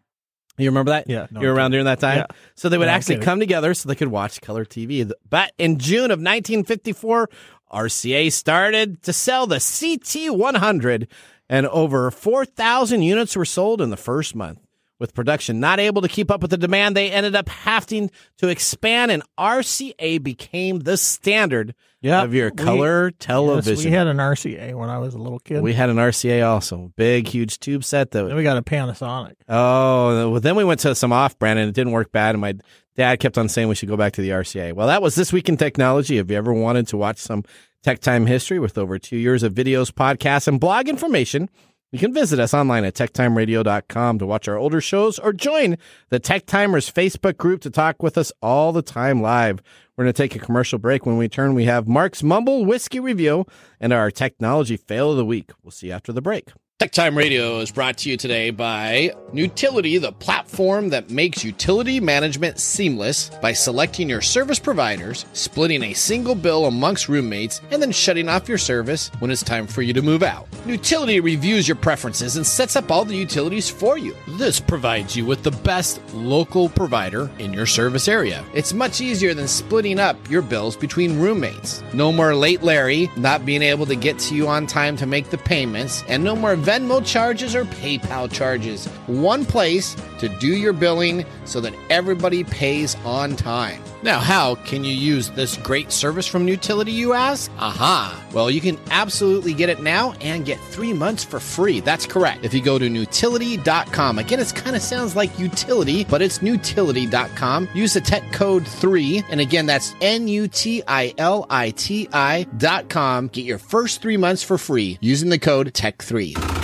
You 0.57 0.69
remember 0.69 0.89
that? 0.89 1.07
Yeah, 1.07 1.27
no, 1.29 1.39
you 1.39 1.47
were 1.47 1.53
around 1.53 1.69
during 1.71 1.85
that 1.85 1.99
time? 1.99 2.17
Yeah. 2.17 2.25
So 2.55 2.67
they 2.67 2.79
would 2.79 2.87
No, 2.87 2.91
actually 2.91 3.19
come 3.19 3.39
together 3.39 3.75
so 3.75 3.87
they 3.87 3.95
could 3.95 4.09
watch 4.09 4.41
color 4.41 4.65
TV. 4.65 5.09
But 5.29 5.53
in 5.59 5.77
June 5.77 6.11
of 6.11 6.17
1954, 6.19 7.29
RCA 7.71 8.31
started 8.31 9.03
to 9.03 9.13
sell 9.13 9.45
the 9.45 9.57
CT100, 9.57 11.07
and 11.47 11.67
over 11.67 12.09
4,000 12.09 13.03
units 13.03 13.35
were 13.35 13.45
sold 13.45 13.81
in 13.81 13.91
the 13.91 13.97
first 13.97 14.35
month. 14.35 14.59
With 14.99 15.13
production 15.13 15.61
not 15.61 15.79
able 15.79 16.01
to 16.01 16.09
keep 16.09 16.29
up 16.29 16.41
with 16.41 16.51
the 16.51 16.57
demand, 16.57 16.97
they 16.97 17.09
ended 17.09 17.33
up 17.35 17.47
having 17.47 18.11
to 18.39 18.49
expand, 18.49 19.11
and 19.11 19.23
RCA 19.37 20.17
became 20.21 20.79
the 20.79 20.97
standard 20.97 21.73
Yep. 22.01 22.23
of 22.25 22.33
your 22.33 22.49
We- 22.49 22.55
color 22.63 23.05
Yes, 23.07 23.13
television. 23.19 23.91
we 23.91 23.95
had 23.95 24.07
an 24.07 24.19
RCA 24.19 24.73
when 24.73 24.89
I 24.89 24.97
was 24.99 25.13
a 25.13 25.17
little 25.17 25.39
kid. 25.39 25.61
We 25.61 25.73
had 25.73 25.89
an 25.89 25.97
RCA 25.99 26.41
also, 26.41 26.91
big, 26.97 27.27
huge 27.27 27.59
tube 27.59 27.83
set 27.83 28.11
that 28.11 28.25
then 28.27 28.35
we 28.37 28.43
got 28.43 28.55
a 28.57 28.61
Panasonic. 28.61 29.33
Oh, 29.49 30.31
well, 30.31 30.39
then 30.39 30.55
we 30.55 30.63
went 30.63 30.79
to 30.81 30.95
some 30.95 31.11
off 31.11 31.37
brand 31.39 31.59
and 31.59 31.67
it 31.69 31.75
didn't 31.75 31.91
work 31.91 32.11
bad. 32.13 32.35
And 32.35 32.41
my 32.41 32.55
dad 32.95 33.19
kept 33.19 33.37
on 33.37 33.49
saying 33.49 33.67
we 33.67 33.75
should 33.75 33.89
go 33.89 33.97
back 33.97 34.13
to 34.13 34.21
the 34.21 34.29
RCA. 34.31 34.71
Well, 34.73 34.87
that 34.87 35.01
was 35.01 35.15
This 35.15 35.33
Week 35.33 35.49
in 35.49 35.57
Technology. 35.57 36.17
If 36.19 36.29
you 36.31 36.37
ever 36.37 36.53
wanted 36.53 36.87
to 36.89 36.97
watch 36.97 37.17
some 37.17 37.43
Tech 37.83 37.99
Time 37.99 38.25
history 38.25 38.59
with 38.59 38.77
over 38.77 38.97
two 38.99 39.17
years 39.17 39.43
of 39.43 39.53
videos, 39.53 39.91
podcasts, 39.91 40.47
and 40.47 40.59
blog 40.59 40.87
information, 40.89 41.49
you 41.91 41.99
can 41.99 42.13
visit 42.13 42.39
us 42.39 42.53
online 42.53 42.85
at 42.85 42.93
techtimeradio.com 42.93 44.19
to 44.19 44.25
watch 44.25 44.47
our 44.47 44.57
older 44.57 44.79
shows 44.79 45.17
or 45.17 45.33
join 45.33 45.77
the 46.09 46.19
Tech 46.19 46.45
Timers 46.45 46.91
Facebook 46.91 47.37
group 47.37 47.61
to 47.61 47.69
talk 47.69 48.03
with 48.03 48.17
us 48.17 48.31
all 48.41 48.71
the 48.71 48.81
time 48.81 49.21
live. 49.21 49.61
We're 49.97 50.05
going 50.05 50.13
to 50.13 50.23
take 50.23 50.35
a 50.35 50.45
commercial 50.45 50.79
break. 50.79 51.05
When 51.05 51.17
we 51.17 51.27
turn, 51.27 51.55
we 51.55 51.65
have 51.65 51.87
Mark's 51.87 52.23
Mumble 52.23 52.63
Whiskey 52.63 52.99
Review 52.99 53.45
and 53.79 53.91
our 53.91 54.11
Technology 54.11 54.77
Fail 54.77 55.11
of 55.11 55.17
the 55.17 55.25
Week. 55.25 55.51
We'll 55.63 55.71
see 55.71 55.87
you 55.87 55.93
after 55.93 56.13
the 56.13 56.21
break. 56.21 56.49
Tech 56.79 56.93
Time 56.93 57.17
Radio 57.17 57.59
is 57.59 57.71
brought 57.71 57.97
to 57.97 58.09
you 58.09 58.15
today 58.15 58.51
by 58.51 59.11
Nutility, 59.33 59.97
the 59.97 60.13
platform 60.13 60.87
that 60.87 61.09
makes 61.09 61.43
utility 61.43 61.99
management 61.99 62.57
seamless 62.57 63.29
by 63.41 63.51
selecting 63.51 64.07
your 64.07 64.21
service 64.21 64.59
providers, 64.59 65.25
splitting 65.33 65.83
a 65.83 65.93
single 65.93 66.35
bill 66.35 66.67
amongst 66.67 67.09
roommates, 67.09 67.59
and 67.71 67.81
then 67.81 67.91
shutting 67.91 68.29
off 68.29 68.47
your 68.47 68.57
service 68.57 69.11
when 69.19 69.29
it's 69.29 69.43
time 69.43 69.67
for 69.67 69.81
you 69.81 69.91
to 69.91 70.01
move 70.01 70.23
out. 70.23 70.47
Nutility 70.65 71.19
reviews 71.19 71.67
your 71.67 71.75
preferences 71.75 72.37
and 72.37 72.47
sets 72.47 72.77
up 72.77 72.89
all 72.89 73.03
the 73.03 73.13
utilities 73.13 73.69
for 73.69 73.97
you. 73.97 74.15
This 74.37 74.61
provides 74.61 75.17
you 75.17 75.25
with 75.25 75.43
the 75.43 75.51
best 75.51 76.01
local 76.13 76.69
provider 76.69 77.29
in 77.39 77.51
your 77.51 77.65
service 77.65 78.07
area. 78.07 78.45
It's 78.53 78.71
much 78.71 79.01
easier 79.01 79.33
than 79.33 79.49
splitting 79.49 79.99
up 79.99 80.15
your 80.29 80.41
bills 80.41 80.77
between 80.77 81.19
roommates. 81.19 81.83
No 81.93 82.13
more 82.13 82.33
late 82.33 82.63
Larry 82.63 83.11
not 83.17 83.45
being 83.45 83.63
able 83.63 83.85
to 83.85 83.97
get 83.97 84.17
to 84.19 84.35
you 84.35 84.47
on 84.47 84.65
time 84.65 84.95
to 84.95 85.05
make 85.05 85.29
the 85.29 85.37
payments, 85.37 86.05
and 86.07 86.23
no 86.23 86.37
more 86.37 86.55
Venmo 86.69 87.03
charges 87.03 87.55
or 87.55 87.65
PayPal 87.65 88.31
charges. 88.31 88.85
One 89.07 89.43
place 89.43 89.95
to 90.19 90.29
do 90.29 90.49
your 90.49 90.71
billing 90.71 91.25
so 91.45 91.59
that 91.61 91.73
everybody 91.89 92.43
pays 92.43 92.95
on 93.03 93.35
time. 93.35 93.81
Now, 94.03 94.19
how 94.19 94.53
can 94.55 94.83
you 94.83 94.93
use 94.93 95.31
this 95.31 95.57
great 95.57 95.91
service 95.91 96.27
from 96.27 96.45
Nutility, 96.45 96.91
you 96.91 97.13
ask? 97.13 97.51
Aha! 97.57 98.23
Well, 98.33 98.51
you 98.51 98.61
can 98.61 98.77
absolutely 98.91 99.53
get 99.53 99.69
it 99.69 99.81
now 99.81 100.13
and 100.21 100.45
get 100.45 100.59
three 100.59 100.93
months 100.93 101.23
for 101.23 101.39
free. 101.39 101.79
That's 101.79 102.05
correct. 102.05 102.45
If 102.45 102.53
you 102.53 102.61
go 102.61 102.77
to 102.77 102.87
Nutility.com, 102.87 104.19
again, 104.19 104.39
it 104.39 104.53
kind 104.55 104.75
of 104.75 104.83
sounds 104.83 105.15
like 105.15 105.37
utility, 105.39 106.05
but 106.05 106.21
it's 106.21 106.39
Nutility.com. 106.39 107.67
Use 107.73 107.93
the 107.93 108.01
tech 108.01 108.31
code 108.31 108.65
3, 108.65 109.23
and 109.31 109.41
again, 109.41 109.65
that's 109.65 109.95
N 110.01 110.27
U 110.27 110.47
T 110.47 110.83
I 110.87 111.15
L 111.17 111.47
I 111.49 111.71
T 111.71 112.07
I.com. 112.13 113.29
Get 113.29 113.43
your 113.43 113.57
first 113.57 114.01
three 114.03 114.17
months 114.17 114.43
for 114.43 114.59
free 114.59 114.99
using 115.01 115.29
the 115.29 115.39
code 115.39 115.73
TECH3. 115.73 116.58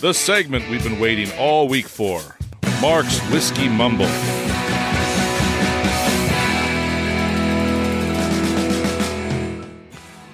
The 0.00 0.14
segment 0.14 0.68
we've 0.70 0.84
been 0.84 1.00
waiting 1.00 1.28
all 1.36 1.66
week 1.66 1.88
for 1.88 2.20
Mark's 2.80 3.18
Whiskey 3.32 3.68
Mumble. 3.68 4.04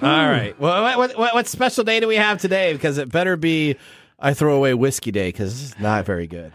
All 0.03 0.29
right. 0.29 0.53
Well, 0.59 0.83
what, 0.83 0.97
what, 0.99 1.17
what, 1.17 1.33
what 1.33 1.47
special 1.47 1.83
day 1.83 1.99
do 1.99 2.07
we 2.07 2.15
have 2.17 2.39
today? 2.39 2.73
Because 2.73 2.99
it 2.99 3.11
better 3.11 3.35
be 3.37 3.75
I 4.19 4.35
throw 4.35 4.55
away 4.55 4.75
whiskey 4.75 5.11
day 5.11 5.29
because 5.29 5.59
this 5.59 5.71
is 5.71 5.79
not 5.79 6.05
very 6.05 6.27
good. 6.27 6.51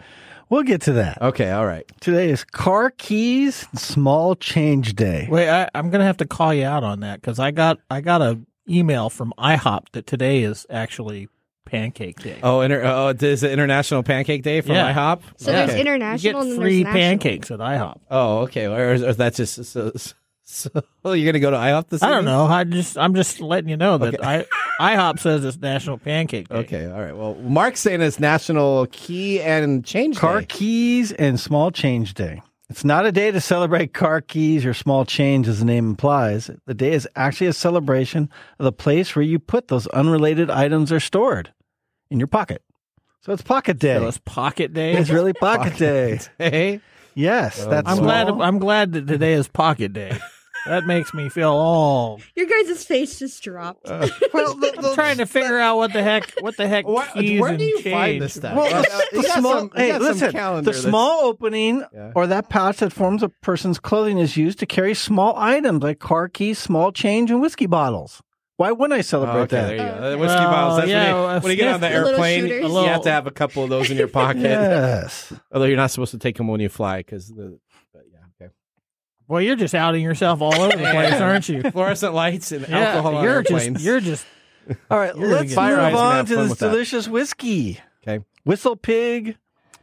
We'll 0.49 0.63
get 0.63 0.79
to 0.83 0.93
that. 0.93 1.21
Okay. 1.21 1.51
All 1.51 1.65
right. 1.65 1.83
Today 1.99 2.29
is 2.29 2.45
car 2.45 2.91
keys 2.91 3.67
and 3.71 3.79
small 3.81 4.35
change 4.37 4.95
day. 4.95 5.27
Wait, 5.29 5.49
I, 5.49 5.69
I'm 5.75 5.89
gonna 5.89 6.05
have 6.05 6.17
to 6.17 6.25
call 6.25 6.53
you 6.53 6.63
out 6.63 6.85
on 6.85 7.01
that 7.01 7.19
because 7.19 7.39
I 7.39 7.51
got 7.51 7.79
I 7.89 7.99
got 7.99 8.21
a 8.21 8.39
email 8.69 9.09
from 9.09 9.33
IHOP 9.37 9.89
that 9.91 10.07
today 10.07 10.43
is 10.43 10.65
actually 10.69 11.27
Pancake 11.65 12.19
Day. 12.21 12.39
Oh, 12.43 12.61
inter- 12.61 12.83
oh, 12.83 13.09
is 13.09 13.43
it 13.43 13.51
International 13.51 14.03
Pancake 14.03 14.43
Day 14.43 14.61
from 14.61 14.75
Yeah. 14.75 14.93
IHOP? 14.93 15.21
So 15.37 15.51
there's 15.51 15.69
Okay. 15.69 15.77
you 15.77 15.81
international 15.81 16.33
get 16.33 16.41
and 16.41 16.51
then 16.51 16.59
free 16.59 16.83
there's 16.83 16.93
national. 16.93 17.01
pancakes 17.01 17.51
at 17.51 17.59
IHOP. 17.59 17.99
Oh, 18.09 18.37
okay. 18.39 18.65
Or, 18.67 18.93
is- 18.93 19.03
or 19.03 19.13
that's 19.13 19.37
just 19.37 19.63
so, 19.65 19.91
so. 20.43 20.69
You're 21.05 21.31
gonna 21.31 21.39
go 21.39 21.51
to 21.51 21.57
IHOP 21.57 21.87
this? 21.89 22.03
I 22.03 22.09
don't 22.09 22.19
evening? 22.19 22.33
know. 22.33 22.45
I 22.45 22.63
just 22.63 22.97
I'm 22.97 23.15
just 23.15 23.39
letting 23.39 23.69
you 23.69 23.77
know 23.77 23.97
that 23.99 24.15
Okay. 24.19 24.45
I 24.79 24.95
IHOP 24.95 25.19
says 25.19 25.45
it's 25.45 25.57
National 25.59 25.97
Pancake 25.97 26.49
Day. 26.49 26.55
Okay. 26.55 26.85
All 26.91 26.99
right. 26.99 27.15
Well, 27.15 27.35
Mark's 27.35 27.79
saying 27.79 28.01
it's 28.01 28.19
National 28.19 28.87
Key 28.91 29.41
and 29.41 29.85
Change 29.85 30.17
Car 30.17 30.39
Day. 30.41 30.47
keys 30.47 31.11
and 31.13 31.39
small 31.39 31.71
change 31.71 32.13
day. 32.15 32.41
It's 32.71 32.85
not 32.85 33.05
a 33.05 33.11
day 33.11 33.31
to 33.31 33.41
celebrate 33.41 33.93
car 33.93 34.21
keys 34.21 34.65
or 34.65 34.73
small 34.73 35.03
change, 35.03 35.45
as 35.49 35.59
the 35.59 35.65
name 35.65 35.89
implies. 35.89 36.49
The 36.67 36.73
day 36.73 36.93
is 36.93 37.05
actually 37.17 37.47
a 37.47 37.53
celebration 37.53 38.29
of 38.59 38.63
the 38.63 38.71
place 38.71 39.13
where 39.13 39.23
you 39.23 39.39
put 39.39 39.67
those 39.67 39.87
unrelated 39.87 40.49
items 40.49 40.89
are 40.89 41.01
stored 41.01 41.51
in 42.09 42.17
your 42.17 42.27
pocket. 42.27 42.63
So 43.23 43.33
it's 43.33 43.41
Pocket 43.41 43.77
Day. 43.77 43.97
So 43.97 44.07
it's 44.07 44.19
Pocket 44.19 44.71
Day. 44.71 44.93
it's 44.93 45.09
really 45.09 45.33
Pocket, 45.41 45.75
Day. 45.75 46.21
Hey. 46.37 46.79
Yes, 47.13 47.61
oh, 47.61 47.69
that's 47.69 47.89
I'm 47.89 47.97
glad. 47.97 48.29
I'm 48.29 48.57
glad 48.57 48.93
that 48.93 49.05
today 49.05 49.33
is 49.33 49.49
Pocket 49.49 49.91
Day. 49.91 50.17
That 50.67 50.85
makes 50.85 51.13
me 51.13 51.27
feel 51.29 51.49
all. 51.49 52.19
Your 52.35 52.45
guys' 52.45 52.83
face 52.85 53.17
just 53.19 53.41
dropped. 53.43 53.87
well, 53.89 54.09
the, 54.55 54.73
I'm 54.77 54.93
trying 54.93 55.17
to 55.17 55.25
figure 55.25 55.57
out 55.59 55.77
what 55.77 55.91
the 55.93 56.03
heck 56.03 56.31
what 56.41 56.55
the 56.57 56.67
heck 56.67 56.85
What- 56.87 57.13
keys 57.13 57.41
where 57.41 57.49
and 57.51 57.59
do 57.59 57.65
you 57.65 57.81
change. 57.81 57.93
find 57.95 58.21
this 58.21 58.35
stuff? 58.35 58.55
Well, 58.55 58.65
Uh, 58.73 58.81
the, 58.83 59.05
you 59.13 59.21
the 59.23 59.27
got 59.27 59.39
small, 59.39 59.53
some- 59.59 59.71
hey, 59.75 59.97
listen, 59.97 60.31
calendar 60.31 60.65
the 60.71 60.71
that's- 60.71 60.83
small 60.89 61.25
opening 61.25 61.83
Yeah. 61.93 62.11
or 62.15 62.27
that 62.27 62.49
pouch 62.49 62.77
that 62.77 62.93
forms 62.93 63.23
a 63.23 63.29
person's 63.29 63.79
clothing 63.79 64.17
is 64.19 64.37
used 64.37 64.59
to 64.59 64.65
carry 64.65 64.93
small 64.93 65.33
items 65.37 65.81
like 65.83 65.99
car 65.99 66.27
keys, 66.29 66.59
small 66.59 66.91
change, 66.91 67.31
and 67.31 67.41
whiskey 67.41 67.65
bottles. 67.65 68.21
Why 68.57 68.71
wouldn't 68.71 68.93
I 68.95 68.99
Oh, 68.99 69.01
celebrate 69.01 69.41
okay, 69.41 69.55
that? 69.55 69.67
there 69.69 69.75
you 69.77 69.81
go. 69.81 69.97
Oh, 69.99 70.11
The 70.11 70.17
whiskey 70.19 70.35
Well, 70.37 70.51
bottles. 70.51 70.77
That's 70.77 70.89
yeah, 70.91 71.13
when, 71.25 71.33
you, 71.35 71.41
when 71.41 71.51
you 71.51 71.57
get 71.57 71.73
on 71.73 71.81
the 71.81 71.87
sniff- 71.87 72.03
little 72.03 72.23
airplane, 72.23 72.47
you 72.47 72.75
have 72.89 73.01
to 73.03 73.11
have 73.11 73.25
a 73.25 73.31
couple 73.31 73.63
of 73.63 73.71
those 73.71 73.89
in 73.89 73.97
your 73.97 74.07
pocket. 74.07 74.41
Yes. 74.43 75.33
Although 75.51 75.65
you're 75.65 75.77
not 75.77 75.89
supposed 75.89 76.11
to 76.11 76.19
take 76.19 76.37
them 76.37 76.47
when 76.47 76.59
you 76.61 76.69
fly 76.69 76.97
because 76.97 77.29
the. 77.29 77.57
But 79.31 79.37
yeah. 79.37 79.37
Okay. 79.37 79.37
Well, 79.37 79.41
you're 79.41 79.55
just 79.55 79.75
outing 79.75 80.03
yourself 80.03 80.41
all 80.41 80.53
over 80.61 80.75
the 80.75 80.83
place, 80.83 81.13
aren't 81.13 81.47
you? 81.49 81.61
Fluorescent 81.71 82.13
lights 82.13 82.51
and 82.51 82.65
alcohol 82.69 83.11
Yeah, 83.13 83.17
on 83.19 83.23
you're 83.23 83.33
airplanes. 83.35 83.73
just 83.75 83.85
you're 83.85 83.99
just 84.01 84.25
All 84.89 84.97
right, 84.97 85.17
let's 85.17 85.49
move 85.49 85.53
fire 85.53 85.79
eyes 85.79 85.93
and 85.93 85.97
on 85.97 86.25
to 86.25 86.35
this 86.35 86.49
with 86.49 86.59
that. 86.59 86.69
delicious 86.69 87.07
whiskey. 87.07 87.79
Okay. 88.07 88.23
Whistle 88.43 88.75
Pig 88.75 89.37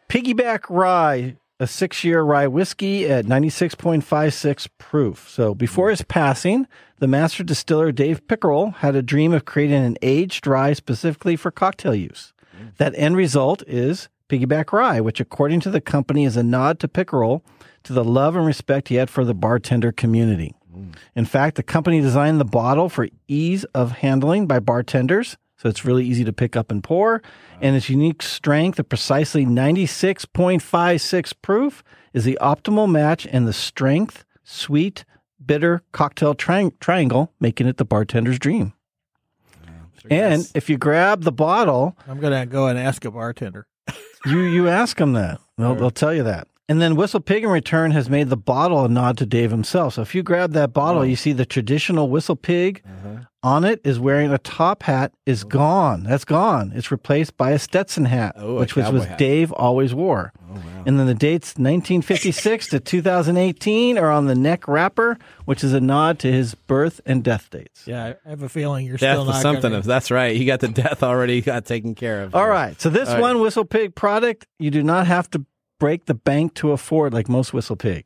Piggyback 0.08 0.64
Rye, 0.68 1.36
a 1.60 1.66
six 1.66 2.04
year 2.04 2.22
rye 2.22 2.46
whiskey 2.46 3.06
at 3.08 3.24
96.56 3.26 4.68
proof. 4.78 5.28
So 5.28 5.54
before 5.54 5.90
his 5.90 6.02
passing, 6.02 6.66
the 6.98 7.06
master 7.08 7.42
distiller 7.44 7.92
Dave 7.92 8.26
Pickerell 8.26 8.74
had 8.76 8.96
a 8.96 9.02
dream 9.02 9.32
of 9.32 9.44
creating 9.44 9.84
an 9.84 9.96
aged 10.02 10.46
rye 10.46 10.72
specifically 10.72 11.36
for 11.36 11.50
cocktail 11.50 11.94
use. 11.94 12.32
Mm. 12.56 12.76
That 12.76 12.94
end 12.96 13.16
result 13.16 13.62
is 13.66 14.08
Piggyback 14.28 14.72
Rye, 14.72 15.00
which, 15.00 15.20
according 15.20 15.60
to 15.60 15.70
the 15.70 15.80
company, 15.80 16.24
is 16.24 16.36
a 16.36 16.42
nod 16.42 16.78
to 16.80 16.88
Pickerell 16.88 17.42
to 17.88 17.92
the 17.92 18.04
love 18.04 18.36
and 18.36 18.46
respect 18.46 18.88
he 18.88 18.94
had 18.94 19.10
for 19.10 19.24
the 19.24 19.34
bartender 19.34 19.90
community. 19.90 20.54
In 21.16 21.24
fact, 21.24 21.56
the 21.56 21.62
company 21.64 22.00
designed 22.00 22.38
the 22.38 22.44
bottle 22.44 22.88
for 22.88 23.08
ease 23.26 23.64
of 23.74 23.90
handling 23.92 24.46
by 24.46 24.60
bartenders, 24.60 25.36
so 25.56 25.68
it's 25.68 25.84
really 25.84 26.04
easy 26.04 26.22
to 26.22 26.32
pick 26.32 26.54
up 26.54 26.70
and 26.70 26.84
pour. 26.84 27.20
And 27.60 27.74
its 27.74 27.88
unique 27.88 28.22
strength 28.22 28.78
of 28.78 28.88
precisely 28.88 29.44
96.56 29.44 31.32
proof 31.42 31.82
is 32.12 32.24
the 32.24 32.38
optimal 32.40 32.88
match 32.88 33.26
in 33.26 33.44
the 33.44 33.52
strength, 33.52 34.24
sweet, 34.44 35.04
bitter 35.44 35.82
cocktail 35.90 36.34
tri- 36.34 36.70
triangle, 36.78 37.32
making 37.40 37.66
it 37.66 37.76
the 37.78 37.84
bartender's 37.84 38.38
dream. 38.38 38.72
And 40.10 40.48
if 40.54 40.70
you 40.70 40.78
grab 40.78 41.22
the 41.22 41.32
bottle, 41.32 41.96
I'm 42.06 42.20
gonna 42.20 42.46
go 42.46 42.68
and 42.68 42.78
ask 42.78 43.04
a 43.04 43.10
bartender. 43.10 43.66
you 44.26 44.40
you 44.40 44.68
ask 44.68 44.96
them 44.98 45.14
that. 45.14 45.40
They'll, 45.56 45.74
they'll 45.74 45.90
tell 45.90 46.14
you 46.14 46.22
that. 46.22 46.46
And 46.70 46.82
then 46.82 46.96
Whistle 46.96 47.20
Pig 47.20 47.44
in 47.44 47.50
return 47.50 47.92
has 47.92 48.10
made 48.10 48.28
the 48.28 48.36
bottle 48.36 48.84
a 48.84 48.88
nod 48.88 49.16
to 49.18 49.26
Dave 49.26 49.50
himself. 49.50 49.94
So 49.94 50.02
if 50.02 50.14
you 50.14 50.22
grab 50.22 50.52
that 50.52 50.74
bottle, 50.74 51.04
you 51.04 51.16
see 51.16 51.32
the 51.32 51.46
traditional 51.46 52.10
Whistle 52.10 52.36
Pig 52.36 52.82
mm-hmm. 52.86 53.22
on 53.42 53.64
it 53.64 53.80
is 53.84 53.98
wearing 53.98 54.30
a 54.30 54.36
top 54.36 54.82
hat 54.82 55.12
is 55.24 55.44
gone. 55.44 56.02
That's 56.04 56.26
gone. 56.26 56.72
It's 56.74 56.90
replaced 56.90 57.38
by 57.38 57.52
a 57.52 57.58
Stetson 57.58 58.04
hat, 58.04 58.34
Oh, 58.36 58.56
which 58.56 58.76
was 58.76 58.84
cowboy 58.84 58.98
was 58.98 59.04
hat. 59.06 59.16
Dave 59.16 59.50
always 59.52 59.94
wore. 59.94 60.34
Oh, 60.50 60.60
and 60.84 60.98
then 60.98 61.06
the 61.06 61.14
dates 61.14 61.54
1956 61.56 62.68
to 62.68 62.80
2018 62.80 63.96
are 63.96 64.10
on 64.10 64.26
the 64.26 64.34
neck 64.34 64.68
wrapper, 64.68 65.16
which 65.46 65.64
is 65.64 65.72
a 65.72 65.80
nod 65.80 66.18
to 66.18 66.30
his 66.30 66.54
birth 66.54 67.00
and 67.06 67.24
death 67.24 67.48
dates. 67.48 67.86
Yeah, 67.86 68.12
I 68.26 68.28
have 68.28 68.42
a 68.42 68.48
feeling 68.50 68.84
you're 68.84 68.98
Death 68.98 69.16
still 69.16 69.24
not 69.24 69.40
something. 69.40 69.70
Gonna, 69.70 69.82
that's 69.82 70.10
right, 70.10 70.36
you 70.36 70.44
got 70.44 70.60
the 70.60 70.68
death 70.68 71.02
already 71.02 71.40
got 71.40 71.64
taken 71.64 71.94
care 71.94 72.24
of. 72.24 72.34
All 72.34 72.48
right. 72.48 72.78
So 72.78 72.90
this 72.90 73.08
All 73.08 73.14
right. 73.14 73.22
one 73.22 73.40
Whistle 73.40 73.64
Pig 73.64 73.94
product, 73.94 74.46
you 74.58 74.70
do 74.70 74.82
not 74.82 75.06
have 75.06 75.30
to 75.30 75.46
break 75.78 76.06
the 76.06 76.14
bank 76.14 76.54
to 76.54 76.72
afford 76.72 77.12
like 77.12 77.28
most 77.28 77.52
Whistle 77.52 77.76
Pig. 77.76 78.04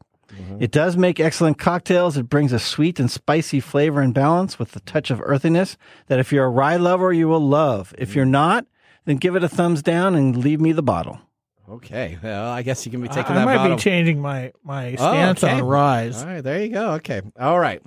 It 0.59 0.71
does 0.71 0.97
make 0.97 1.21
excellent 1.21 1.59
cocktails. 1.59 2.17
It 2.17 2.31
brings 2.31 2.55
a 2.55 2.59
sweet 2.59 2.99
and 2.99 3.11
spicy 3.11 3.61
flavor 3.61 4.01
and 4.01 4.15
balance 4.15 4.59
with 4.59 4.75
a 4.75 4.81
touch 4.81 5.11
of 5.11 5.21
earthiness 5.23 5.77
that 6.07 6.19
if 6.19 6.33
you're 6.33 6.47
a 6.47 6.51
rye 6.51 6.77
lover, 6.77 7.13
you 7.13 7.29
will 7.29 7.47
love. 7.47 7.95
If 7.99 8.15
you're 8.15 8.25
not, 8.25 8.65
then 9.05 9.17
give 9.19 9.37
it 9.37 9.45
a 9.45 9.49
thumbs 9.49 9.83
down 9.83 10.15
and 10.15 10.35
leave 10.35 10.59
me 10.59 10.73
the 10.73 10.83
bottle. 10.83 11.21
Okay. 11.69 12.19
Well, 12.23 12.49
I 12.51 12.63
guess 12.63 12.87
you 12.87 12.93
can 12.93 13.03
be 13.03 13.09
taking 13.09 13.33
I 13.33 13.35
that 13.35 13.43
I 13.43 13.45
might 13.45 13.57
bottle. 13.59 13.77
be 13.77 13.83
changing 13.83 14.21
my 14.21 14.53
my 14.65 14.93
Oh, 14.93 14.97
stance 14.97 15.45
okay. 15.45 15.53
on 15.55 15.63
rise. 15.65 16.23
All 16.23 16.29
right, 16.29 16.41
there 16.43 16.63
you 16.63 16.71
go. 16.71 16.93
Okay. 16.93 17.21
All 17.39 17.59
right. 17.61 17.83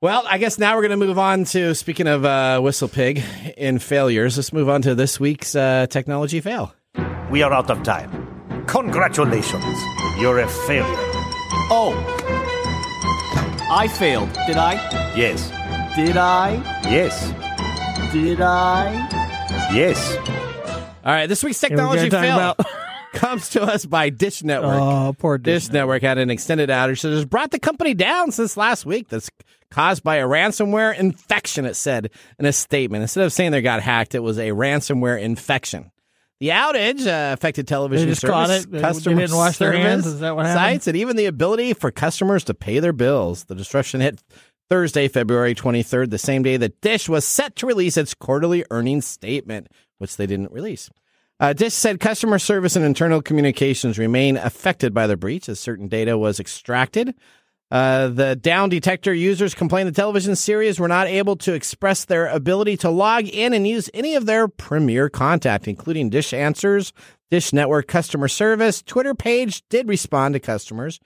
Well, 0.00 0.24
I 0.28 0.38
guess 0.38 0.58
now 0.58 0.74
we're 0.74 0.82
going 0.86 0.98
to 0.98 1.06
move 1.06 1.18
on 1.18 1.44
to 1.46 1.74
speaking 1.74 2.08
of 2.08 2.24
uh, 2.24 2.60
Whistle 2.60 2.88
Pig 2.88 3.22
in 3.56 3.78
failures. 3.78 4.36
Let's 4.36 4.52
move 4.52 4.68
on 4.68 4.82
to 4.82 4.94
this 4.96 5.18
week's 5.20 5.54
uh, 5.54 5.86
technology 5.88 6.40
fail. 6.40 6.74
We 7.30 7.42
are 7.42 7.52
out 7.52 7.70
of 7.70 7.82
time. 7.84 8.23
Congratulations. 8.66 9.64
You're 10.18 10.38
a 10.40 10.48
failure. 10.48 10.84
Oh. 11.70 11.92
I 13.70 13.88
failed, 13.88 14.32
did 14.46 14.56
I? 14.56 14.74
Yes. 15.16 15.50
Did 15.96 16.16
I? 16.16 16.54
Yes. 16.84 17.32
Did 18.12 18.40
I? 18.40 18.92
Yes. 19.72 20.16
All 21.04 21.12
right, 21.12 21.26
this 21.26 21.42
week's 21.42 21.60
Here 21.60 21.70
we 21.70 21.76
technology 21.76 22.08
talking 22.10 22.30
fail 22.30 22.36
about- 22.50 22.66
comes 23.14 23.50
to 23.50 23.62
us 23.62 23.84
by 23.86 24.10
Dish 24.10 24.42
Network. 24.42 24.80
Oh, 24.80 25.14
poor 25.16 25.38
Dish 25.38 25.70
Network 25.70 26.02
had 26.02 26.18
an 26.18 26.30
extended 26.30 26.68
outage 26.68 27.02
that 27.02 27.10
has 27.12 27.24
brought 27.24 27.50
the 27.52 27.60
company 27.60 27.94
down 27.94 28.32
since 28.32 28.56
last 28.56 28.84
week. 28.84 29.08
That's 29.08 29.30
caused 29.70 30.02
by 30.02 30.16
a 30.16 30.26
ransomware 30.26 30.96
infection, 30.98 31.64
it 31.64 31.74
said 31.74 32.10
in 32.38 32.46
a 32.46 32.52
statement. 32.52 33.02
Instead 33.02 33.24
of 33.24 33.32
saying 33.32 33.52
they 33.52 33.62
got 33.62 33.80
hacked, 33.82 34.14
it 34.14 34.20
was 34.22 34.38
a 34.38 34.48
ransomware 34.50 35.20
infection. 35.20 35.90
The 36.40 36.48
outage 36.48 37.06
uh, 37.06 37.32
affected 37.32 37.66
television 37.68 38.08
They 38.08 38.14
service, 38.14 38.30
caught 38.34 38.50
it? 38.50 38.70
They- 38.70 38.78
they 38.78 38.82
customer 38.82 39.20
didn't 39.20 39.36
wash 39.36 39.58
their 39.58 39.72
service 39.72 39.86
hands? 39.86 40.06
Is 40.06 40.20
that 40.20 40.36
what 40.36 40.46
happened? 40.46 40.60
sites, 40.64 40.86
and 40.88 40.96
even 40.96 41.16
the 41.16 41.26
ability 41.26 41.74
for 41.74 41.90
customers 41.90 42.44
to 42.44 42.54
pay 42.54 42.80
their 42.80 42.92
bills. 42.92 43.44
The 43.44 43.54
disruption 43.54 44.00
hit 44.00 44.22
Thursday, 44.68 45.08
February 45.08 45.54
23rd, 45.54 46.10
the 46.10 46.18
same 46.18 46.42
day 46.42 46.56
that 46.56 46.80
Dish 46.80 47.08
was 47.08 47.24
set 47.24 47.54
to 47.56 47.66
release 47.66 47.96
its 47.96 48.14
quarterly 48.14 48.64
earnings 48.70 49.06
statement, 49.06 49.68
which 49.98 50.16
they 50.16 50.26
didn't 50.26 50.52
release. 50.52 50.90
Uh, 51.40 51.52
Dish 51.52 51.74
said 51.74 52.00
customer 52.00 52.38
service 52.38 52.74
and 52.76 52.84
internal 52.84 53.20
communications 53.20 53.98
remain 53.98 54.36
affected 54.36 54.94
by 54.94 55.06
the 55.06 55.16
breach 55.16 55.48
as 55.48 55.60
certain 55.60 55.88
data 55.88 56.16
was 56.16 56.40
extracted. 56.40 57.14
Uh, 57.70 58.08
the 58.08 58.36
down 58.36 58.68
detector 58.68 59.12
users 59.12 59.54
complained 59.54 59.88
the 59.88 59.92
television 59.92 60.36
series 60.36 60.78
were 60.78 60.88
not 60.88 61.06
able 61.06 61.34
to 61.34 61.54
express 61.54 62.04
their 62.04 62.26
ability 62.28 62.76
to 62.76 62.90
log 62.90 63.26
in 63.26 63.52
and 63.52 63.66
use 63.66 63.90
any 63.94 64.14
of 64.14 64.26
their 64.26 64.46
premier 64.46 65.08
contact, 65.08 65.66
including 65.66 66.10
Dish 66.10 66.32
Answers, 66.32 66.92
Dish 67.30 67.52
Network 67.52 67.88
customer 67.88 68.28
service. 68.28 68.82
Twitter 68.82 69.14
page 69.14 69.62
did 69.68 69.88
respond 69.88 70.34
to 70.34 70.40
customers 70.40 71.00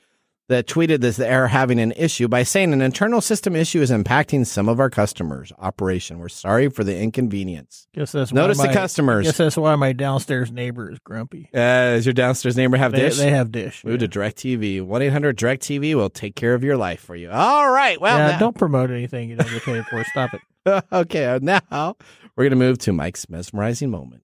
that 0.49 0.67
tweeted 0.67 1.01
that 1.03 1.17
they 1.17 1.29
are 1.33 1.47
having 1.49 1.79
an 1.79 1.93
issue 1.93 2.27
by 2.27 2.43
saying 2.43 2.73
an 2.73 2.81
internal 2.81 3.21
system 3.21 3.55
issue 3.55 3.81
is 3.83 3.91
impacting 3.91 4.47
some 4.47 4.69
of 4.69 4.81
our 4.81 4.89
customers' 4.91 5.53
operation. 5.59 6.19
We're 6.19 6.29
sorry 6.31 6.69
for 6.71 6.85
the 6.85 6.99
inconvenience. 6.99 7.87
Guess 7.95 8.13
that's 8.13 8.33
why 8.33 8.41
Notice 8.41 8.59
the 8.59 8.67
my- 8.69 8.73
customers. 8.73 9.27
Guess 9.27 9.37
that's 9.37 9.57
why 9.59 9.75
my 9.77 9.93
downstairs 9.93 10.51
neighbor 10.51 10.91
is 10.91 10.99
grumpy. 11.01 11.51
Uh, 11.55 11.93
does 11.97 12.07
your 12.07 12.15
downstairs 12.15 12.57
neighbor 12.57 12.77
have 12.79 12.93
They- 12.93 13.01
Dish? 13.01 13.19
they 13.19 13.31
have 13.31 13.53
Dish, 13.53 13.85
Move 13.85 14.01
to 14.01 14.09
DirecTV. 14.09 14.81
1 14.83 15.03
800 15.03 15.37
DirecTV 15.37 15.95
will 15.95 16.11
take 16.11 16.35
care 16.35 16.55
of 16.55 16.65
your 16.65 16.77
life 16.77 17.01
for 17.01 17.15
you. 17.15 17.31
All 17.31 17.71
right. 17.71 18.01
Well, 18.01 18.17
yeah, 18.19 18.31
now- 18.33 18.39
don't 18.39 18.57
promote 18.57 18.91
anything 18.91 19.29
you 19.31 19.37
don't 19.37 19.51
get 19.51 19.63
paid 19.63 19.85
for. 19.87 20.03
Stop 20.05 20.31
it. 20.35 20.85
okay. 20.93 21.27
uh, 21.27 21.39
Now 21.43 21.97
we're 22.37 22.45
going 22.45 22.51
to 22.51 22.57
move 22.57 22.79
to 22.79 22.93
Mike's 22.93 23.29
mesmerizing 23.29 23.91
moment. 23.91 24.23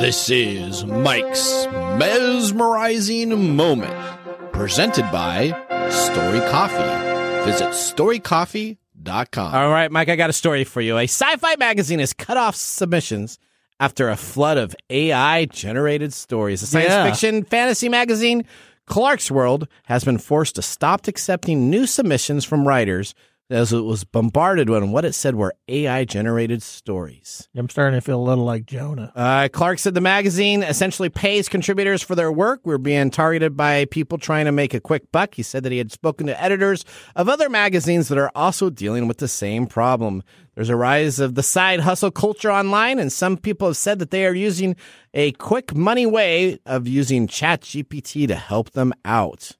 This 0.00 0.30
is 0.30 0.84
Mike's 0.84 1.66
mesmerizing 1.98 3.56
moment, 3.56 3.92
presented 4.56 5.02
by 5.12 5.48
Story 5.90 6.40
Coffee. 6.50 7.44
Visit 7.50 7.68
storycoffee.com. 7.68 9.54
All 9.54 9.70
right, 9.70 9.90
Mike, 9.92 10.08
I 10.08 10.16
got 10.16 10.30
a 10.30 10.32
story 10.32 10.64
for 10.64 10.80
you. 10.80 10.96
A 10.98 11.04
sci 11.04 11.36
fi 11.36 11.56
magazine 11.56 11.98
has 12.00 12.12
cut 12.12 12.36
off 12.36 12.56
submissions 12.56 13.38
after 13.78 14.08
a 14.08 14.16
flood 14.16 14.56
of 14.56 14.74
AI 14.90 15.44
generated 15.44 16.12
stories. 16.12 16.62
A 16.62 16.66
science 16.66 16.88
Yeah. 16.90 17.04
fiction 17.04 17.44
fantasy 17.44 17.88
magazine, 17.88 18.44
Clarkesworld, 18.88 19.68
has 19.84 20.04
been 20.04 20.18
forced 20.18 20.54
to 20.56 20.62
stop 20.62 21.06
accepting 21.06 21.68
new 21.70 21.86
submissions 21.86 22.44
from 22.44 22.66
writers 22.66 23.14
as 23.48 23.72
it 23.72 23.80
was 23.80 24.04
bombarded 24.04 24.68
on 24.68 24.90
what 24.90 25.04
it 25.04 25.14
said 25.14 25.36
were 25.36 25.54
AI 25.68 26.04
generated 26.04 26.62
stories. 26.62 27.48
I'm 27.56 27.68
starting 27.68 27.96
to 27.96 28.00
feel 28.00 28.20
a 28.20 28.22
little 28.22 28.44
like 28.44 28.66
Jonah. 28.66 29.12
Uh, 29.14 29.48
Clarke 29.52 29.78
said 29.78 29.94
the 29.94 30.00
magazine 30.00 30.62
essentially 30.62 31.08
pays 31.08 31.48
contributors 31.48 32.02
for 32.02 32.14
their 32.14 32.32
work. 32.32 32.60
We're 32.64 32.78
being 32.78 33.10
targeted 33.10 33.56
by 33.56 33.84
people 33.86 34.18
trying 34.18 34.46
to 34.46 34.52
make 34.52 34.74
a 34.74 34.80
quick 34.80 35.12
buck. 35.12 35.34
He 35.34 35.42
said 35.42 35.62
that 35.62 35.72
he 35.72 35.78
had 35.78 35.92
spoken 35.92 36.26
to 36.26 36.42
editors 36.42 36.84
of 37.14 37.28
other 37.28 37.48
magazines 37.48 38.08
that 38.08 38.18
are 38.18 38.32
also 38.34 38.68
dealing 38.68 39.06
with 39.06 39.18
the 39.18 39.28
same 39.28 39.66
problem. 39.66 40.22
There's 40.54 40.70
a 40.70 40.76
rise 40.76 41.20
of 41.20 41.34
the 41.34 41.42
side 41.42 41.80
hustle 41.80 42.10
culture 42.10 42.50
online, 42.50 42.98
and 42.98 43.12
some 43.12 43.36
people 43.36 43.68
have 43.68 43.76
said 43.76 43.98
that 43.98 44.10
they 44.10 44.26
are 44.26 44.34
using 44.34 44.74
a 45.14 45.32
quick 45.32 45.74
money 45.74 46.06
way 46.06 46.58
of 46.66 46.88
using 46.88 47.28
ChatGPT 47.28 48.26
to 48.28 48.34
help 48.34 48.70
them 48.70 48.92
out. 49.04 49.52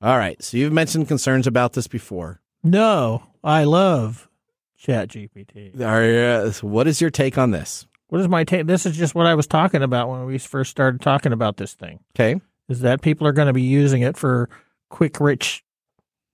All 0.00 0.18
right, 0.18 0.42
so 0.42 0.56
you've 0.56 0.72
mentioned 0.72 1.08
concerns 1.08 1.46
about 1.46 1.74
this 1.74 1.86
before. 1.86 2.41
No, 2.62 3.24
I 3.42 3.64
love 3.64 4.28
Chat 4.76 5.08
GPT. 5.08 5.80
Are, 5.80 6.46
uh, 6.46 6.52
what 6.66 6.86
is 6.86 7.00
your 7.00 7.10
take 7.10 7.38
on 7.38 7.50
this? 7.50 7.86
What 8.08 8.20
is 8.20 8.28
my 8.28 8.44
take? 8.44 8.66
This 8.66 8.84
is 8.84 8.96
just 8.96 9.14
what 9.14 9.26
I 9.26 9.34
was 9.34 9.46
talking 9.46 9.82
about 9.82 10.08
when 10.08 10.24
we 10.26 10.38
first 10.38 10.70
started 10.70 11.00
talking 11.00 11.32
about 11.32 11.56
this 11.56 11.74
thing. 11.74 12.00
Okay. 12.14 12.40
Is 12.68 12.80
that 12.80 13.02
people 13.02 13.26
are 13.26 13.32
going 13.32 13.46
to 13.46 13.52
be 13.52 13.62
using 13.62 14.02
it 14.02 14.16
for 14.16 14.48
quick, 14.90 15.18
rich 15.18 15.64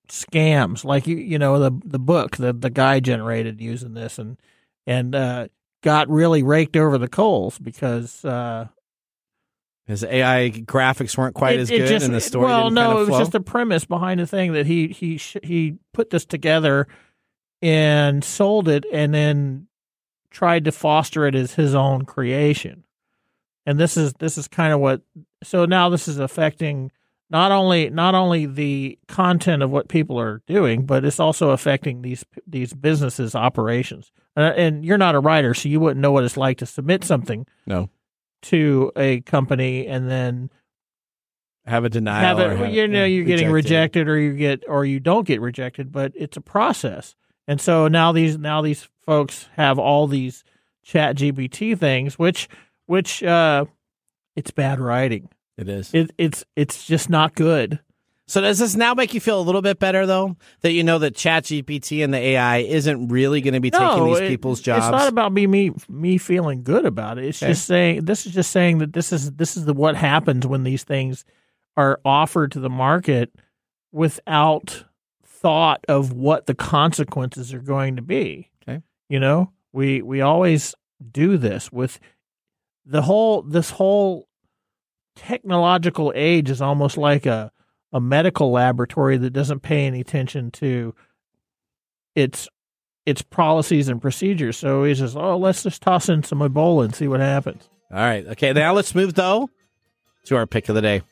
scams, 0.09 0.85
like 0.85 1.07
you, 1.07 1.17
you 1.17 1.39
know, 1.39 1.59
the 1.59 1.71
the 1.85 1.99
book 1.99 2.37
that 2.39 2.61
the 2.61 2.71
guy 2.71 3.01
generated 3.01 3.61
using 3.61 3.95
this, 3.95 4.19
and 4.19 4.39
and 4.87 5.15
uh, 5.15 5.49
got 5.83 6.09
really 6.09 6.43
raked 6.43 6.77
over 6.77 6.99
the 6.99 7.09
coals 7.09 7.59
because 7.59 8.25
uh, 8.25 8.69
His 9.89 10.05
AI 10.05 10.51
graphics 10.51 11.17
weren't 11.19 11.35
quite 11.35 11.57
it- 11.57 11.63
as 11.63 11.71
good, 11.71 11.89
just- 11.89 12.05
and 12.07 12.15
the 12.15 12.21
story 12.21 12.45
Well, 12.45 12.65
didn't 12.65 12.75
no, 12.75 12.83
kind 12.87 12.99
of 12.99 13.09
it 13.09 13.11
was 13.11 13.19
just 13.21 13.33
the 13.33 13.41
premise 13.41 13.85
behind 13.87 14.21
the 14.21 14.27
thing 14.27 14.53
that 14.53 14.67
he 14.67 14.89
he 14.89 15.17
sh- 15.17 15.39
he 15.43 15.77
put 15.93 16.11
this 16.11 16.25
together 16.27 16.87
and 17.63 18.23
sold 18.23 18.69
it, 18.69 18.85
and 18.93 19.13
then 19.13 19.67
tried 20.31 20.65
to 20.67 20.73
foster 20.73 21.27
it 21.27 21.35
as 21.35 21.55
his 21.55 21.75
own 21.75 22.05
creation. 22.05 22.85
And 23.67 23.79
this 23.81 23.97
is 23.97 24.13
this 24.21 24.39
is 24.39 24.47
kind 24.47 24.73
of 24.73 24.81
what. 24.81 25.01
So 25.43 25.65
now 25.65 25.89
this 25.89 26.07
is 26.07 26.19
affecting 26.19 26.91
not 27.31 27.51
only 27.51 27.89
not 27.91 28.15
only 28.15 28.47
the 28.47 28.99
content 29.09 29.63
of 29.63 29.71
what 29.71 29.89
people 29.89 30.21
are 30.21 30.43
doing, 30.47 30.85
but 30.87 31.05
it's 31.05 31.19
also 31.21 31.51
affecting 31.51 32.03
these 32.03 32.25
these 32.47 32.73
businesses' 32.75 33.35
operations. 33.35 34.13
Uh, 34.37 34.53
and 34.57 34.85
you're 34.85 34.99
not 34.99 35.15
a 35.15 35.21
writer, 35.21 35.53
so 35.55 35.69
you 35.69 35.81
wouldn't 35.81 36.01
know 36.01 36.13
what 36.13 36.25
it's 36.25 36.37
like 36.37 36.59
to 36.59 36.67
submit 36.67 37.03
something 37.05 37.45
No. 37.67 37.89
To 38.43 38.93
a 38.97 39.21
company 39.23 39.87
and 39.87 40.09
then 40.11 40.51
have 41.67 41.85
a 41.85 41.89
denial. 41.89 42.37
have 42.37 42.39
or 42.39 42.53
it, 42.53 42.59
have- 42.59 42.73
you 42.73 42.89
know, 42.89 43.05
you're 43.05 43.25
getting 43.25 43.51
rejected. 43.51 44.07
rejected 44.07 44.09
or 44.09 44.19
you 44.19 44.35
get 44.35 44.65
or 44.69 44.85
you 44.85 45.01
don't 45.01 45.27
get 45.27 45.41
rejected, 45.41 45.93
but 45.93 46.13
it's 46.15 46.37
a 46.37 46.41
process. 46.41 47.15
And 47.47 47.61
so 47.61 47.89
now 47.89 48.13
these 48.13 48.39
now 48.39 48.63
these 48.63 48.89
folks 49.05 49.49
have 49.57 49.79
all 49.79 50.07
these 50.07 50.45
chat 50.85 51.17
GPT 51.17 51.79
things, 51.79 52.19
which 52.19 52.49
which 52.87 53.23
uh 53.23 53.67
it's 54.37 54.51
bad 54.51 54.81
writing. 54.81 55.29
It 55.57 55.69
is. 55.69 55.93
It, 55.93 56.13
it's 56.17 56.45
it's 56.57 56.87
just 56.87 57.11
not 57.11 57.35
good. 57.35 57.81
So 58.29 58.43
does 58.43 58.59
this 58.59 58.77
now 58.77 58.93
make 58.93 59.15
you 59.15 59.21
feel 59.21 59.41
a 59.41 59.43
little 59.43 59.63
bit 59.63 59.79
better 59.79 60.05
though 60.07 60.37
that 60.61 60.73
you 60.73 60.85
know 60.85 60.99
that 60.99 61.15
ChatGPT 61.15 62.05
and 62.05 62.13
the 62.13 62.19
AI 62.19 62.59
isn't 62.59 63.09
really 63.09 63.41
going 63.41 63.55
to 63.55 63.61
be 63.61 63.71
taking 63.71 64.05
these 64.05 64.21
it- 64.21 64.29
people's 64.29 64.61
jobs? 64.61 64.85
It's 64.85 64.93
not 64.93 65.09
about 65.09 65.33
me 65.33 65.47
me 65.47 65.73
me 65.89 66.19
feeling 66.19 66.63
good 66.63 66.85
about 66.85 67.19
it. 67.19 67.25
It's 67.25 67.43
Okay. 67.43 67.53
just 67.53 67.67
saying 67.67 68.05
this 68.05 68.27
is 68.27 68.33
just 68.35 68.51
saying 68.51 68.79
that 68.79 68.93
this 68.93 69.13
is 69.13 69.33
this 69.33 69.57
is 69.57 69.65
the 69.65 69.73
what 69.73 69.97
happens 69.97 70.47
when 70.47 70.63
these 70.63 70.85
things 70.85 71.25
are 71.77 72.01
offered 72.05 72.53
to 72.53 72.61
the 72.61 72.69
market 72.71 73.33
without 73.93 74.85
thought 75.25 75.85
of 75.89 76.13
what 76.13 76.47
the 76.47 76.55
consequences 76.55 77.55
are 77.55 77.61
going 77.61 77.97
to 77.97 78.03
be. 78.03 78.51
Okay. 78.69 78.83
You 79.09 79.21
know, 79.21 79.53
we 79.73 80.03
we 80.03 80.21
always 80.21 80.75
do 81.13 81.39
this 81.39 81.73
with 81.73 81.99
the 82.85 83.03
whole 83.03 83.41
this 83.43 83.71
whole 83.71 84.29
technological 85.17 86.13
age 86.15 86.51
is 86.51 86.61
almost 86.61 86.97
like 86.99 87.25
a 87.27 87.51
a 87.93 88.01
medical 88.01 88.51
laboratory 88.51 89.17
that 89.17 89.31
doesn't 89.31 89.61
pay 89.61 89.87
any 89.87 90.01
attention 90.01 90.51
to 90.53 90.95
its 92.15 92.49
its 93.07 93.23
policies 93.23 93.89
and 93.89 94.03
procedures. 94.03 94.59
So 94.59 94.85
he's 94.85 94.99
just, 94.99 95.17
oh, 95.17 95.39
let's 95.39 95.63
just 95.63 95.81
toss 95.81 96.11
in 96.11 96.23
some 96.23 96.41
Ebola 96.41 96.85
and 96.85 96.95
see 96.95 97.09
what 97.09 97.21
happens. 97.21 97.69
All 97.91 97.97
right. 97.99 98.27
Okay. 98.27 98.53
Now 98.53 98.75
let's 98.75 98.95
move 98.95 99.15
though 99.15 99.49
to 100.27 100.37
our 100.37 100.47
pick 100.47 100.69
of 100.69 100.75
the 100.75 100.83
day. 100.83 101.03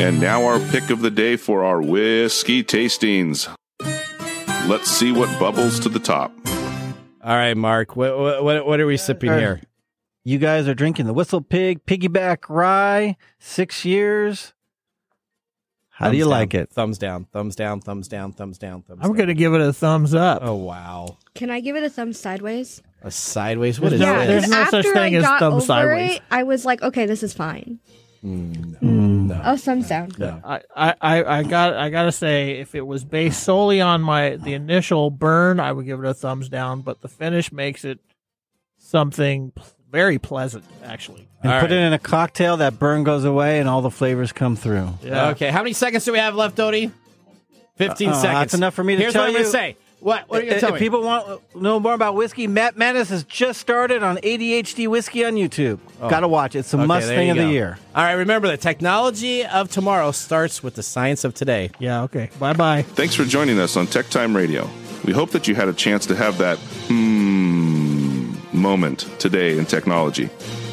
And 0.00 0.20
now 0.20 0.44
our 0.44 0.58
pick 0.70 0.90
of 0.90 1.00
the 1.02 1.10
day 1.10 1.36
for 1.36 1.64
our 1.64 1.80
whiskey 1.80 2.64
tastings. 2.64 3.48
Let's 4.68 4.88
see 4.90 5.12
what 5.12 5.38
bubbles 5.38 5.78
to 5.80 5.88
the 5.88 6.00
top. 6.00 6.32
All 7.22 7.34
right, 7.36 7.56
Mark. 7.56 7.96
What 7.96 8.18
what 8.18 8.44
what, 8.44 8.66
what 8.66 8.80
are 8.80 8.86
we 8.86 8.96
sipping 8.96 9.30
Uh, 9.30 9.38
here? 9.38 9.60
You 10.24 10.38
guys 10.38 10.66
are 10.68 10.74
drinking 10.74 11.06
the 11.06 11.12
Whistle 11.12 11.42
Pig 11.42 11.84
Piggyback 11.84 12.48
Rye, 12.48 13.16
six 13.38 13.84
years. 13.84 14.54
How 15.90 16.10
do 16.10 16.16
you 16.16 16.24
down, 16.24 16.30
like 16.30 16.54
it? 16.54 16.70
Thumbs 16.70 16.98
down, 16.98 17.26
thumbs 17.26 17.54
down, 17.54 17.80
thumbs 17.80 18.08
down, 18.08 18.32
thumbs 18.32 18.58
down, 18.58 18.82
thumbs 18.82 18.98
down. 18.98 19.04
I'm 19.04 19.10
down. 19.10 19.16
going 19.16 19.28
to 19.28 19.34
give 19.34 19.54
it 19.54 19.60
a 19.60 19.72
thumbs 19.72 20.14
up. 20.14 20.40
Oh 20.42 20.54
wow, 20.56 21.18
Can 21.34 21.50
I 21.50 21.60
give 21.60 21.76
it 21.76 21.84
a 21.84 21.90
thumb 21.90 22.12
sideways? 22.12 22.82
a 23.02 23.10
sideways. 23.10 23.78
What 23.78 23.90
There's 23.90 24.00
is 24.00 24.06
no- 24.06 24.18
this? 24.18 24.26
there's 24.28 24.42
'cause 24.44 24.50
no 24.50 24.56
after 24.62 24.82
such 24.82 24.92
thing 24.94 25.14
I 25.14 25.18
as 25.18 25.22
got 25.24 25.38
thumb 25.40 25.52
over 25.54 25.64
sideways. 25.64 26.10
It, 26.16 26.22
I 26.30 26.42
was 26.44 26.64
like, 26.64 26.82
okay, 26.82 27.04
this 27.04 27.22
is 27.22 27.34
fine. 27.34 27.78
Mm, 28.24 28.78
Mm. 28.80 29.42
Oh, 29.44 29.56
thumbs 29.58 29.88
down. 29.88 30.10
I, 30.42 30.62
I, 30.74 30.94
I 31.02 31.38
I 31.38 31.42
got 31.42 31.74
I 31.74 31.90
gotta 31.90 32.12
say, 32.12 32.52
if 32.60 32.74
it 32.74 32.80
was 32.86 33.04
based 33.04 33.42
solely 33.42 33.82
on 33.82 34.00
my 34.00 34.36
the 34.36 34.54
initial 34.54 35.10
burn, 35.10 35.60
I 35.60 35.70
would 35.72 35.84
give 35.84 36.02
it 36.02 36.06
a 36.08 36.14
thumbs 36.14 36.48
down. 36.48 36.80
But 36.80 37.02
the 37.02 37.08
finish 37.08 37.52
makes 37.52 37.84
it 37.84 38.00
something 38.78 39.50
p- 39.50 39.62
very 39.94 40.18
pleasant, 40.18 40.64
actually. 40.84 41.26
And 41.42 41.52
All 41.52 41.60
put 41.60 41.70
right. 41.70 41.78
it 41.78 41.84
in 41.86 41.92
a 41.92 41.98
cocktail. 41.98 42.56
That 42.58 42.78
burn 42.78 43.04
goes 43.04 43.24
away, 43.24 43.60
and 43.60 43.68
all 43.68 43.80
the 43.80 43.90
flavors 43.90 44.32
come 44.32 44.56
through. 44.56 44.90
Yeah. 45.02 45.28
Okay, 45.30 45.50
how 45.50 45.62
many 45.62 45.72
seconds 45.72 46.04
do 46.04 46.12
we 46.12 46.18
have 46.18 46.34
left, 46.34 46.56
Odie? 46.58 46.90
Fifteen 47.76 48.08
Uh, 48.10 48.12
uh, 48.12 48.14
seconds. 48.20 48.38
that's 48.40 48.54
enough 48.54 48.74
for 48.74 48.82
me 48.84 48.96
to 48.96 49.00
Here's 49.02 49.12
tell 49.14 49.22
what 49.22 49.28
I'm 49.28 49.32
gonna 49.34 49.44
you. 49.46 49.50
say. 49.50 49.76
What? 50.00 50.28
What 50.28 50.40
are 50.40 50.42
you 50.42 50.50
gonna 50.50 50.56
If- 50.56 50.60
tell 50.60 50.68
if 50.70 50.74
me? 50.74 50.80
people 50.80 51.02
want 51.02 51.26
to 51.52 51.60
know 51.62 51.80
more 51.80 51.94
about 51.94 52.14
whiskey, 52.14 52.46
Matt 52.46 52.76
Madness 52.76 53.08
has 53.08 53.22
just 53.24 53.58
started 53.60 54.02
on 54.02 54.18
ADHD 54.22 54.86
Whiskey 54.86 55.24
on 55.24 55.34
YouTube. 55.34 55.78
Got 56.00 56.20
to 56.20 56.28
watch 56.28 56.54
it. 56.54 56.58
It's 56.60 56.74
a 56.74 56.76
Oh. 56.76 56.80
Okay, 56.80 56.86
must 56.86 57.06
thing 57.08 57.26
you 57.28 57.32
of 57.32 57.38
the 57.38 57.46
year. 57.52 57.78
All 57.96 58.04
right, 58.04 58.12
remember 58.12 58.46
the 58.48 58.56
technology 58.58 59.44
of 59.46 59.70
tomorrow 59.70 60.10
starts 60.12 60.62
with 60.62 60.74
the 60.74 60.82
science 60.82 61.24
of 61.24 61.32
today. 61.34 61.70
Yeah. 61.78 62.02
Okay. 62.02 62.28
Bye 62.38 62.52
bye. 62.52 62.82
Thanks 62.82 63.14
for 63.14 63.24
joining 63.24 63.58
us 63.58 63.76
on 63.76 63.86
Tech 63.86 64.08
Time 64.10 64.36
Radio. 64.36 64.68
We 65.04 65.12
hope 65.12 65.30
that 65.30 65.48
you 65.48 65.54
had 65.54 65.68
a 65.68 65.72
chance 65.72 66.04
to 66.06 66.14
have 66.16 66.38
that 66.38 66.58
hmm 66.58 67.83
moment 68.64 69.00
today 69.18 69.58
in 69.58 69.66
technology. 69.66 70.24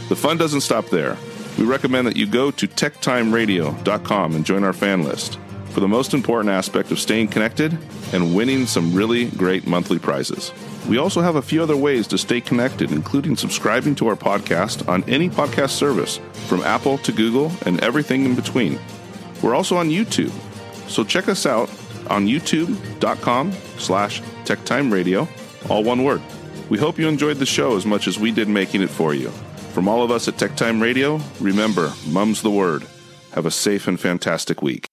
The 0.08 0.16
fun 0.16 0.38
doesn't 0.38 0.62
stop 0.62 0.88
there. 0.88 1.18
We 1.60 1.66
recommend 1.66 2.08
that 2.08 2.16
you 2.16 2.26
go 2.26 2.50
to 2.50 2.66
techtimeradio.com 2.66 4.36
and 4.36 4.46
join 4.46 4.64
our 4.64 4.72
fan 4.74 5.04
list 5.04 5.38
for 5.72 5.82
the 5.82 5.88
most 5.88 6.14
important 6.14 6.50
aspect 6.50 6.92
of 6.92 7.00
staying 7.00 7.28
connected 7.28 7.78
and 8.14 8.34
winning 8.34 8.66
some 8.66 8.96
really 8.96 9.26
great 9.32 9.68
monthly 9.68 10.00
prizes. 10.00 10.54
We 10.88 10.98
also 10.98 11.22
have 11.22 11.36
a 11.36 11.42
few 11.42 11.62
other 11.62 11.76
ways 11.78 12.08
to 12.08 12.18
stay 12.18 12.42
connected, 12.42 12.92
including 12.92 13.36
subscribing 13.36 13.96
to 13.96 14.08
our 14.08 14.16
podcast 14.16 14.88
on 14.88 15.04
any 15.10 15.30
podcast 15.30 15.72
service, 15.72 16.20
from 16.48 16.62
Apple 16.62 16.98
to 17.00 17.12
Google 17.12 17.52
and 17.66 17.80
everything 17.84 18.26
in 18.26 18.36
between. 18.36 18.80
We're 19.44 19.56
also 19.56 19.76
on 19.76 19.90
YouTube, 19.90 20.32
so 20.90 21.04
check 21.04 21.28
us 21.28 21.46
out 21.46 21.70
on 22.08 22.26
youtube.com 22.26 23.52
slash 23.78 24.22
techtimeradio, 24.46 25.28
all 25.70 25.84
one 25.84 26.04
word. 26.04 26.22
We 26.72 26.78
hope 26.78 26.98
you 26.98 27.10
enjoyed 27.10 27.36
the 27.36 27.46
show 27.46 27.76
as 27.76 27.86
much 27.86 28.08
as 28.08 28.18
we 28.18 28.32
did 28.32 28.48
making 28.48 28.82
it 28.82 28.90
for 28.90 29.14
you. 29.14 29.28
From 29.74 29.90
all 29.90 30.04
of 30.04 30.10
us 30.10 30.30
at 30.30 30.38
Tech 30.38 30.56
Time 30.56 30.82
Radio, 30.82 31.20
remember, 31.42 31.92
mum's 32.08 32.42
the 32.42 32.50
word. 32.50 32.88
Have 33.34 33.46
a 33.46 33.52
safe 33.52 33.90
and 33.90 34.00
fantastic 34.00 34.62
week. 34.62 34.90